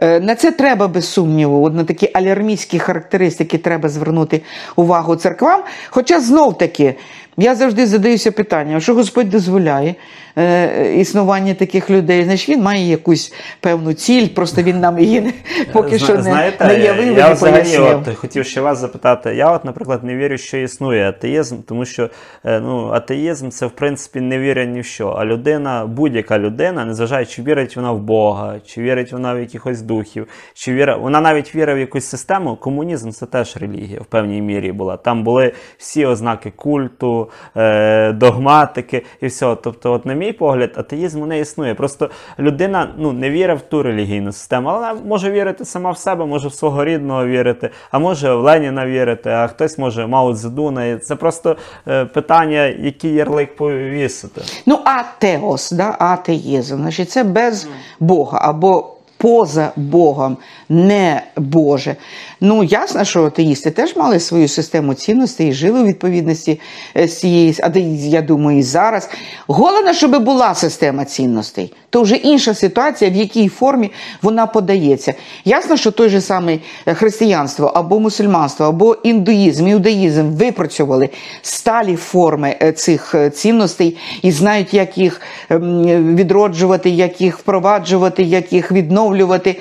Е, 0.00 0.20
На 0.20 0.34
це 0.34 0.50
треба 0.50 0.88
без 0.88 1.08
сумніву, 1.08 1.64
от 1.64 1.74
на 1.74 1.84
такі 1.84 2.10
алярмійські 2.14 2.78
характеристики 2.78 3.58
треба 3.58 3.88
звернути 3.88 4.42
увагу 4.76 5.16
церквам. 5.16 5.62
Хоча 5.90 6.20
знов 6.20 6.58
таки. 6.58 6.94
Я 7.36 7.54
завжди 7.54 7.86
задаюся 7.86 8.32
питанням, 8.32 8.80
що 8.80 8.94
Господь 8.94 9.30
дозволяє 9.30 9.94
е, 10.38 10.94
існування 10.94 11.54
таких 11.54 11.90
людей, 11.90 12.24
значить 12.24 12.48
він 12.48 12.62
має 12.62 12.88
якусь 12.88 13.32
певну 13.60 13.92
ціль, 13.92 14.28
просто 14.28 14.62
він 14.62 14.80
нам 14.80 14.98
її 14.98 15.20
не- 15.20 15.32
поки 15.72 15.98
Зна- 15.98 16.06
що 16.06 16.14
не, 16.14 16.22
знаєте, 16.22 16.66
не 16.66 16.78
явив 16.78 17.18
я 17.18 17.28
не 17.28 17.34
взагалі 17.34 17.78
от, 17.78 18.16
хотів 18.16 18.44
ще 18.44 18.60
вас 18.60 18.78
запитати. 18.78 19.34
Я, 19.34 19.52
от, 19.52 19.64
наприклад, 19.64 20.04
не 20.04 20.16
вірю, 20.16 20.38
що 20.38 20.56
існує 20.56 21.08
атеїзм, 21.08 21.56
тому 21.68 21.84
що 21.84 22.10
е, 22.44 22.60
ну, 22.60 22.88
атеїзм 22.88 23.48
це 23.48 23.66
в 23.66 23.70
принципі 23.70 24.20
не 24.20 24.38
віря 24.38 24.64
ні 24.64 24.80
в 24.80 24.84
що. 24.84 25.08
А 25.08 25.24
людина, 25.24 25.86
будь-яка 25.86 26.38
людина, 26.38 26.84
незважаючи, 26.84 27.30
чи 27.30 27.42
вірить 27.42 27.76
вона 27.76 27.92
в 27.92 27.98
Бога, 28.00 28.60
чи 28.66 28.82
вірить 28.82 29.12
вона 29.12 29.34
в 29.34 29.40
якихось 29.40 29.82
духів, 29.82 30.26
чи 30.54 30.74
віра, 30.74 30.96
вона 30.96 31.20
навіть 31.20 31.54
вірить 31.54 31.76
в 31.76 31.78
якусь 31.78 32.04
систему. 32.04 32.56
Комунізм 32.56 33.10
це 33.10 33.26
теж 33.26 33.56
релігія 33.56 34.00
в 34.00 34.04
певній 34.04 34.42
мірі 34.42 34.72
була. 34.72 34.96
Там 34.96 35.24
були 35.24 35.52
всі 35.78 36.06
ознаки 36.06 36.52
культу, 36.56 37.19
е, 37.56 38.12
догматики 38.12 39.04
і 39.20 39.26
все. 39.26 39.56
Тобто, 39.62 39.92
от, 39.92 40.06
на 40.06 40.14
мій 40.14 40.32
погляд, 40.32 40.70
атеїзму 40.76 41.26
не 41.26 41.38
існує. 41.38 41.74
Просто 41.74 42.10
людина 42.38 42.94
ну, 42.98 43.12
не 43.12 43.30
вірить 43.30 43.58
в 43.58 43.62
ту 43.62 43.82
релігійну 43.82 44.32
систему, 44.32 44.68
але 44.68 44.78
вона 44.78 45.00
може 45.06 45.30
вірити 45.30 45.64
сама 45.64 45.90
в 45.90 45.98
себе, 45.98 46.26
може 46.26 46.48
в 46.48 46.54
свого 46.54 46.84
рідного 46.84 47.26
вірити, 47.26 47.70
а 47.90 47.98
може 47.98 48.34
в 48.34 48.40
Леніна 48.40 48.86
вірити, 48.86 49.30
а 49.30 49.46
хтось 49.46 49.78
може 49.78 50.06
Мао 50.06 50.34
Цзедуна. 50.34 50.98
Це 50.98 51.16
просто 51.16 51.56
е, 51.88 52.04
питання, 52.04 52.66
який 52.66 53.14
ярлик 53.14 53.56
повісити. 53.56 54.40
Ну, 54.66 54.78
атеос, 54.84 55.72
да, 55.72 55.96
атеїзм, 55.98 56.76
значить, 56.76 57.10
це 57.10 57.24
без 57.24 57.68
Бога 58.00 58.38
або 58.42 58.96
поза 59.20 59.72
Богом, 59.76 60.36
не 60.70 61.22
Боже. 61.36 61.96
Ну, 62.40 62.64
ясно, 62.64 63.04
що 63.04 63.24
атеїсти 63.24 63.70
теж 63.70 63.96
мали 63.96 64.20
свою 64.20 64.48
систему 64.48 64.94
цінностей 64.94 65.48
і 65.48 65.52
жили 65.52 65.80
у 65.80 65.84
відповідності 65.84 66.60
е, 66.96 67.08
з 67.08 67.18
цієї, 67.18 67.56
а 67.62 67.78
я 68.08 68.22
думаю, 68.22 68.58
і 68.58 68.62
зараз. 68.62 69.10
Головне, 69.46 69.94
щоб 69.94 70.24
була 70.24 70.54
система 70.54 71.04
цінностей. 71.04 71.72
То 71.90 72.02
вже 72.02 72.16
інша 72.16 72.54
ситуація, 72.54 73.10
в 73.10 73.14
якій 73.14 73.48
формі 73.48 73.90
вона 74.22 74.46
подається. 74.46 75.14
Ясно, 75.44 75.76
що 75.76 75.90
той 75.90 76.08
же 76.08 76.20
самий 76.20 76.60
е, 76.86 76.94
християнство 76.94 77.66
або 77.66 78.00
мусульманство, 78.00 78.66
або 78.66 78.96
індуїзм, 79.02 79.68
іудаїзм 79.68 80.30
випрацьовували 80.30 81.08
сталі 81.42 81.96
форми 81.96 82.56
е, 82.62 82.72
цих 82.72 83.14
цінностей 83.32 83.96
і 84.22 84.32
знають, 84.32 84.74
як 84.74 84.98
їх 84.98 85.20
ем, 85.50 86.16
відроджувати, 86.16 86.90
як 86.90 87.20
їх 87.20 87.38
впроваджувати, 87.38 88.22
як 88.22 88.52
їх 88.52 88.72
відновлювати. 88.72 89.56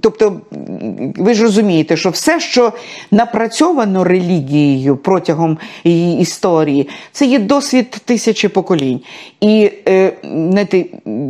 Тобто, 0.00 0.40
ви 1.16 1.34
ж 1.34 1.42
розумієте, 1.42 1.96
що 1.96 2.10
все, 2.10 2.40
що 2.40 2.72
напрацьовано 3.10 4.04
релігією 4.04 4.96
протягом 4.96 5.58
її 5.84 6.20
історії, 6.20 6.88
це 7.12 7.26
є 7.26 7.38
досвід 7.38 7.90
тисячі 8.04 8.48
поколінь. 8.48 9.00
І 9.40 9.70
е, 9.88 10.12
знаєте, 10.24 10.84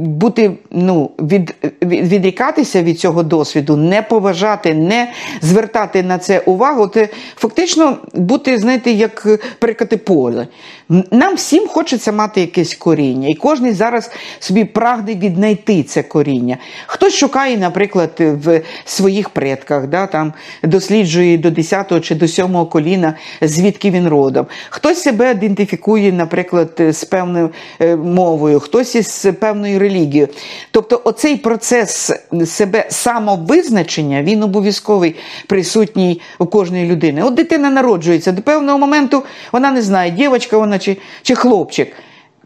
бути, 0.04 0.52
ну, 0.70 1.10
від, 1.18 1.54
від, 1.82 2.12
відрікатися 2.12 2.82
від 2.82 3.00
цього 3.00 3.22
досвіду, 3.22 3.76
не 3.76 4.02
поважати, 4.02 4.74
не 4.74 5.12
звертати 5.40 6.02
на 6.02 6.18
це 6.18 6.38
увагу, 6.38 6.86
це 6.86 7.08
фактично 7.36 7.96
бути, 8.14 8.58
знаєте, 8.58 8.90
як 8.90 9.28
перекати 9.58 9.96
поле. 9.96 10.46
Нам 11.10 11.34
всім 11.34 11.68
хочеться 11.68 12.12
мати 12.12 12.40
якесь 12.40 12.74
коріння, 12.74 13.28
і 13.28 13.34
кожен 13.34 13.74
зараз 13.74 14.10
собі 14.40 14.64
прагне 14.64 15.14
віднайти 15.14 15.82
це 15.82 16.02
коріння. 16.02 16.58
Хтось 16.86 17.14
шукає, 17.14 17.56
наприклад, 17.56 18.10
в 18.18 18.62
своїх 18.84 19.28
предках, 19.28 19.86
да, 19.86 20.06
там, 20.06 20.32
досліджує 20.62 21.38
до 21.38 21.48
10-го 21.48 22.00
чи 22.00 22.14
до 22.14 22.28
7 22.28 22.66
коліна, 22.66 23.14
звідки 23.42 23.90
він 23.90 24.08
родом. 24.08 24.46
Хтось 24.70 25.02
себе 25.02 25.30
ідентифікує, 25.30 26.12
наприклад, 26.12 26.70
з 26.78 27.04
певною 27.04 27.50
е, 27.80 27.96
мовою, 27.96 28.60
хтось 28.60 28.94
із 28.94 29.26
певною 29.40 29.78
релігією. 29.78 30.28
Тобто, 30.70 31.00
оцей 31.04 31.36
процес 31.36 32.12
себе 32.46 32.86
самовизначення, 32.90 34.22
він 34.22 34.42
обов'язковий 34.42 35.16
присутній 35.46 36.20
у 36.38 36.46
кожної 36.46 36.86
людини. 36.86 37.22
От 37.22 37.34
дитина 37.34 37.70
народжується 37.70 38.32
до 38.32 38.42
певного 38.42 38.78
моменту, 38.78 39.22
вона 39.52 39.70
не 39.70 39.82
знає, 39.82 40.10
дівчинка 40.10 40.58
вона 40.58 40.79
чи, 40.80 40.96
чи 41.22 41.34
хлопчик. 41.34 41.92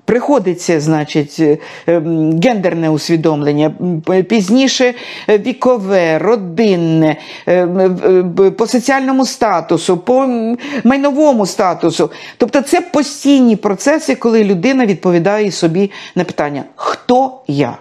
Приходиться, 0.06 0.80
значить, 0.80 1.36
е, 1.40 1.58
ем, 1.86 2.40
гендерне 2.40 2.90
усвідомлення, 2.90 3.74
пізніше 4.28 4.94
е, 5.28 5.38
вікове, 5.38 6.18
родинне, 6.18 7.16
е, 7.48 8.50
по 8.58 8.66
соціальному 8.66 9.26
статусу, 9.26 9.96
по 9.96 10.26
майновому 10.84 11.46
статусу. 11.46 12.10
Тобто 12.36 12.60
це 12.60 12.80
постійні 12.80 13.56
процеси, 13.56 14.14
коли 14.14 14.44
людина 14.44 14.86
відповідає 14.86 15.50
собі 15.50 15.90
на 16.14 16.24
питання: 16.24 16.64
хто 16.76 17.40
я? 17.46 17.78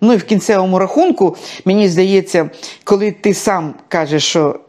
Ну 0.00 0.12
і 0.12 0.16
в 0.16 0.24
кінцевому 0.24 0.78
рахунку, 0.78 1.36
мені 1.64 1.88
здається, 1.88 2.50
коли 2.84 3.12
ти 3.12 3.34
сам 3.34 3.74
кажеш, 3.88 4.24
що 4.24 4.60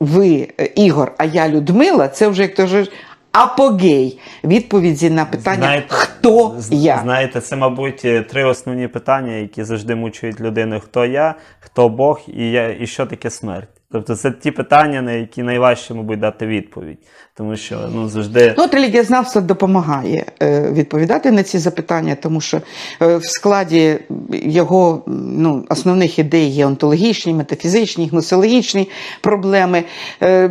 ви 0.00 0.48
Ігор, 0.74 1.12
а 1.18 1.24
я 1.24 1.48
Людмила, 1.48 2.08
це 2.08 2.28
вже 2.28 2.42
як 2.42 2.54
то 2.54 2.66
ж 2.66 2.88
апогей 3.32 4.20
відповіді 4.44 5.10
на 5.10 5.24
питання, 5.24 5.82
хто 5.88 6.54
з- 6.58 6.72
я. 6.72 7.00
Знаєте, 7.02 7.40
це, 7.40 7.56
мабуть, 7.56 8.06
три 8.30 8.44
основні 8.44 8.88
питання, 8.88 9.32
які 9.32 9.64
завжди 9.64 9.94
мучують 9.94 10.40
людину: 10.40 10.80
хто 10.80 11.06
я, 11.06 11.34
хто 11.60 11.88
Бог 11.88 12.20
і 12.36 12.50
я, 12.50 12.76
і 12.80 12.86
що 12.86 13.06
таке 13.06 13.30
смерть. 13.30 13.68
Тобто 13.92 14.16
це 14.16 14.30
ті 14.30 14.50
питання, 14.50 15.02
на 15.02 15.12
які 15.12 15.42
найважче, 15.42 15.94
мабуть, 15.94 16.20
дати 16.20 16.46
відповідь. 16.46 16.98
Тому 17.34 17.56
що 17.56 17.78
ну, 17.94 18.08
завжди. 18.08 18.54
Ну, 18.58 18.64
от 18.64 18.74
релігієзнавство 18.74 19.40
допомагає 19.40 20.24
е, 20.42 20.72
відповідати 20.72 21.30
на 21.30 21.42
ці 21.42 21.58
запитання, 21.58 22.16
тому 22.22 22.40
що 22.40 22.60
е, 23.02 23.16
в 23.16 23.24
складі 23.24 23.98
його 24.32 25.02
ну, 25.36 25.66
основних 25.68 26.18
ідей 26.18 26.48
є 26.48 26.66
онтологічні, 26.66 27.34
метафізичні, 27.34 28.08
гносеологічні 28.08 28.90
проблеми, 29.20 29.84
е, 30.22 30.50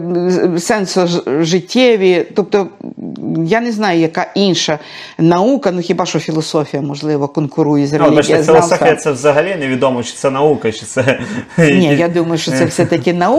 сенсожиттєві. 0.59 2.25
Тобто 2.35 2.67
я 3.45 3.61
не 3.61 3.71
знаю, 3.71 3.99
яка 3.99 4.31
інша 4.35 4.79
наука, 5.17 5.71
ну 5.71 5.81
хіба 5.81 6.05
що 6.05 6.19
філософія, 6.19 6.83
можливо, 6.83 7.27
конкурує 7.27 7.87
з 7.87 7.93
Ну, 7.93 8.11
бачите, 8.11 8.43
філософія 8.43 8.95
це 8.95 9.11
взагалі 9.11 9.55
невідомо, 9.59 10.03
чи 10.03 10.13
це 10.13 10.29
наука, 10.29 10.71
чи 10.71 10.85
це. 10.85 11.19
Ні, 11.57 11.95
я 11.95 12.07
думаю, 12.17 12.37
що 12.37 12.51
це 12.51 12.65
все-таки 12.65 13.13
наука. 13.13 13.30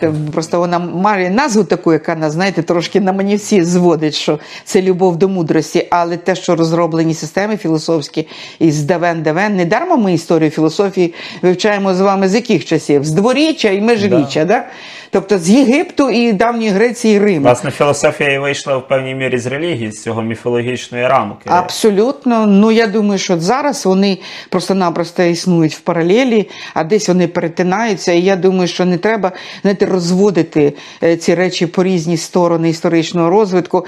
Те- 0.00 0.12
Просто 0.32 0.58
вона 0.58 0.78
має 0.78 1.30
назву 1.30 1.64
таку, 1.64 1.92
яка 1.92 2.14
нас, 2.14 2.32
знаєте, 2.32 2.62
трошки 2.62 3.00
на 3.00 3.12
мені 3.12 3.36
всі 3.36 3.64
зводить, 3.64 4.14
що 4.14 4.38
це 4.64 4.82
любов 4.82 5.16
до 5.16 5.28
мудрості. 5.28 5.86
Але 5.90 6.16
те, 6.16 6.34
що 6.34 6.56
розроблені 6.56 7.14
системи 7.14 7.56
філософські 7.56 8.28
із 8.58 8.82
давен 8.82 9.22
давен, 9.22 9.56
не 9.56 9.64
дарма 9.64 9.96
ми 9.96 10.14
історію 10.14 10.50
філософії 10.50 11.14
вивчаємо 11.42 11.94
з 11.94 12.00
вами 12.00 12.28
з 12.28 12.34
яких 12.34 12.64
часів? 12.64 13.04
З 13.04 13.10
дворіччя 13.10 13.70
і 13.70 13.80
межріччя, 13.80 14.44
да. 14.44 14.64
Тобто 15.10 15.38
з 15.38 15.50
Єгипту 15.50 16.10
і 16.10 16.32
давньої 16.32 16.70
Греції 16.70 17.16
і 17.16 17.18
Риму. 17.18 17.40
Власне, 17.40 17.70
філософія 17.70 18.32
і 18.32 18.38
вийшла 18.38 18.76
в 18.76 18.88
певній 18.88 19.14
мірі 19.14 19.38
з 19.38 19.46
релігії, 19.46 19.92
з 19.92 20.02
цього 20.02 20.22
міфологічної 20.22 21.08
рамки. 21.08 21.44
Абсолютно. 21.46 22.46
Ну 22.46 22.72
я 22.72 22.86
думаю, 22.86 23.18
що 23.18 23.38
зараз 23.38 23.86
вони 23.86 24.18
просто-напросто 24.48 25.22
існують 25.22 25.74
в 25.74 25.80
паралелі, 25.80 26.48
а 26.74 26.84
десь 26.84 27.08
вони 27.08 27.28
перетинаються. 27.28 28.12
І 28.12 28.20
я 28.20 28.36
думаю, 28.36 28.68
що 28.68 28.84
не 28.84 28.98
треба 28.98 29.32
знаєте, 29.62 29.86
розводити 29.86 30.72
е, 31.02 31.16
ці 31.16 31.34
речі 31.34 31.66
по 31.66 31.84
різні 31.84 32.16
сторони 32.16 32.70
історичного 32.70 33.30
розвитку. 33.30 33.86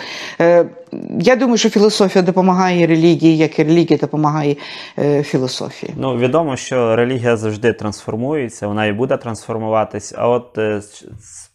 Я 1.20 1.36
думаю, 1.36 1.58
що 1.58 1.70
філософія 1.70 2.22
допомагає 2.22 2.86
релігії, 2.86 3.36
як 3.36 3.58
і 3.58 3.62
релігія 3.62 3.98
допомагає 3.98 4.56
е, 4.98 5.22
філософії. 5.22 5.94
Ну, 5.96 6.16
відомо, 6.16 6.56
що 6.56 6.96
релігія 6.96 7.36
завжди 7.36 7.72
трансформується, 7.72 8.66
вона 8.66 8.86
і 8.86 8.92
буде 8.92 9.16
трансформуватись. 9.16 10.14
А 10.16 10.28
от 10.28 10.58
е, 10.58 10.82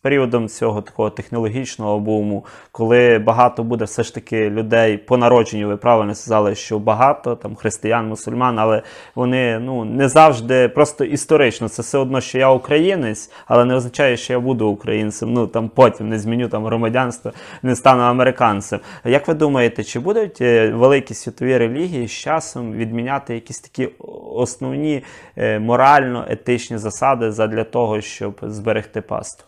періодом 0.06 0.48
цього 0.48 0.82
такого 0.82 1.10
технологічного 1.10 2.00
буму, 2.00 2.46
коли 2.72 3.20
багато 3.20 3.64
буде 3.64 3.86
все 3.86 4.04
ж 4.04 4.14
таки 4.14 4.50
людей 4.50 4.98
по 4.98 5.18
народженню, 5.18 5.68
ви 5.68 5.78
правильно 5.78 6.16
сказали, 6.16 6.56
що 6.56 6.80
багато 6.80 7.36
там 7.36 7.56
християн, 7.56 8.08
мусульман, 8.08 8.60
але 8.60 8.82
вони 9.16 9.60
ну 9.60 9.86
не 9.86 10.10
завжди 10.10 10.70
просто 10.70 11.06
історично. 11.06 11.70
Це 11.70 11.82
все 11.82 11.98
одно, 11.98 12.22
що 12.22 12.38
я 12.38 12.50
українець, 12.50 13.32
але 13.46 13.66
не 13.66 13.76
означає, 13.76 14.18
що 14.18 14.34
я 14.34 14.40
буду 14.40 14.68
українцем. 14.68 15.34
Ну 15.34 15.48
там 15.48 15.70
потім 15.70 16.10
не 16.10 16.20
зміню 16.20 16.50
там 16.50 16.66
громадянство, 16.66 17.32
не 17.64 17.76
стану 17.76 18.02
американцем. 18.02 18.80
Як 19.06 19.28
ви 19.28 19.34
думаєте, 19.34 19.84
чи 19.84 20.00
будуть 20.00 20.42
е, 20.42 20.70
великі 20.70 21.14
світові 21.14 21.58
релігії 21.58 22.08
з 22.08 22.12
часом 22.12 22.74
відміняти 22.74 23.34
якісь 23.34 23.60
такі 23.60 23.90
основні 24.36 25.04
е, 25.36 25.60
морально-етичні 25.60 26.78
засади 26.78 27.32
задля 27.32 27.64
того, 27.64 28.02
щоб 28.02 28.40
зберегти 28.42 29.02
пасту? 29.02 29.44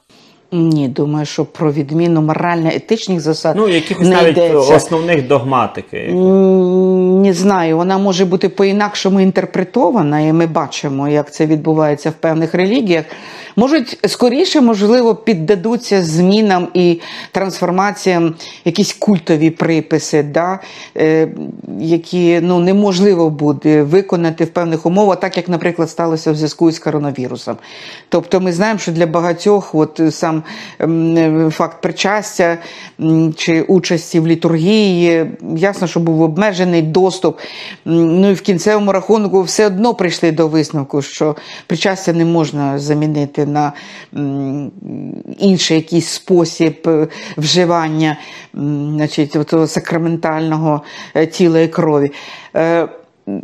Ні, 0.51 0.87
думаю, 0.87 1.25
що 1.25 1.45
про 1.45 1.71
відміну 1.71 2.21
морально-етичних 2.21 3.19
засад 3.19 3.55
Ну, 3.57 3.67
якихось 3.67 4.07
не 4.07 4.15
навіть 4.15 4.37
йдеться. 4.37 4.75
основних 4.75 5.27
догматики. 5.27 5.97
Не 7.23 7.33
знаю, 7.33 7.77
вона 7.77 7.97
може 7.97 8.25
бути 8.25 8.49
по-інакшому 8.49 9.19
інтерпретована, 9.21 10.19
і 10.19 10.33
ми 10.33 10.47
бачимо, 10.47 11.07
як 11.09 11.33
це 11.33 11.45
відбувається 11.45 12.09
в 12.09 12.13
певних 12.13 12.53
релігіях. 12.53 13.05
Можуть 13.59 13.99
скоріше, 14.07 14.61
можливо, 14.61 15.15
піддадуться 15.15 16.01
змінам 16.01 16.67
і 16.73 16.99
трансформаціям 17.31 18.35
якісь 18.65 18.93
культові 18.93 19.49
приписи, 19.49 20.23
да, 20.23 20.59
е, 20.97 21.27
які 21.79 22.39
ну, 22.41 22.59
неможливо 22.59 23.29
буде 23.29 23.83
виконати 23.83 24.43
в 24.43 24.47
певних 24.47 24.85
умовах, 24.85 25.19
так 25.19 25.37
як, 25.37 25.49
наприклад, 25.49 25.89
сталося 25.89 26.31
в 26.31 26.35
зв'язку 26.35 26.71
з 26.71 26.79
коронавірусом. 26.79 27.57
Тобто 28.09 28.39
ми 28.39 28.53
знаємо, 28.53 28.79
що 28.79 28.91
для 28.91 29.05
багатьох 29.05 29.75
от 29.75 30.01
сам 30.09 30.43
ем, 30.79 31.51
факт 31.51 31.81
причастя 31.81 32.57
чи 33.35 33.61
участі 33.61 34.19
в 34.19 34.27
літургії, 34.27 35.31
ясно, 35.55 35.87
що 35.87 35.99
був 35.99 36.21
обмежений 36.21 36.81
доступ. 36.81 37.39
Ну 37.85 38.29
і 38.29 38.33
в 38.33 38.41
кінцевому 38.41 38.91
рахунку 38.91 39.41
все 39.41 39.67
одно 39.67 39.93
прийшли 39.93 40.31
до 40.31 40.47
висновку, 40.47 41.01
що 41.01 41.35
причастя 41.67 42.13
не 42.13 42.25
можна 42.25 42.79
замінити 42.79 43.46
на 43.47 43.73
інший 45.39 45.77
якийсь 45.77 46.07
спосіб 46.07 46.87
е, 46.87 47.07
вживання 47.37 48.17
значить, 48.53 49.37
сакраментального 49.67 50.81
е, 51.15 51.25
тіла 51.25 51.59
і 51.59 51.67
крові. 51.67 52.11
Е, 52.55 52.87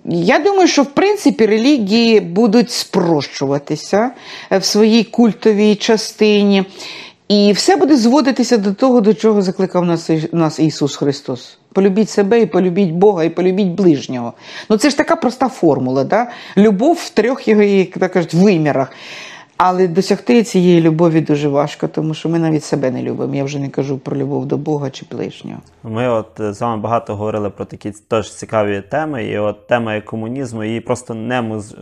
я 0.05 0.39
думаю, 0.39 0.67
що 0.67 0.83
в 0.83 0.91
принципі 0.91 1.45
релігії 1.45 2.19
будуть 2.19 2.71
спрощуватися 2.71 4.11
в 4.51 4.63
своїй 4.63 5.03
культовій 5.03 5.75
частині, 5.75 6.63
і 7.27 7.51
все 7.51 7.75
буде 7.75 7.97
зводитися 7.97 8.57
до 8.57 8.73
того, 8.73 9.01
до 9.01 9.13
чого 9.13 9.41
закликав 9.41 9.85
нас, 9.85 10.09
нас 10.31 10.59
Ісус 10.59 10.95
Христос. 10.95 11.57
Полюбіть 11.73 12.09
себе 12.09 12.41
і 12.41 12.45
полюбіть 12.45 12.91
Бога, 12.91 13.23
і 13.23 13.29
полюбіть 13.29 13.67
ближнього. 13.67 14.33
Ну 14.69 14.77
це 14.77 14.89
ж 14.89 14.97
така 14.97 15.15
проста 15.15 15.49
формула, 15.49 16.03
да? 16.03 16.27
любов 16.57 16.95
в 16.95 17.09
трьох 17.09 17.47
його, 17.47 17.85
так 17.99 18.13
кажуть, 18.13 18.33
вимірах. 18.33 18.91
Але 19.57 19.87
досягти 19.87 20.43
цієї 20.43 20.81
любові 20.81 21.21
дуже 21.21 21.49
важко, 21.49 21.87
тому 21.87 22.13
що 22.13 22.29
ми 22.29 22.39
навіть 22.39 22.63
себе 22.63 22.91
не 22.91 23.03
любимо. 23.03 23.35
Я 23.35 23.43
вже 23.43 23.59
не 23.59 23.69
кажу 23.69 23.97
про 23.97 24.17
любов 24.17 24.45
до 24.45 24.57
Бога 24.57 24.89
чи 24.89 25.05
ближнього. 25.11 25.59
Ми 25.83 26.09
от 26.09 26.39
е, 26.39 26.53
з 26.53 26.61
вами 26.61 26.81
багато 26.81 27.15
говорили 27.15 27.49
про 27.49 27.65
такі 27.65 27.91
теж 27.91 28.33
цікаві 28.33 28.81
теми, 28.81 29.25
і 29.25 29.37
от 29.37 29.67
тема 29.67 30.01
комунізму 30.01 30.63
її 30.63 30.81
просто 30.81 31.13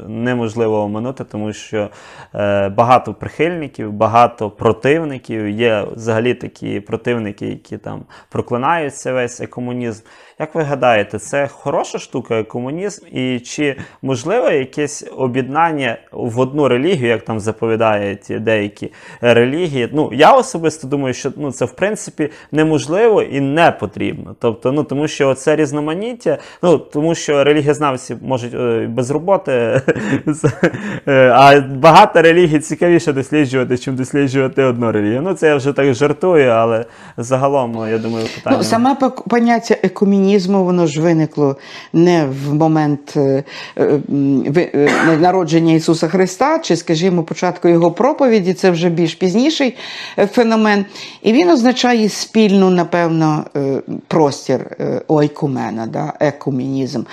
неможливо 0.08 0.84
оминути, 0.84 1.24
тому 1.24 1.54
що 1.54 1.90
е, 2.36 2.70
багато 2.70 3.14
прихильників, 3.14 3.94
багато 3.94 4.50
противників. 4.50 5.50
Є 5.50 5.88
взагалі 5.96 6.34
такі 6.34 6.80
противники, 6.80 7.48
які 7.48 7.78
там 7.78 8.04
проклинаються 8.30 9.14
весь 9.14 9.42
комунізм. 9.50 10.04
Як 10.42 10.56
ви 10.56 10.64
гадаєте, 10.64 11.20
це 11.20 11.48
хороша 11.48 12.00
штука 12.00 12.44
комунізм, 12.44 13.06
і 13.12 13.40
чи 13.40 13.76
можливе 14.02 14.58
якесь 14.58 15.06
об'єднання 15.18 15.98
в 16.12 16.40
одну 16.40 16.68
релігію, 16.68 17.08
як 17.08 17.26
там 17.26 17.40
заповідають 17.40 18.26
деякі 18.30 18.92
релігії. 19.22 19.90
Ну, 19.94 20.10
я 20.14 20.32
особисто 20.32 20.88
думаю, 20.88 21.14
що 21.14 21.32
ну, 21.38 21.52
це 21.52 21.66
в 21.66 21.72
принципі 21.72 22.30
неможливо 22.52 23.22
і 23.22 23.42
не 23.42 23.72
потрібно. 23.72 24.36
Тобто, 24.40 24.72
ну, 24.72 24.84
тому 24.84 25.08
що 25.08 25.34
це 25.34 25.56
різноманіття, 25.56 26.38
ну, 26.64 26.78
тому 26.78 27.16
що 27.16 27.44
релігієзнавці 27.44 28.18
можуть 28.22 28.54
е, 28.54 28.88
без 28.90 29.12
роботи, 29.12 29.52
е, 31.08 31.28
а 31.36 31.60
багато 31.62 32.22
релігій 32.22 32.60
цікавіше 32.60 33.14
досліджувати, 33.14 33.78
чим 33.78 33.96
досліджувати 33.96 34.64
одну 34.64 34.92
релігію. 34.92 35.22
Ну, 35.22 35.34
це 35.34 35.48
я 35.48 35.56
вже 35.56 35.74
так 35.74 35.94
жартую, 35.94 36.50
але 36.50 36.86
загалом, 37.18 37.88
я 37.90 37.98
думаю, 37.98 38.26
питання. 38.36 38.58
Ну, 38.58 38.64
саме 38.64 38.96
поняття 39.28 39.76
екумінізму, 40.32 40.64
воно 40.64 40.88
ж 40.88 41.02
виникло 41.02 41.56
не 41.94 42.26
в 42.26 42.54
момент 42.54 43.14
е, 43.18 43.44
е, 43.78 44.00
е, 44.56 45.18
народження 45.20 45.74
Ісуса 45.74 46.08
Христа, 46.08 46.60
чи, 46.60 46.76
скажімо, 46.76 47.24
початку 47.24 47.68
його 47.68 47.92
проповіді, 47.92 48.54
це 48.54 48.72
вже 48.72 48.90
більш 48.90 49.16
пізніший 49.16 49.76
феномен. 50.32 50.86
І 51.22 51.34
він 51.34 51.50
означає 51.50 52.10
спільну, 52.10 52.70
напевно, 52.70 53.46
простір 54.08 54.78
ойкумена, 55.08 55.88
да, 55.88 56.14
екумінізм. 56.20 57.04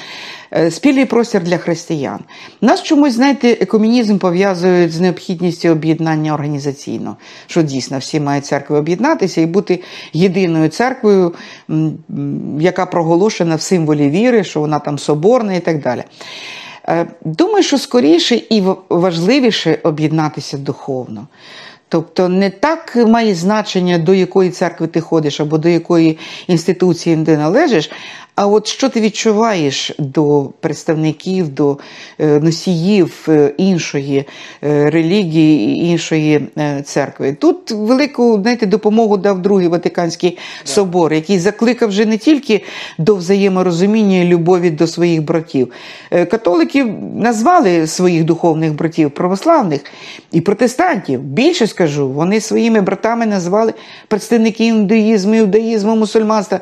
Е, 0.55 0.71
Спільний 0.71 1.05
простір 1.05 1.43
для 1.43 1.59
християн. 1.59 2.21
Нас 2.61 2.83
чомусь, 2.83 3.13
знаєте, 3.13 3.51
екумінізм 3.61 4.19
пов'язують 4.19 4.93
з 4.93 5.01
необхідністю 5.01 5.69
об'єднання 5.69 6.35
організаційно, 6.35 7.17
що 7.47 7.63
дійсно 7.63 7.99
всі 7.99 8.21
мають 8.21 8.47
церкви 8.47 8.79
об'єднатися 8.79 9.41
і 9.41 9.47
бути 9.47 9.83
єдиною 10.13 10.69
церквою, 10.69 11.35
яка 12.61 12.87
проголошена 12.87 13.57
в 13.57 13.61
символі 13.61 14.11
віри, 14.11 14.45
що 14.45 14.61
вона 14.61 14.79
там 14.79 14.99
соборна 14.99 15.55
і 15.55 15.61
так 15.61 15.83
далі. 15.83 16.05
Е, 16.89 17.07
Думаю, 17.25 17.63
що 17.63 17.79
скоріше 17.79 18.37
і 18.37 18.63
важливіше 18.89 19.79
об'єднатися 19.83 20.59
духовно. 20.59 21.27
Тобто 21.89 22.29
не 22.29 22.51
так 22.51 22.97
має 22.97 23.35
значення, 23.35 23.99
до 23.99 24.15
якої 24.15 24.51
церкви 24.51 24.87
ти 24.87 25.01
ходиш 25.01 25.41
або 25.41 25.59
до 25.59 25.69
якої 25.69 26.19
інституції 26.47 27.25
ти 27.25 27.37
належиш, 27.37 27.91
а 28.39 28.47
от 28.47 28.67
що 28.67 28.89
ти 28.89 29.01
відчуваєш 29.01 29.93
до 29.99 30.51
представників, 30.61 31.49
до 31.49 31.79
е, 32.19 32.27
носіїв 32.27 33.27
е, 33.29 33.55
іншої 33.57 34.25
е, 34.65 34.91
релігії, 34.91 35.87
іншої 35.87 36.49
церкви. 36.85 37.37
Тут 37.41 37.71
велику 37.71 38.39
знаєте, 38.43 38.67
допомогу 38.67 39.17
дав 39.17 39.43
Другий 39.43 39.69
Ватиканський 39.69 40.39
собор, 40.65 41.15
який 41.15 41.39
закликав 41.39 41.89
вже 41.89 42.07
не 42.07 42.19
тільки 42.19 42.65
до 42.99 43.15
взаєморозуміння 43.17 44.19
і 44.19 44.25
любові 44.25 44.71
до 44.71 44.87
своїх 44.87 45.23
братів. 45.23 45.73
Католики 46.11 46.85
назвали 47.17 47.87
своїх 47.87 48.25
духовних 48.25 48.75
братів 48.75 49.11
православних 49.11 49.81
і 50.33 50.41
протестантів. 50.41 51.21
Більше 51.21 51.67
скажу, 51.67 52.09
вони 52.09 52.41
своїми 52.41 52.81
братами 52.81 53.27
назвали 53.27 53.75
представників 54.09 54.75
індуїзму, 54.75 55.35
іудаїзму, 55.35 55.97
мусульманства. 55.97 56.61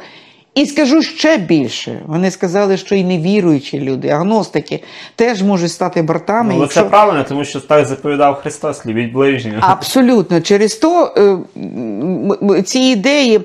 І 0.57 0.67
скажу 0.67 1.03
ще 1.03 1.37
більше. 1.37 2.03
Вони 2.07 2.31
сказали, 2.31 2.77
що 2.77 2.95
і 2.95 3.05
невіруючі 3.05 3.81
люди, 3.81 4.09
агностики 4.09 4.83
теж 5.17 5.43
можуть 5.43 5.73
стати 5.73 6.03
братами. 6.03 6.53
Ну, 6.53 6.59
але 6.59 6.69
це 6.69 6.83
правильно, 6.83 7.25
тому 7.29 7.45
що 7.45 7.61
так 7.61 7.87
заповідав 7.87 8.35
Христос, 8.35 8.87
любіть 8.87 9.13
ближнього. 9.13 9.59
Абсолютно. 9.61 10.41
Через 10.41 10.77
то 10.77 11.15
е, 12.57 12.63
ці 12.63 12.79
ідеї, 12.79 13.41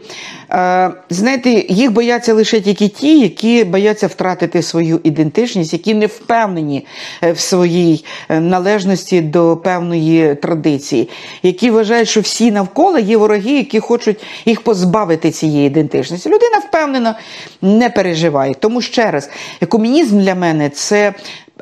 знаєте, 1.10 1.50
їх 1.70 1.92
бояться 1.92 2.34
лише 2.34 2.62
тільки 2.62 2.88
ті, 2.88 3.20
які 3.20 3.64
бояться 3.64 4.08
втратити 4.08 4.62
свою 4.62 5.00
ідентичність, 5.04 5.74
які 5.74 5.94
не 5.94 6.06
впевнені 6.06 6.86
е, 7.24 7.32
в 7.32 7.40
своїй 7.40 8.06
е, 8.30 8.40
належності 8.40 9.22
до 9.22 9.58
певної 9.58 10.36
традиції, 10.36 11.10
які 11.44 11.70
вважають, 11.70 12.10
що 12.10 12.22
всі 12.22 12.52
навколо 12.52 13.00
є 13.00 13.18
вороги, 13.18 13.52
які 13.52 13.80
хочуть 13.80 14.20
їх 14.46 14.62
позбавити 14.62 15.32
цієї 15.32 15.68
ідентичності. 15.68 16.30
Людина 16.30 16.58
впевнено 16.68 17.16
не 17.62 17.90
переживає. 17.90 18.54
Тому 18.54 18.82
ще 18.82 19.12
раз, 19.12 19.30
екумінізм 19.62 20.20
для 20.20 20.36
мене 20.36 20.70
це 20.70 21.14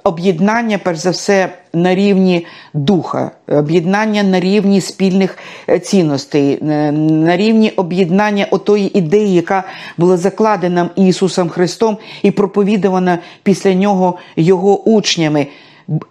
об'єднання, 0.04 0.78
перш 0.84 1.00
за 1.00 1.10
все, 1.10 1.50
на 1.74 1.96
рівні 1.96 2.46
духа, 2.74 3.32
об'єднання 3.48 4.24
на 4.24 4.40
рівні 4.40 4.82
спільних 4.82 5.38
е, 5.70 5.80
цінностей, 5.80 6.60
е, 6.62 6.92
на 6.92 7.38
рівні 7.38 7.70
об'єднання 7.70 8.48
отої 8.52 8.98
ідеї, 8.98 9.34
яка 9.34 9.64
була 9.98 10.18
закладена 10.18 10.90
Ісусом 10.96 11.50
Христом 11.50 11.98
і 12.24 12.32
проповідувана 12.32 13.20
після 13.44 13.74
нього 13.74 14.18
його 14.36 14.84
учнями. 14.84 15.48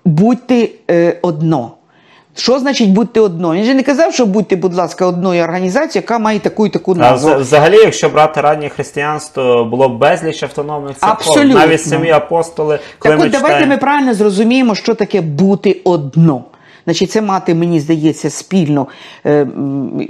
Будьте 0.05 0.69
е, 0.91 1.19
одно. 1.23 1.78
Що 2.39 2.59
значить 2.59 2.91
бути 2.93 3.21
одно? 3.21 3.55
Він 3.55 3.65
же 3.65 3.75
не 3.75 3.83
казав, 3.83 4.15
що 4.15 4.27
будьте, 4.27 4.57
будь 4.57 4.75
ласка, 4.75 5.07
одною 5.07 5.43
організацією, 5.43 6.05
яка 6.05 6.19
має 6.19 6.39
таку 6.39 6.67
і 6.67 6.71
таку 6.71 6.95
назву. 6.95 7.31
А 7.31 7.37
взагалі, 7.37 7.77
якщо 7.77 8.09
брати 8.09 8.41
раннє 8.41 8.69
християнство, 8.69 9.65
було 9.65 9.89
б 9.89 9.99
безліч 9.99 10.43
автономних 10.43 10.99
церков. 10.99 11.11
Абсолютно. 11.11 11.59
Навіть 11.59 11.83
самі 11.83 12.11
апостоли, 12.11 12.79
коли 12.99 13.15
Так 13.15 13.21
ми 13.21 13.27
от 13.27 13.33
давайте 13.33 13.49
читаємо... 13.49 13.73
ми 13.73 13.77
правильно 13.77 14.15
зрозуміємо, 14.15 14.75
що 14.75 14.95
таке 14.95 15.21
бути 15.21 15.81
одно. 15.85 16.45
Значить, 16.85 17.11
це 17.11 17.23
мати, 17.23 17.55
мені 17.55 17.81
здається, 17.81 18.31
спільну 18.31 18.89
е, 19.27 19.47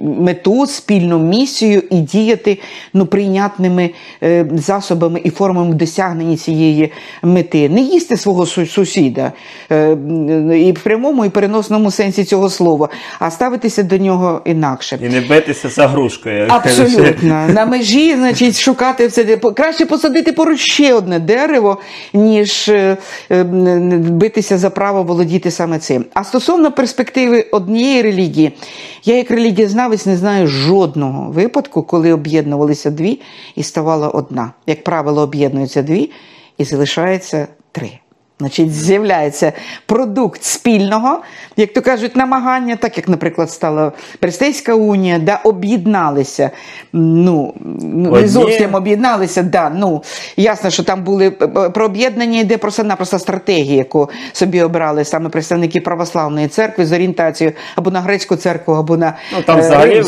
мету, 0.01 0.67
спільну 0.67 1.19
місію 1.19 1.83
і 1.91 1.97
діяти 1.97 2.59
ну, 2.93 3.07
прийнятними 3.07 3.91
е, 4.23 4.47
засобами 4.53 5.21
і 5.25 5.31
формами 5.31 5.75
досягнення 5.75 6.37
цієї 6.37 6.93
мети. 7.23 7.69
Не 7.69 7.81
їсти 7.81 8.17
свого 8.17 8.47
сусіда 8.47 9.33
е, 9.73 9.97
і 10.57 10.73
в 10.73 10.83
прямому 10.83 11.25
і 11.25 11.29
переносному 11.29 11.91
сенсі 11.91 12.25
цього 12.25 12.51
слова, 12.51 12.89
а 13.19 13.31
ставитися 13.31 13.83
до 13.83 13.99
нього 13.99 14.41
інакше. 14.45 14.99
І 15.03 15.09
не 15.09 15.21
битися 15.21 15.69
за 15.69 15.87
грушкою. 15.87 16.47
Абсолютно. 16.49 17.49
На 17.49 17.67
межі, 17.67 18.15
значить, 18.17 18.61
шукати 18.61 19.07
все. 19.07 19.25
Краще 19.37 19.87
посадити 19.87 20.33
поруч 20.33 20.61
ще 20.61 20.95
одне 20.95 21.19
дерево, 21.19 21.79
ніж 22.15 22.69
е, 22.69 22.97
е, 23.31 23.45
битися 23.99 24.59
за 24.59 24.71
право 24.71 25.03
володіти 25.03 25.51
саме 25.51 25.79
цим. 25.79 26.05
А 26.15 26.25
стосовно 26.25 26.68
перспективи 26.71 27.47
однієї 27.53 28.03
релігії, 28.03 28.53
я 29.05 29.17
як 29.17 29.31
релігієзнавець 29.31 30.07
не 30.07 30.17
знаю 30.17 30.47
жодного 30.47 31.31
випадку, 31.31 31.83
коли 31.83 32.13
об'єднувалися 32.13 32.91
дві 32.91 33.21
і 33.57 33.63
ставала 33.63 34.09
одна. 34.09 34.53
Як 34.67 34.85
правило, 34.85 35.23
об'єднуються 35.23 35.83
дві 35.83 36.11
і 36.59 36.65
залишається 36.65 37.49
три. 37.73 37.91
Значить, 38.41 38.75
з'являється 38.75 39.53
продукт 39.87 40.43
спільного, 40.43 41.21
як 41.57 41.73
то 41.73 41.83
кажуть, 41.83 42.17
намагання, 42.17 42.77
так 42.77 42.97
як, 42.97 43.09
наприклад, 43.09 43.51
стала 43.51 43.93
Престейська 44.19 44.75
унія, 44.75 45.19
да, 45.19 45.41
об'єдналися. 45.45 46.51
Ну, 46.93 47.55
ну, 47.83 48.11
не 48.11 48.29
зовсім 48.29 48.75
об'єдналися, 48.75 49.43
да, 49.43 49.71
ну, 49.71 50.03
ясно, 50.37 50.71
що 50.71 50.83
там 50.83 51.05
були 51.05 51.33
е, 51.43 51.47
про 51.71 51.85
об'єднання 51.85 52.41
йде 52.41 52.59
просто-напросто 52.59 53.19
стратегія, 53.19 53.77
яку 53.77 54.11
собі 54.33 54.63
обрали 54.63 55.05
саме 55.05 55.29
представники 55.29 55.81
православної 55.81 56.49
церкви 56.49 56.87
з 56.87 56.93
орієнтацією 56.93 57.57
або 57.77 57.91
на 57.91 58.01
грецьку 58.01 58.37
церкву, 58.37 58.75
або 58.75 58.97
на 58.97 59.17
Ну 59.33 59.43
там 59.43 59.59
е, 59.59 59.61
взагалі 59.61 60.03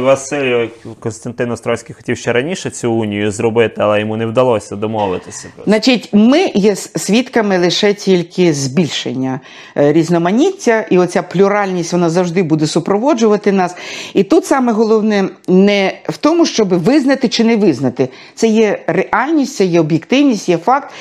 Василь 0.00 0.68
Константин 1.00 1.50
Острозький 1.50 1.94
хотів 1.94 2.16
ще 2.16 2.32
раніше 2.32 2.70
цю 2.70 2.92
унію 2.92 3.30
зробити, 3.30 3.74
але 3.78 4.00
йому 4.00 4.16
не 4.16 4.26
вдалося 4.26 4.76
домовитися. 4.76 5.48
Значить, 5.66 6.08
ми 6.12 6.50
є 6.54 6.76
свідками 6.76 7.58
лише 7.58 7.75
тільки 7.92 8.52
збільшення 8.52 9.40
е, 9.76 9.92
різноманіття, 9.92 10.86
і 10.90 10.98
оця 10.98 11.22
плюральність 11.22 11.92
вона 11.92 12.10
завжди 12.10 12.42
буде 12.42 12.66
супроводжувати 12.66 13.52
нас. 13.52 13.74
І 14.14 14.22
тут 14.22 14.46
саме 14.46 14.72
головне 14.72 15.28
не 15.48 15.98
в 16.08 16.16
тому, 16.16 16.46
щоб 16.46 16.68
визнати 16.68 17.28
чи 17.28 17.44
не 17.44 17.56
визнати. 17.56 18.08
Це 18.34 18.46
є 18.46 18.84
реальність, 18.86 19.56
це 19.56 19.64
є 19.64 19.80
об'єктивність, 19.80 20.48
є 20.48 20.58
факт. 20.58 20.92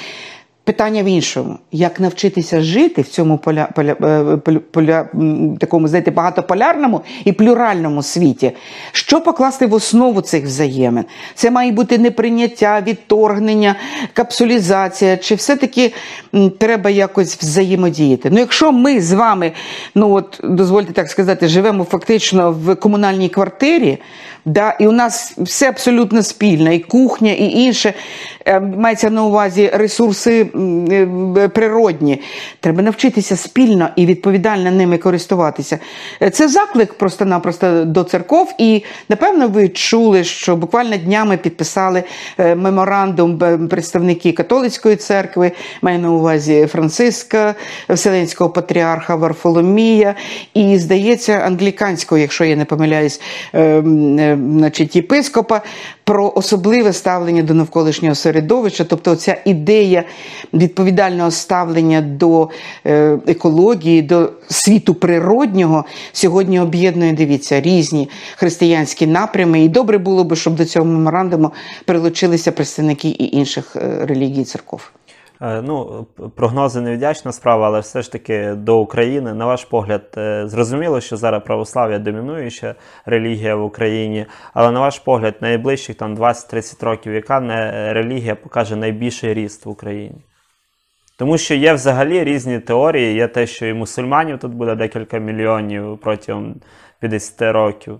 Питання 0.65 1.03
в 1.03 1.05
іншому: 1.05 1.57
як 1.71 1.99
навчитися 1.99 2.61
жити 2.61 3.01
в 3.01 3.07
цьому 3.07 3.37
поля, 3.37 3.69
поля, 3.75 3.95
е, 4.03 4.59
поля, 4.71 5.07
такому, 5.59 5.87
знаєте, 5.87 6.11
багатополярному 6.11 7.01
і 7.25 7.31
плюральному 7.31 8.03
світі? 8.03 8.51
Що 8.91 9.21
покласти 9.21 9.65
в 9.65 9.73
основу 9.73 10.21
цих 10.21 10.45
взаємин? 10.45 11.05
Це 11.35 11.51
має 11.51 11.71
бути 11.71 11.97
неприйняття, 11.97 12.81
відторгнення, 12.87 13.75
капсулізація, 14.13 15.17
чи 15.17 15.35
все-таки 15.35 15.93
треба 16.57 16.89
якось 16.89 17.37
взаємодіяти? 17.37 18.29
Ну, 18.29 18.39
якщо 18.39 18.71
ми 18.71 19.01
з 19.01 19.13
вами, 19.13 19.51
ну 19.95 20.13
от 20.13 20.39
дозвольте 20.43 20.93
так 20.93 21.09
сказати, 21.09 21.47
живемо 21.47 21.83
фактично 21.83 22.51
в 22.51 22.75
комунальній 22.75 23.29
квартирі, 23.29 23.97
да, 24.45 24.75
і 24.79 24.87
у 24.87 24.91
нас 24.91 25.33
все 25.37 25.69
абсолютно 25.69 26.23
спільне, 26.23 26.75
і 26.75 26.79
кухня, 26.79 27.31
і 27.31 27.43
інше. 27.51 27.93
Е, 28.45 28.59
Мається 28.59 29.09
на 29.09 29.23
увазі 29.23 29.71
ресурси 29.73 30.47
е, 30.91 31.47
природні. 31.47 32.21
Треба 32.59 32.81
навчитися 32.81 33.35
спільно 33.35 33.89
і 33.95 34.05
відповідально 34.05 34.71
ними 34.71 34.97
користуватися. 34.97 35.79
Е, 36.21 36.29
Це 36.29 36.47
заклик 36.47 36.93
просто-напросто 36.93 37.85
до 37.85 38.03
церков. 38.03 38.53
І 38.57 38.83
напевно 39.09 39.47
ви 39.47 39.69
чули, 39.69 40.23
що 40.23 40.55
буквально 40.55 40.97
днями 40.97 41.37
підписали 41.37 42.03
меморандум 42.37 43.39
представники 43.69 44.31
католицької 44.31 44.95
церкви, 44.95 45.51
маю 45.81 45.99
на 45.99 46.11
увазі 46.11 46.67
Франциска, 46.71 47.55
Вселенського 47.89 48.49
патріарха 48.49 49.15
Варфоломія, 49.15 50.15
і 50.53 50.77
здається, 50.77 51.33
англіканського, 51.33 52.19
якщо 52.19 52.45
я 52.45 52.55
не 52.55 52.65
помиляюсь, 52.65 53.21
е, 53.53 53.61
м, 53.61 54.19
е, 54.19 54.34
значить, 54.35 54.95
єпископа 54.95 55.61
про 56.03 56.33
особливе 56.35 56.93
ставлення 56.93 57.43
до 57.43 57.53
навколишнього 57.53 58.15
середовища, 58.15 58.83
тобто 58.83 59.15
ця 59.15 59.37
ідея 59.45 60.03
відповідального 60.53 61.31
ставлення 61.31 62.01
до 62.01 62.49
е, 62.85 63.19
екології, 63.27 64.01
до 64.01 64.31
світу 64.49 64.93
природнього 64.93 65.85
сьогодні 66.13 66.59
об'єднує, 66.59 67.13
дивіться, 67.13 67.61
різні 67.61 68.09
християнські 68.35 69.07
напрями. 69.07 69.63
І 69.63 69.69
добре 69.69 69.97
було 69.97 70.23
би, 70.23 70.35
щоб 70.35 70.55
до 70.55 70.65
цього 70.65 70.85
меморандуму 70.85 71.51
прилучилися 71.85 72.51
представники 72.51 73.07
і 73.07 73.37
інших 73.37 73.75
е, 73.75 74.05
релігій 74.05 74.43
церков. 74.43 74.91
Е, 75.41 75.61
Ну, 75.61 76.07
прогнози 76.35 76.81
невдячна 76.81 77.31
справа, 77.31 77.67
але 77.67 77.79
все 77.79 78.01
ж 78.01 78.11
таки 78.11 78.53
до 78.53 78.79
України. 78.79 79.33
На 79.33 79.45
ваш 79.45 79.65
погляд, 79.65 80.13
е, 80.17 80.47
зрозуміло, 80.47 81.01
що 81.01 81.17
зараз 81.17 81.43
православ'я 81.45 81.99
домінуюча 81.99 82.75
релігія 83.05 83.55
в 83.55 83.63
Україні, 83.63 84.25
але 84.53 84.71
на 84.71 84.79
ваш 84.79 84.99
погляд, 84.99 85.35
найближчих 85.41 85.95
там 85.95 86.15
20-30 86.15 86.83
років, 86.85 87.13
яка 87.13 87.39
не 87.39 87.93
релігія 87.93 88.35
покаже 88.35 88.75
найбільший 88.75 89.33
ріст 89.33 89.65
в 89.65 89.69
Україні? 89.69 90.21
Тому 91.17 91.37
що 91.37 91.55
є 91.55 91.73
взагалі 91.73 92.23
різні 92.23 92.59
теорії. 92.59 93.15
Є 93.15 93.27
те, 93.27 93.47
що 93.47 93.65
і 93.65 93.73
мусульманів 93.73 94.39
тут 94.39 94.53
буде 94.53 94.75
декілька 94.75 95.17
мільйонів 95.17 95.99
протягом 96.03 96.55
50 96.99 97.41
років. 97.41 97.99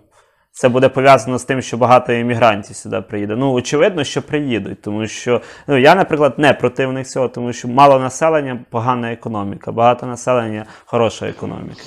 Це 0.58 0.70
буде 0.70 0.90
пов'язано 0.90 1.38
з 1.40 1.44
тим, 1.44 1.62
що 1.62 1.78
багато 1.78 2.14
іммігрантів 2.14 2.76
сюди 2.76 3.02
приїде. 3.02 3.36
Ну, 3.36 3.54
очевидно, 3.54 4.04
що 4.04 4.22
приїдуть, 4.22 4.82
тому 4.82 5.08
що 5.08 5.42
ну, 5.68 5.78
я, 5.78 5.96
наприклад, 5.96 6.34
не 6.38 6.54
противник 6.54 7.08
цього, 7.08 7.28
тому 7.28 7.54
що 7.54 7.68
мало 7.68 8.00
населення 8.00 8.60
погана 8.70 9.12
економіка, 9.12 9.72
багато 9.72 10.06
населення 10.06 10.66
хороша 10.86 11.28
економіка. 11.28 11.82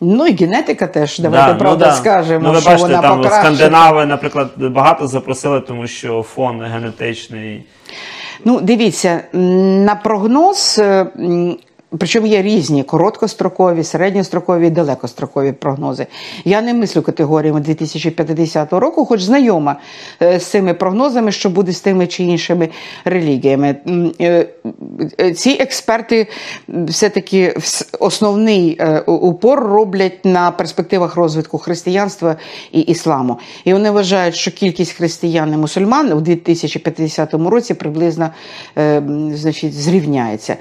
Ну 0.00 0.26
і 0.26 0.36
генетика 0.36 0.86
теж, 0.86 1.18
давайте 1.18 1.52
Да, 1.52 1.58
правда 1.58 1.84
да. 1.86 1.92
скажемо, 1.92 2.46
ну, 2.48 2.52
ви 2.52 2.60
що 2.60 2.70
бачите, 2.70 2.88
вона 2.88 3.02
там 3.02 3.16
покращена. 3.16 3.56
скандинави, 3.56 4.06
наприклад, 4.06 4.50
багато 4.56 5.06
запросили, 5.06 5.60
тому 5.60 5.86
що 5.86 6.22
фон 6.22 6.62
генетичний. 6.62 7.64
Ну, 8.44 8.60
дивіться, 8.60 9.20
на 9.32 9.94
прогноз, 9.94 10.80
е, 10.82 11.06
причому 11.98 12.26
є 12.26 12.42
різні 12.42 12.82
короткострокові, 12.82 13.84
середньострокові 13.84 14.66
і 14.66 14.70
далекострокові 14.70 15.52
прогнози. 15.52 16.06
Я 16.44 16.62
не 16.62 16.74
мислю 16.74 17.02
категоріями 17.02 17.60
2050 17.60 18.72
року, 18.72 19.04
хоч 19.04 19.22
знайома 19.22 19.76
е, 20.22 20.40
з 20.40 20.46
цими 20.46 20.74
прогнозами, 20.74 21.32
що 21.32 21.50
буде 21.50 21.72
з 21.72 21.80
тими 21.80 22.06
чи 22.06 22.24
іншими 22.24 22.68
релігіями. 23.04 23.76
Е, 24.20 24.46
е, 25.20 25.32
Ці 25.32 25.50
експерти 25.50 26.26
все-таки 26.68 27.54
основний 27.98 28.80
упор 29.06 29.60
роблять 29.60 30.24
на 30.24 30.50
перспективах 30.50 31.16
розвитку 31.16 31.58
християнства 31.58 32.36
і 32.72 32.80
ісламу. 32.80 33.38
І 33.64 33.72
вони 33.72 33.90
вважають, 33.90 34.34
що 34.34 34.50
кількість 34.50 34.92
християн 34.92 35.52
і 35.52 35.56
мусульман 35.56 36.12
у 36.12 36.20
2050 36.20 37.34
році 37.34 37.74
приблизно 37.74 38.30
значить, 39.34 39.74
зрівняється. 39.74 40.56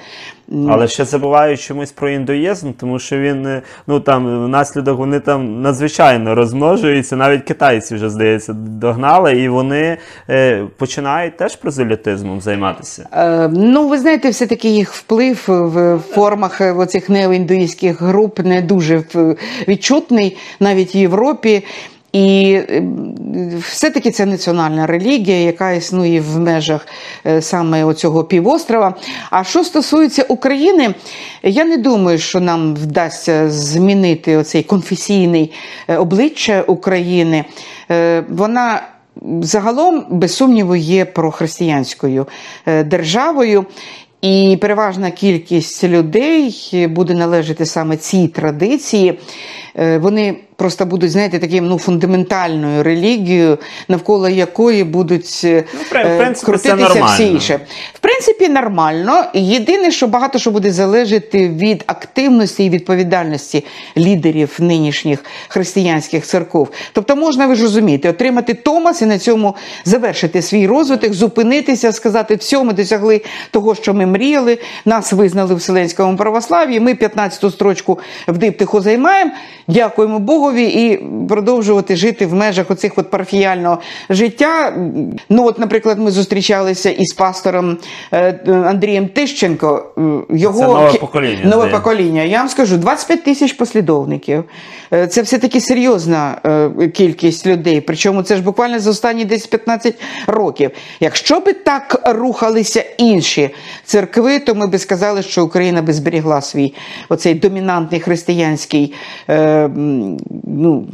Але 0.69 0.87
ще 0.87 1.05
забувають 1.21 1.61
чомусь 1.61 1.91
про 1.91 2.09
індуїзм, 2.09 2.71
тому 2.71 2.99
що 2.99 3.17
він 3.17 3.45
е, 3.45 3.61
ну 3.87 3.99
там 3.99 4.45
внаслідок 4.45 4.97
вони 4.97 5.19
там 5.19 5.61
надзвичайно 5.61 6.35
розмножуються. 6.35 7.15
Навіть 7.15 7.43
китайці 7.43 7.95
вже 7.95 8.09
здається 8.09 8.53
догнали, 8.53 9.41
і 9.41 9.49
вони 9.49 9.97
е, 10.29 10.63
починають 10.77 11.37
теж 11.37 11.55
прозелітизмом 11.55 12.41
займатися. 12.41 13.07
Е, 13.13 13.47
Ну, 13.53 13.87
ви 13.87 13.97
знаєте, 13.97 14.29
все-таки 14.29 14.69
їх 14.69 14.93
вплив 14.93 15.43
в 15.47 15.97
формах 15.97 16.61
е, 16.61 16.71
оцих 16.71 17.09
неоіндуїстських 17.09 18.01
груп 18.01 18.39
не 18.39 18.61
дуже 18.61 19.03
відчутний 19.67 20.37
навіть 20.59 20.95
в 20.95 20.97
Європі. 20.97 21.63
І 22.13 22.53
е, 22.53 22.83
все-таки 23.69 24.11
це 24.11 24.25
національна 24.25 24.87
релігія, 24.87 25.39
яка 25.39 25.71
існує 25.71 26.21
в 26.21 26.39
межах 26.39 26.87
е, 27.25 27.41
саме 27.41 27.83
оцього 27.83 28.23
півострова. 28.23 28.95
А 29.29 29.43
що 29.43 29.63
стосується 29.63 30.23
України, 30.23 30.93
я 31.43 31.65
не 31.65 31.77
думаю, 31.77 32.17
що 32.17 32.39
нам 32.39 32.75
вдасться 32.75 33.49
змінити 33.49 34.37
оцей 34.37 34.63
конфесійний 34.63 35.51
е, 35.87 35.97
обличчя 35.97 36.61
України. 36.61 37.45
Е, 37.91 38.23
Вона 38.29 38.81
загалом, 39.41 40.05
без 40.09 40.35
сумніву, 40.35 40.75
є 40.75 41.05
прохристиянською 41.05 42.27
державою. 42.85 43.65
І 44.21 44.57
переважна 44.61 45.11
кількість 45.11 45.83
людей 45.83 46.71
буде 46.89 47.13
належати 47.13 47.65
саме 47.65 47.97
цій 47.97 48.27
традиції. 48.27 49.19
Вони 49.75 50.35
просто 50.55 50.85
будуть, 50.85 51.11
знаєте, 51.11 51.39
таким 51.39 51.67
ну, 51.67 51.79
фундаментальною 51.79 52.83
релігією, 52.83 53.57
навколо 53.87 54.29
якої 54.29 54.83
будуть 54.83 55.41
е, 55.43 55.63
Ну, 55.73 55.79
в 55.79 56.17
принципі, 56.17 56.45
крутитися 56.45 57.05
всі 57.05 57.27
інші. 57.27 57.59
В 57.93 57.99
принципі, 57.99 58.49
нормально. 58.49 59.23
Єдине, 59.33 59.91
що 59.91 60.07
багато 60.07 60.39
що 60.39 60.51
буде 60.51 60.71
залежати 60.71 61.49
від 61.49 61.83
активності 61.87 62.65
і 62.65 62.69
відповідальності 62.69 63.65
лідерів 63.97 64.57
нинішніх 64.59 65.23
християнських 65.47 66.25
церков. 66.25 66.69
Тобто, 66.93 67.15
можна 67.15 67.47
ви 67.47 67.55
ж 67.55 67.63
розумієте, 67.63 68.09
отримати 68.09 68.53
Томас 68.53 69.01
і 69.01 69.05
на 69.05 69.19
цьому 69.19 69.55
завершити 69.85 70.41
свій 70.41 70.67
розвиток, 70.67 71.13
зупинитися, 71.13 71.91
сказати, 71.91 72.35
все, 72.35 72.63
ми 72.63 72.73
досягли 72.73 73.21
того, 73.51 73.75
що 73.75 73.93
ми 73.93 74.05
мріяли. 74.05 74.57
Нас 74.85 75.13
визнали 75.13 75.53
в 75.53 75.57
Вселенському 75.57 76.17
православ'ї. 76.17 76.79
Ми 76.79 76.93
15-ту 76.93 77.51
строчку 77.51 77.99
в 78.27 78.37
диптиху 78.37 78.81
займаємо. 78.81 79.31
Дякуємо 79.67 80.19
Богові 80.51 80.63
і 80.63 80.97
продовжувати 81.29 81.95
жити 81.95 82.25
в 82.25 82.33
межах 82.33 82.71
оцих 82.71 82.91
от 82.95 83.09
парафіяльного 83.09 83.79
життя. 84.09 84.73
Ну, 85.29 85.45
от, 85.45 85.59
наприклад, 85.59 85.99
ми 85.99 86.11
зустрічалися 86.11 86.89
із 86.89 87.13
пастором 87.13 87.77
е, 88.13 88.39
Андрієм 88.47 89.07
Тищенко. 89.07 89.85
Е, 89.97 90.01
Його 90.37 90.59
Це 90.59 90.67
нове 90.67 90.93
покоління, 90.93 91.39
Нове 91.43 91.51
здається. 91.55 91.77
покоління. 91.79 92.23
Я 92.23 92.37
вам 92.37 92.49
скажу, 92.49 92.77
25 92.77 93.23
тисяч 93.23 93.53
послідовників. 93.53 94.43
Е, 94.93 95.07
Це 95.07 95.21
все-таки 95.21 95.61
серйозна 95.61 96.37
е, 96.45 96.87
кількість 96.87 97.47
людей. 97.47 97.81
Причому 97.81 98.23
це 98.23 98.35
ж 98.35 98.41
буквально 98.41 98.79
за 98.79 98.89
останні 98.89 99.25
десь 99.25 99.47
15 99.47 99.95
років. 100.27 100.71
Якщо 100.99 101.39
би 101.39 101.53
так 101.53 102.01
рухалися 102.05 102.83
інші 102.97 103.49
церкви, 103.85 104.39
то 104.39 104.55
ми 104.55 104.67
би 104.67 104.77
сказали, 104.77 105.23
що 105.23 105.45
Україна 105.45 105.81
би 105.81 105.93
зберігла 105.93 106.41
свій 106.41 106.73
оцей 107.09 107.33
домінантний 107.33 108.01
християнський 108.01 108.93
е, 109.29 109.69
ну, 110.43 110.87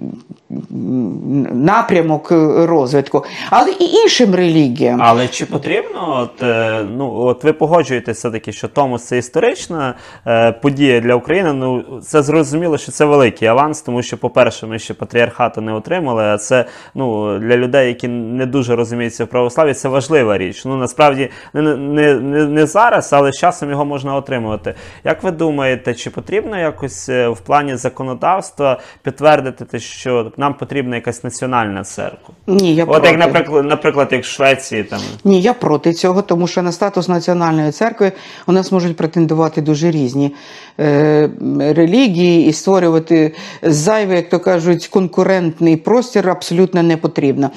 напрямок 1.53 2.31
розвитку, 2.67 3.25
але 3.49 3.71
і 3.71 3.83
іншим 3.83 4.35
релігіям. 4.35 5.01
Але 5.03 5.27
чи 5.27 5.45
потрібно, 5.45 6.19
от, 6.21 6.43
е, 6.43 6.85
ну, 6.97 7.13
от 7.15 7.43
ви 7.43 7.53
погоджуєтеся 7.53 8.17
все-таки, 8.17 8.51
що 8.51 8.67
Томос 8.67 9.03
це 9.03 9.17
історична 9.17 9.93
е, 10.27 10.51
подія 10.51 10.99
для 10.99 11.15
України. 11.15 11.53
Ну, 11.53 11.83
це 12.01 12.23
зрозуміло, 12.23 12.77
що 12.77 12.91
це 12.91 13.05
великий 13.05 13.47
аванс, 13.47 13.81
тому 13.81 14.01
що, 14.01 14.17
по-перше, 14.17 14.67
ми 14.67 14.79
ще 14.79 14.93
патріархату 14.93 15.61
не 15.61 15.73
отримали, 15.73 16.23
а 16.23 16.37
це 16.37 16.65
ну, 16.95 17.39
для 17.39 17.57
людей, 17.57 17.87
які 17.87 18.07
не 18.07 18.45
дуже 18.45 18.75
розуміються 18.75 19.25
в 19.25 19.27
православі, 19.27 19.73
це 19.73 19.89
важлива 19.89 20.37
річ. 20.37 20.65
Ну, 20.65 20.75
насправді, 20.75 21.29
не, 21.53 21.61
не, 21.61 22.13
не, 22.13 22.45
не 22.45 22.65
зараз, 22.65 23.13
але 23.13 23.31
з 23.31 23.37
часом 23.37 23.69
його 23.69 23.85
можна 23.85 24.15
отримувати. 24.15 24.73
Як 25.03 25.23
ви 25.23 25.31
думаєте, 25.31 25.93
чи 25.93 26.09
потрібно 26.09 26.59
якось 26.59 27.09
е, 27.09 27.27
в 27.27 27.39
плані 27.39 27.75
законодавства 27.75 28.79
підтвердити, 29.03 29.65
те, 29.65 29.79
що 29.79 30.31
нам 30.37 30.53
потрібна 30.53 30.95
якась 30.95 31.23
національна 31.23 31.83
церква? 31.83 32.35
Ні, 32.47 32.75
я 32.75 32.83
От 32.83 32.89
проти. 32.89 33.07
як, 33.07 33.19
наприклад, 33.19 33.65
наприклад, 33.65 34.07
як 34.11 34.23
в 34.23 34.27
Швеції 34.27 34.83
там. 34.83 34.99
Ні, 35.23 35.41
я 35.41 35.53
проти 35.53 35.93
цього, 35.93 36.21
тому 36.21 36.47
що 36.47 36.61
на 36.61 36.71
статус 36.71 37.07
національної 37.07 37.71
церкви 37.71 38.11
у 38.47 38.51
нас 38.51 38.71
можуть 38.71 38.97
претендувати 38.97 39.61
дуже 39.61 39.91
різні 39.91 40.35
е, 40.79 41.29
релігії 41.59 42.47
і 42.47 42.53
створювати 42.53 43.33
зайвий, 43.61 44.15
як 44.15 44.29
то 44.29 44.39
кажуть, 44.39 44.87
конкурентний 44.87 45.75
простір 45.77 46.29
абсолютно 46.29 46.83
не 46.83 46.97
потрібно. 46.97 47.49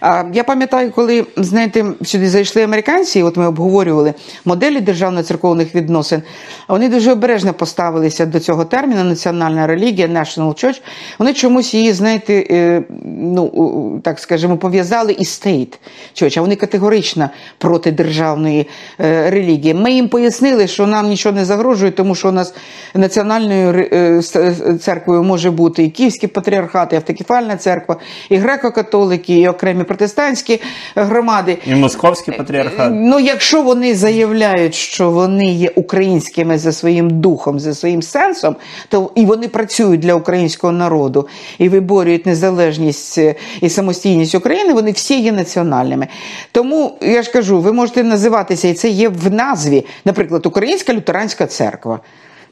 А 0.00 0.24
я 0.32 0.44
пам'ятаю, 0.44 0.90
коли 0.90 1.26
знаєте, 1.36 1.84
сюди 2.04 2.28
зайшли 2.28 2.62
американці, 2.62 3.22
от 3.22 3.36
ми 3.36 3.46
обговорювали 3.46 4.14
моделі 4.44 4.80
державно-церковних 4.80 5.74
відносин. 5.74 6.22
Вони 6.68 6.88
дуже 6.88 7.12
обережно 7.12 7.54
поставилися 7.54 8.26
до 8.26 8.40
цього 8.40 8.64
терміну 8.64 9.04
національна 9.04 9.66
релігія, 9.66 10.06
national 10.06 10.64
church. 10.64 10.82
Вони 11.18 11.34
чомусь 11.34 11.74
її, 11.74 11.92
знаєте, 11.92 12.25
е, 12.34 12.82
ну, 13.04 14.00
так 14.04 14.18
скажімо, 14.18 14.56
пов'язали 14.56 15.12
і 15.12 15.24
стейт. 15.24 15.78
Чого? 16.12 16.30
Вони 16.36 16.56
категорично 16.56 17.30
проти 17.58 17.92
державної 17.92 18.68
е, 19.00 19.30
релігії. 19.30 19.74
Ми 19.74 19.92
їм 19.92 20.08
пояснили, 20.08 20.66
що 20.66 20.86
нам 20.86 21.08
нічого 21.08 21.34
не 21.34 21.44
загрожує, 21.44 21.90
тому 21.90 22.14
що 22.14 22.28
у 22.28 22.32
нас 22.32 22.54
національною 22.94 23.88
е, 23.92 24.22
е, 24.36 24.78
церквою 24.80 25.22
може 25.22 25.50
бути 25.50 25.84
і 25.84 25.90
Київський 25.90 26.28
патріархат, 26.28 26.92
і 26.92 26.96
Автокефальна 26.96 27.56
церква, 27.56 27.96
і 28.30 28.38
греко-католики, 28.38 29.30
і 29.30 29.48
окремі 29.48 29.84
протестантські 29.84 30.60
громади. 30.96 31.58
І 31.66 31.74
московський 31.74 32.34
патріархат. 32.34 32.92
Ну, 32.94 33.20
якщо 33.20 33.62
вони 33.62 33.94
заявляють, 33.94 34.74
що 34.74 35.10
вони 35.10 35.46
є 35.46 35.72
українськими 35.74 36.58
за 36.58 36.72
своїм 36.72 37.10
духом, 37.20 37.60
за 37.60 37.74
своїм 37.74 38.02
сенсом, 38.02 38.56
то 38.88 39.10
і 39.14 39.24
вони 39.24 39.48
працюють 39.48 40.00
для 40.00 40.14
українського 40.14 40.72
народу 40.72 41.28
і 41.58 41.68
виборюють 41.68 42.15
незалежність 42.24 43.18
е, 43.18 43.34
і 43.60 43.68
самостійність 43.68 44.34
України, 44.34 44.72
вони 44.72 44.92
всі 44.92 45.20
є 45.20 45.32
національними. 45.32 46.06
Тому 46.52 46.98
я 47.00 47.22
ж 47.22 47.32
кажу, 47.32 47.60
ви 47.60 47.72
можете 47.72 48.02
називатися, 48.02 48.68
і 48.68 48.74
це 48.74 48.88
є 48.88 49.08
в 49.08 49.32
назві, 49.32 49.86
наприклад, 50.04 50.46
Українська 50.46 50.94
лютеранська 50.94 51.46
церква. 51.46 52.00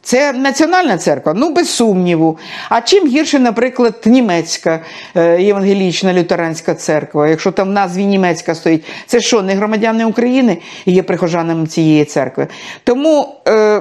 Це 0.04 0.32
національна 0.32 0.98
церква, 0.98 1.34
ну 1.36 1.50
без 1.50 1.68
сумніву. 1.68 2.38
А 2.68 2.80
чим 2.80 3.08
гірше, 3.08 3.38
наприклад, 3.38 3.94
німецька 4.06 4.80
е, 5.16 5.42
євангелічна 5.42 6.12
лютеранська 6.12 6.74
церква, 6.74 7.28
якщо 7.28 7.50
там 7.50 7.68
в 7.68 7.72
назві 7.72 8.06
німецька 8.06 8.54
стоїть, 8.54 8.84
це 9.06 9.20
що, 9.20 9.42
не 9.42 9.54
громадяни 9.54 10.04
України 10.04 10.58
є 10.86 11.02
прихожанами 11.02 11.66
цієї 11.66 12.04
церкви? 12.04 12.46
Тому. 12.84 13.36
Е, 13.48 13.73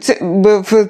це, 0.00 0.14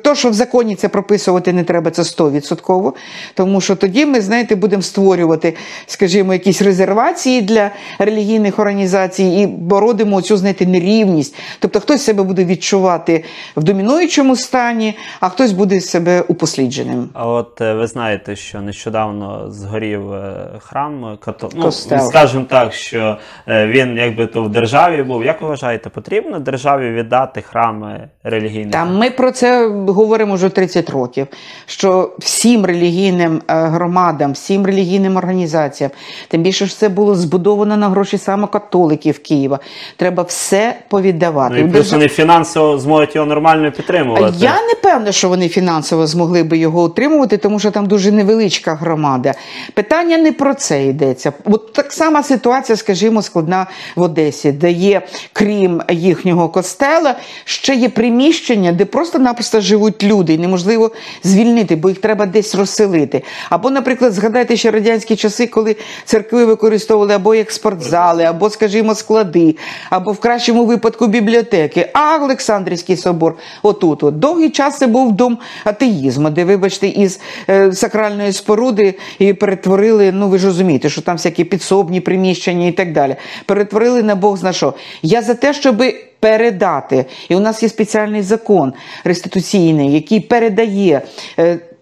то, 0.05 0.15
що 0.15 0.31
в 0.31 0.33
законі 0.33 0.75
це 0.75 0.89
прописувати 0.89 1.53
не 1.53 1.65
треба, 1.65 1.91
це 1.91 2.03
100%. 2.03 2.93
Тому 3.35 3.61
що 3.61 3.77
тоді 3.77 4.07
ми, 4.07 4.21
знаєте, 4.21 4.57
будемо 4.57 4.83
створювати, 4.83 5.57
скажімо, 5.87 6.33
якісь 6.33 6.63
резервації 6.63 7.43
для 7.43 7.71
релігійних 7.99 8.59
організацій 8.59 9.25
і 9.25 9.47
бородимо 9.47 10.23
цю, 10.23 10.37
знаєте, 10.37 10.67
нерівність. 10.67 11.35
Тобто 11.59 11.81
хтось 11.81 12.03
себе 12.03 12.23
буде 12.23 12.45
відчувати 12.45 13.25
в 13.57 13.63
домінуючому 13.63 14.37
стані, 14.37 14.97
а 15.21 15.29
хтось 15.29 15.53
буде 15.53 15.81
себе 15.81 16.21
упослідженим. 16.29 17.09
А 17.15 17.27
от 17.29 17.61
е, 17.61 17.75
ви 17.75 17.87
знаєте, 17.87 18.37
що 18.37 18.61
нещодавно 18.61 19.51
згорів 19.51 20.13
е, 20.13 20.35
храм 20.59 21.19
като... 21.21 21.51
ну, 21.55 21.73
скажімо 21.73 22.45
так, 22.49 22.73
що 22.73 23.19
е, 23.49 23.67
він 23.67 23.97
якби 23.97 24.27
то 24.27 24.43
в 24.43 24.49
державі 24.49 25.03
був. 25.03 25.25
Як 25.25 25.43
ви 25.43 25.49
вважаєте, 25.49 25.91
потрібно 25.91 26.39
державі 26.41 26.91
віддати 26.91 27.43
храми 27.43 28.09
релігійні? 28.43 28.71
Та 28.71 28.85
ми 28.85 29.11
про 29.11 29.33
це 29.33 29.69
говоримо 29.69 30.35
вже 30.35 30.49
30 30.49 30.91
років. 30.91 31.27
Що 31.67 32.11
всім 32.19 32.65
релігійним 32.65 33.43
е, 33.49 33.55
громадам, 33.55 34.33
всім 34.33 34.67
релігійним 34.67 35.17
організаціям, 35.17 35.91
тим 36.29 36.43
більше 36.43 36.67
ж 36.67 36.79
це 36.79 36.89
було 36.89 37.15
збудовано 37.15 37.77
на 37.77 37.89
гроші 37.89 38.19
саме 38.19 38.47
католиків 38.47 39.19
Києва. 39.19 39.59
Треба 39.97 40.23
все 40.23 40.77
повіддавати. 40.89 41.55
Ну, 41.59 41.69
і 41.69 41.71
плюс 41.71 41.93
вони 41.93 42.09
фінансово 42.09 42.79
зможуть 42.79 43.15
його 43.15 43.27
нормально 43.27 43.73
підтримувати. 43.73 44.35
Я 44.39 44.53
не 44.53 44.75
певна, 44.83 45.13
що 45.13 45.29
вони 45.29 45.49
фінансово 45.49 46.07
змогли 46.07 46.43
би 46.43 46.59
його 46.59 46.85
утримувати, 46.85 47.37
тому 47.37 47.59
що 47.59 47.71
там 47.71 47.87
дуже 47.87 48.13
невеличка 48.13 48.75
громада. 48.75 49.35
Питання 49.75 50.19
не 50.19 50.33
про 50.33 50.55
це 50.55 50.87
йдеться. 50.87 51.33
От 51.45 51.73
так 51.73 51.93
сама 51.93 52.23
ситуація, 52.23 52.77
скажімо, 52.77 53.23
складна 53.23 53.67
в 53.97 54.03
Одесі, 54.03 54.53
де 54.53 54.71
є, 54.71 55.03
крім 55.33 55.83
їхнього 55.91 56.49
костела, 56.49 57.15
ще 57.45 57.75
є 57.75 57.89
приміщення, 57.89 58.32
де 58.73 58.85
просто-напросто 58.85 59.61
живуть 59.61 60.03
люди, 60.03 60.35
і 60.35 60.39
неможливо 60.39 60.91
звільнити, 61.23 61.77
бо 61.77 61.89
їх 61.89 61.99
треба 61.99 62.27
десь 62.27 62.55
розселити. 62.55 63.23
Або, 63.51 63.71
наприклад, 63.71 64.13
згадайте 64.13 64.57
ще 64.57 64.71
радянські 64.71 65.17
часи, 65.17 65.47
коли 65.47 65.77
церкви 66.05 66.45
використовували 66.45 67.15
або 67.15 67.35
як 67.35 67.51
спортзали, 67.51 68.25
або, 68.25 68.51
скажімо, 68.51 68.95
склади, 68.95 69.57
або 69.91 70.13
в 70.13 70.21
кращому 70.21 70.65
випадку 70.65 71.07
бібліотеки. 71.07 71.91
А 71.93 72.19
Олександрівський 72.23 72.97
собор 72.97 73.35
отут. 73.63 74.03
От. 74.03 74.19
Довгий 74.19 74.51
час 74.51 74.79
це 74.79 74.87
був 74.87 75.13
дом 75.13 75.39
атеїзму, 75.65 76.31
де, 76.31 76.45
вибачте, 76.45 76.89
із 76.89 77.21
е, 77.49 77.73
сакральної 77.73 78.33
споруди 78.33 78.95
і 79.19 79.33
перетворили, 79.33 80.13
ну 80.13 80.29
ви 80.29 80.39
ж 80.39 80.47
розумієте, 80.47 80.89
що 80.89 81.01
там 81.01 81.17
всякі 81.17 81.45
підсобні 81.45 82.01
приміщення 82.01 82.67
і 82.67 82.73
так 82.73 82.93
далі. 82.93 83.17
Перетворили 83.47 84.03
на 84.03 84.15
Бог 84.15 84.37
зна 84.37 84.53
що. 84.53 84.75
Я 85.03 85.23
за 85.23 85.35
те, 85.35 85.55
щоби 85.55 85.95
передати. 86.23 87.05
І 87.29 87.35
у 87.35 87.41
нас 87.41 87.63
є 87.63 87.69
спеціальний 87.69 88.23
закон 88.23 88.73
реституційний, 89.05 89.93
який 89.93 90.21
передає. 90.21 91.03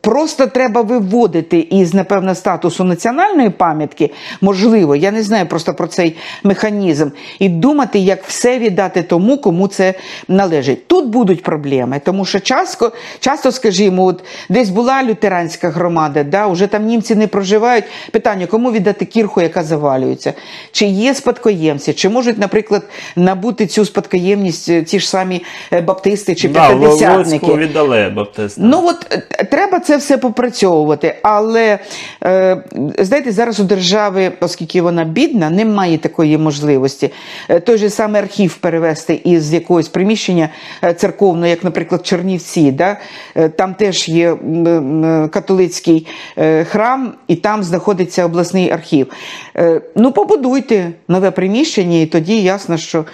Просто 0.01 0.46
треба 0.46 0.82
виводити 0.82 1.59
із, 1.59 1.94
напевно, 1.94 2.34
статусу 2.34 2.84
національної 2.84 3.51
пам'ятки, 3.51 4.11
можливо, 4.40 4.96
я 4.96 5.11
не 5.11 5.22
знаю 5.22 5.46
просто 5.46 5.74
про 5.74 5.86
цей 5.86 6.16
механізм, 6.44 7.09
і 7.38 7.48
думати, 7.48 7.98
як 7.98 8.24
все 8.24 8.59
віддати 8.59 9.03
тому, 9.03 9.38
кому 9.38 9.68
це 9.68 9.94
належить. 10.28 10.86
Тут 10.86 11.07
будуть 11.07 11.42
проблеми, 11.42 12.01
тому 12.05 12.24
що 12.24 12.40
часто, 12.40 12.92
часто 13.18 13.53
скажімо, 13.53 14.05
от 14.05 14.24
десь 14.48 14.70
була 14.70 15.03
лютеранська 15.03 15.70
громада, 15.70 16.24
да, 16.24 16.46
вже 16.46 16.66
там 16.66 16.86
німці 16.86 17.14
не 17.14 17.26
проживають. 17.26 17.84
Питання, 18.11 18.46
кому 18.46 18.72
віддати 18.72 19.05
кірху, 19.05 19.40
яка 19.40 19.62
завалюється? 19.62 20.32
Чи 20.72 20.86
є 20.86 21.14
спадкоємці, 21.14 21.92
чи 21.92 22.09
можуть, 22.09 22.38
наприклад, 22.38 22.82
набути 23.16 23.66
цю 23.66 23.84
спадкоємність 23.84 24.68
е, 24.68 24.82
ті 24.82 25.01
ж 25.01 25.09
самі 25.09 25.42
е, 25.72 25.80
баптисти 25.80 26.34
чи 26.34 26.48
да, 26.48 26.68
п'ятидесятники? 26.68 27.55
Віддали 27.55 28.12
баптистам. 28.16 28.68
Ну 28.68 28.86
от 28.86 29.07
е, 29.11 29.44
треба 29.44 29.80
це 29.80 29.89
все 29.97 30.18
попрацьовувати. 30.18 31.16
Але 31.22 31.78
е, 32.24 32.62
знаєте, 32.99 33.32
зараз 33.32 33.61
у 33.61 33.64
держави, 33.64 34.32
оскільки 34.41 34.82
вона 34.82 35.05
бідна, 35.05 35.51
немає 35.51 35.99
такої 35.99 36.38
можливості. 36.38 37.11
Е, 37.49 37.61
той 37.61 37.78
же 37.78 37.91
самий 37.91 38.22
архів 38.22 38.57
перевести 38.57 39.20
із 39.24 39.53
якогось 39.53 39.88
приміщення 39.88 40.49
е, 40.84 40.95
церковного, 40.95 41.47
як, 41.47 41.64
наприклад, 41.64 42.07
Чернівці. 42.07 42.72
Да? 42.72 42.97
Е, 43.36 43.49
Там 43.49 43.74
теж 43.74 44.09
є 44.09 44.36
католицький 45.30 46.07
храм, 46.64 47.12
і 47.28 47.36
там 47.36 47.62
знаходиться 47.62 48.24
обласний 48.24 48.70
архів. 48.70 49.07
Ну, 49.97 50.12
побудуйте 50.12 50.93
нове 51.09 51.30
приміщення, 51.30 52.01
і 52.01 52.07
тоді 52.07 52.43
ясно, 52.43 52.76
що 52.76 53.05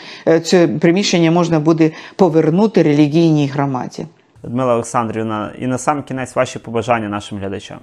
це 0.44 0.68
приміщення 0.68 1.30
можна 1.30 1.60
буде 1.60 1.90
повернути 2.16 2.82
релігійній 2.82 3.46
громаді. 3.54 4.06
Людмила 4.46 4.74
Олександрівна, 4.74 5.52
і 5.58 5.66
на 5.66 5.78
сам 5.78 6.02
кінець 6.02 6.36
ваші 6.36 6.58
побажання 6.58 7.08
нашим 7.08 7.38
глядачам. 7.38 7.78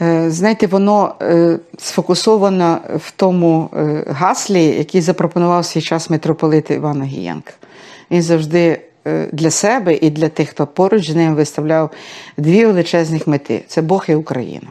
Е, 0.00 0.30
Знаєте, 0.30 0.66
воно 0.66 1.14
е, 1.22 1.58
сфокусовано 1.78 2.80
в 2.96 3.10
тому 3.10 3.70
е, 3.74 4.04
гаслі, 4.08 4.64
який 4.64 5.00
запропонував 5.00 5.64
свій 5.64 5.80
час 5.80 6.10
митрополит 6.10 6.70
Іван 6.70 7.02
Огієнко. 7.02 7.50
Він 8.10 8.22
завжди 8.22 8.80
для 9.32 9.50
себе 9.50 9.94
і 9.94 10.10
для 10.10 10.28
тих, 10.28 10.48
хто 10.48 10.66
поруч 10.66 11.10
з 11.10 11.14
ним 11.14 11.34
виставляв 11.34 11.90
дві 12.36 12.66
величезних 12.66 13.26
мети: 13.26 13.64
це 13.66 13.82
Бог 13.82 14.04
і 14.08 14.14
Україна. 14.14 14.68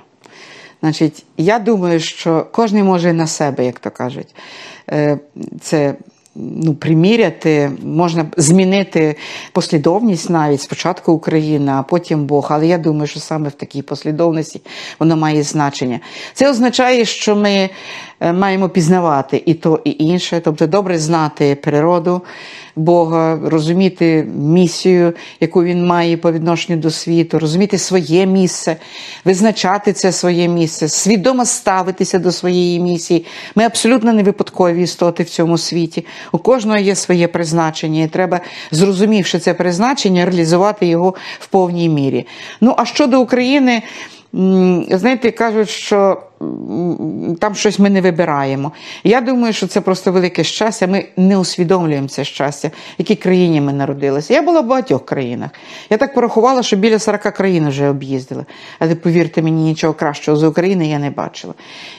Значить, 0.82 1.26
я 1.38 1.60
думаю, 1.60 2.00
що 2.00 2.48
кожен 2.52 2.84
може 2.84 3.14
на 3.14 3.28
себе, 3.28 3.66
як 3.66 3.80
то 3.80 3.92
кажуть. 3.92 4.36
Це 5.62 5.96
ну, 6.36 6.74
приміряти, 6.74 7.72
можна 7.84 8.26
змінити 8.38 9.16
послідовність 9.52 10.30
навіть 10.30 10.62
спочатку 10.62 11.12
Україна, 11.12 11.80
а 11.80 11.84
потім 11.84 12.26
Бог. 12.26 12.48
Але 12.50 12.68
я 12.68 12.78
думаю, 12.78 13.08
що 13.08 13.20
саме 13.20 13.50
в 13.50 13.52
такій 13.52 13.82
послідовності 13.82 14.62
воно 15.00 15.18
має 15.18 15.44
значення. 15.44 16.00
Це 16.34 16.50
означає, 16.50 17.06
що 17.06 17.36
ми 17.36 17.70
маємо 18.22 18.70
пізнавати 18.70 19.44
і 19.46 19.54
то, 19.54 19.80
і 19.84 19.96
інше, 20.00 20.42
тобто 20.44 20.68
добре 20.68 21.00
знати 21.00 21.56
природу 21.56 22.22
Бога, 22.76 23.40
розуміти 23.44 24.28
місію, 24.38 25.14
яку 25.40 25.64
він 25.64 25.86
має 25.86 26.18
по 26.18 26.32
відношенню 26.32 26.80
до 26.80 26.92
світу, 26.92 27.40
розуміти 27.40 27.78
своє 27.78 28.26
місце, 28.26 28.76
визначати 29.26 29.94
це 29.94 30.12
своє 30.12 30.48
місце, 30.48 30.88
свідомо 30.88 31.46
ставитися 31.46 32.20
до 32.20 32.32
своєї 32.32 32.80
місії. 32.80 33.26
Ми 33.56 33.64
абсолютно 33.64 34.14
не 34.14 34.24
випадкові 34.24 34.84
істоти 34.84 35.24
в 35.24 35.30
цьому 35.30 35.58
світі. 35.58 36.06
У 36.32 36.38
кожного 36.38 36.80
є 36.80 36.96
своє 36.96 37.28
призначення, 37.28 38.04
і 38.04 38.08
треба, 38.08 38.40
зрозумівши 38.72 39.40
це 39.40 39.54
призначення, 39.54 40.26
реалізувати 40.26 40.86
його 40.86 41.16
в 41.40 41.48
повній 41.48 41.90
мірі. 41.90 42.28
Ну 42.62 42.76
а 42.78 42.86
щодо 42.86 43.22
України, 43.22 43.82
знаєте, 44.90 45.32
кажуть, 45.32 45.70
що 45.70 46.22
там 47.40 47.56
щось 47.56 47.80
ми 47.80 47.90
не 47.90 48.02
вибираємо. 48.02 48.72
Я 49.04 49.22
думаю, 49.22 49.54
що 49.54 49.68
це 49.68 49.82
просто 49.82 50.12
велике 50.12 50.44
щастя. 50.44 50.88
Ми 50.88 51.06
не 51.18 51.38
усвідомлюємо 51.38 52.08
це 52.08 52.24
щастя, 52.24 52.68
в 52.68 52.72
якій 52.98 53.16
країні 53.16 53.62
ми 53.62 53.74
народилися. 53.74 54.34
Я 54.34 54.42
була 54.42 54.62
в 54.62 54.66
багатьох 54.66 55.06
країнах. 55.06 55.50
Я 55.90 55.98
так 55.98 56.14
порахувала, 56.14 56.64
що 56.64 56.76
біля 56.76 57.00
40 57.00 57.22
країн 57.22 57.70
вже 57.70 57.90
об'їздила. 57.90 58.46
Але 58.80 58.96
повірте 58.96 59.42
мені, 59.42 59.64
нічого 59.64 59.94
кращого 59.94 60.38
з 60.38 60.44
України 60.44 60.88
я 60.88 61.00
не 61.00 61.10
бачила. 61.10 61.54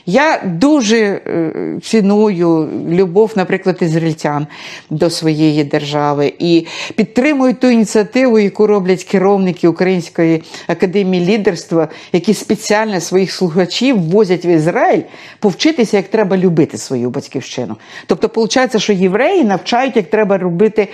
Я 0.06 0.42
дуже 0.44 0.98
е, 0.98 1.52
ціную 1.82 2.68
любов, 2.88 3.32
наприклад, 3.36 3.78
ізраїльтян 3.80 4.46
до 4.90 5.10
своєї 5.10 5.64
держави 5.64 6.32
і 6.38 6.66
підтримую 6.96 7.54
ту 7.54 7.66
ініціативу, 7.66 8.38
яку 8.38 8.66
роблять 8.66 9.04
керівники 9.04 9.68
Української 9.68 10.42
академії 10.66 11.26
лідерства, 11.26 11.88
які 12.12 12.34
спеціально 12.34 13.00
своїх 13.00 13.32
слухачів 13.32 14.00
возять 14.00 14.44
в 14.44 14.46
Ізраїль 14.46 14.81
повчитися, 15.38 15.96
як 15.96 16.08
треба 16.08 16.36
любити 16.36 16.78
свою 16.78 17.10
батьківщину. 17.10 17.76
Тобто, 18.06 18.30
виходить, 18.34 18.82
що 18.82 18.92
євреї 18.92 19.44
навчають, 19.44 19.96
як 19.96 20.10
треба 20.10 20.38
робити. 20.38 20.88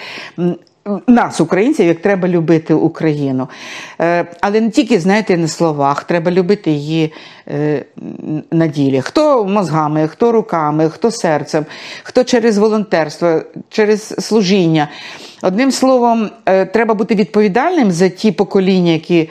Нас, 1.06 1.40
українців, 1.40 1.86
як 1.86 2.00
треба 2.00 2.28
любити 2.28 2.74
Україну. 2.74 3.48
Е, 4.00 4.26
але 4.40 4.60
не 4.60 4.70
тільки, 4.70 5.00
знаєте, 5.00 5.36
на 5.36 5.48
словах, 5.48 6.04
треба 6.04 6.30
любити 6.30 6.70
її 6.70 7.12
е, 7.48 7.84
на 8.50 8.66
ділі. 8.66 9.00
Хто 9.00 9.44
мозгами, 9.44 10.08
хто 10.08 10.32
руками, 10.32 10.88
хто 10.88 11.10
серцем, 11.10 11.66
хто 12.02 12.24
через 12.24 12.58
волонтерство, 12.58 13.42
через 13.68 14.14
служіння. 14.18 14.88
Одним 15.42 15.72
словом, 15.72 16.30
е, 16.46 16.66
треба 16.66 16.94
бути 16.94 17.14
відповідальним 17.14 17.90
за 17.90 18.08
ті 18.08 18.32
покоління, 18.32 18.92
які 18.92 19.30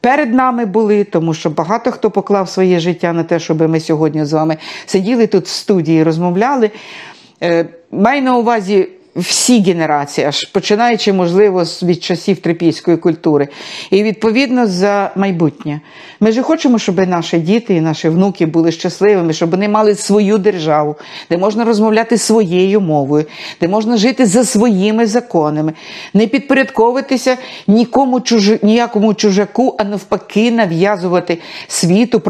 перед 0.00 0.34
нами 0.34 0.66
були, 0.66 1.04
тому 1.04 1.34
що 1.34 1.50
багато 1.50 1.92
хто 1.92 2.10
поклав 2.10 2.48
своє 2.48 2.80
життя 2.80 3.12
на 3.12 3.24
те, 3.24 3.38
щоб 3.38 3.68
ми 3.70 3.80
сьогодні 3.80 4.24
з 4.24 4.32
вами 4.32 4.56
сиділи 4.86 5.26
тут 5.26 5.44
в 5.44 5.48
студії, 5.48 6.02
розмовляли. 6.02 6.70
Маю 7.90 8.22
на 8.22 8.36
увазі 8.36 8.88
всі 9.16 9.60
генерації, 9.60 10.26
аж 10.26 10.44
починаючи, 10.44 11.12
можливо, 11.12 11.64
від 11.82 12.02
часів 12.02 12.38
трипільської 12.38 12.96
культури. 12.96 13.48
І 13.90 14.02
відповідно 14.02 14.66
за 14.66 15.10
майбутнє. 15.16 15.80
Ми 16.20 16.32
ж 16.32 16.42
хочемо, 16.42 16.78
щоб 16.78 17.08
наші 17.08 17.38
діти 17.38 17.74
і 17.74 17.80
наші 17.80 18.08
внуки 18.08 18.46
були 18.46 18.72
щасливими, 18.72 19.32
щоб 19.32 19.50
вони 19.50 19.68
мали 19.68 19.94
свою 19.94 20.38
державу, 20.38 20.96
де 21.30 21.38
можна 21.38 21.64
розмовляти 21.64 22.18
своєю 22.18 22.80
мовою, 22.80 23.24
де 23.60 23.68
можна 23.68 23.96
жити 23.96 24.26
за 24.26 24.44
своїми 24.44 25.06
законами, 25.06 25.72
не 26.14 26.26
підпорядковуватися 26.26 27.36
нікому 27.66 28.20
чужи, 28.20 28.58
ніякому 28.62 29.14
чужаку, 29.14 29.76
а 29.78 29.84
навпаки, 29.84 30.50
нав'язувати 30.50 31.38
світу, 31.68 32.20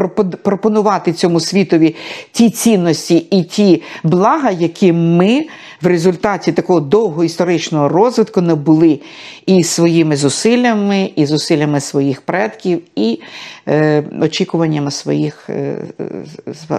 пропонувати 0.43 1.13
цьому 1.13 1.39
світові 1.39 1.95
ті 2.31 2.49
цінності 2.49 3.17
і 3.17 3.43
ті 3.43 3.81
блага, 4.03 4.51
які 4.51 4.93
ми 4.93 5.45
в 5.81 5.87
результаті 5.87 6.51
такого 6.51 6.72
довгого 6.79 7.23
історичного 7.23 7.89
розвитку 7.89 8.41
набули 8.41 8.99
і 9.45 9.63
своїми 9.63 10.15
зусиллями, 10.15 11.11
і 11.15 11.25
зусиллями 11.25 11.79
своїх 11.79 12.21
предків, 12.21 12.81
і 12.95 13.21
е, 13.67 14.03
очікуваннями 14.21 14.91
своїх 14.91 15.49
е, 15.49 15.85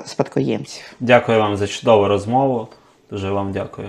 спадкоємців. 0.06 0.84
Дякую 1.00 1.38
вам 1.38 1.56
за 1.56 1.66
чудову 1.66 2.08
розмову. 2.08 2.68
Дуже 3.10 3.30
вам 3.30 3.52
дякую. 3.52 3.88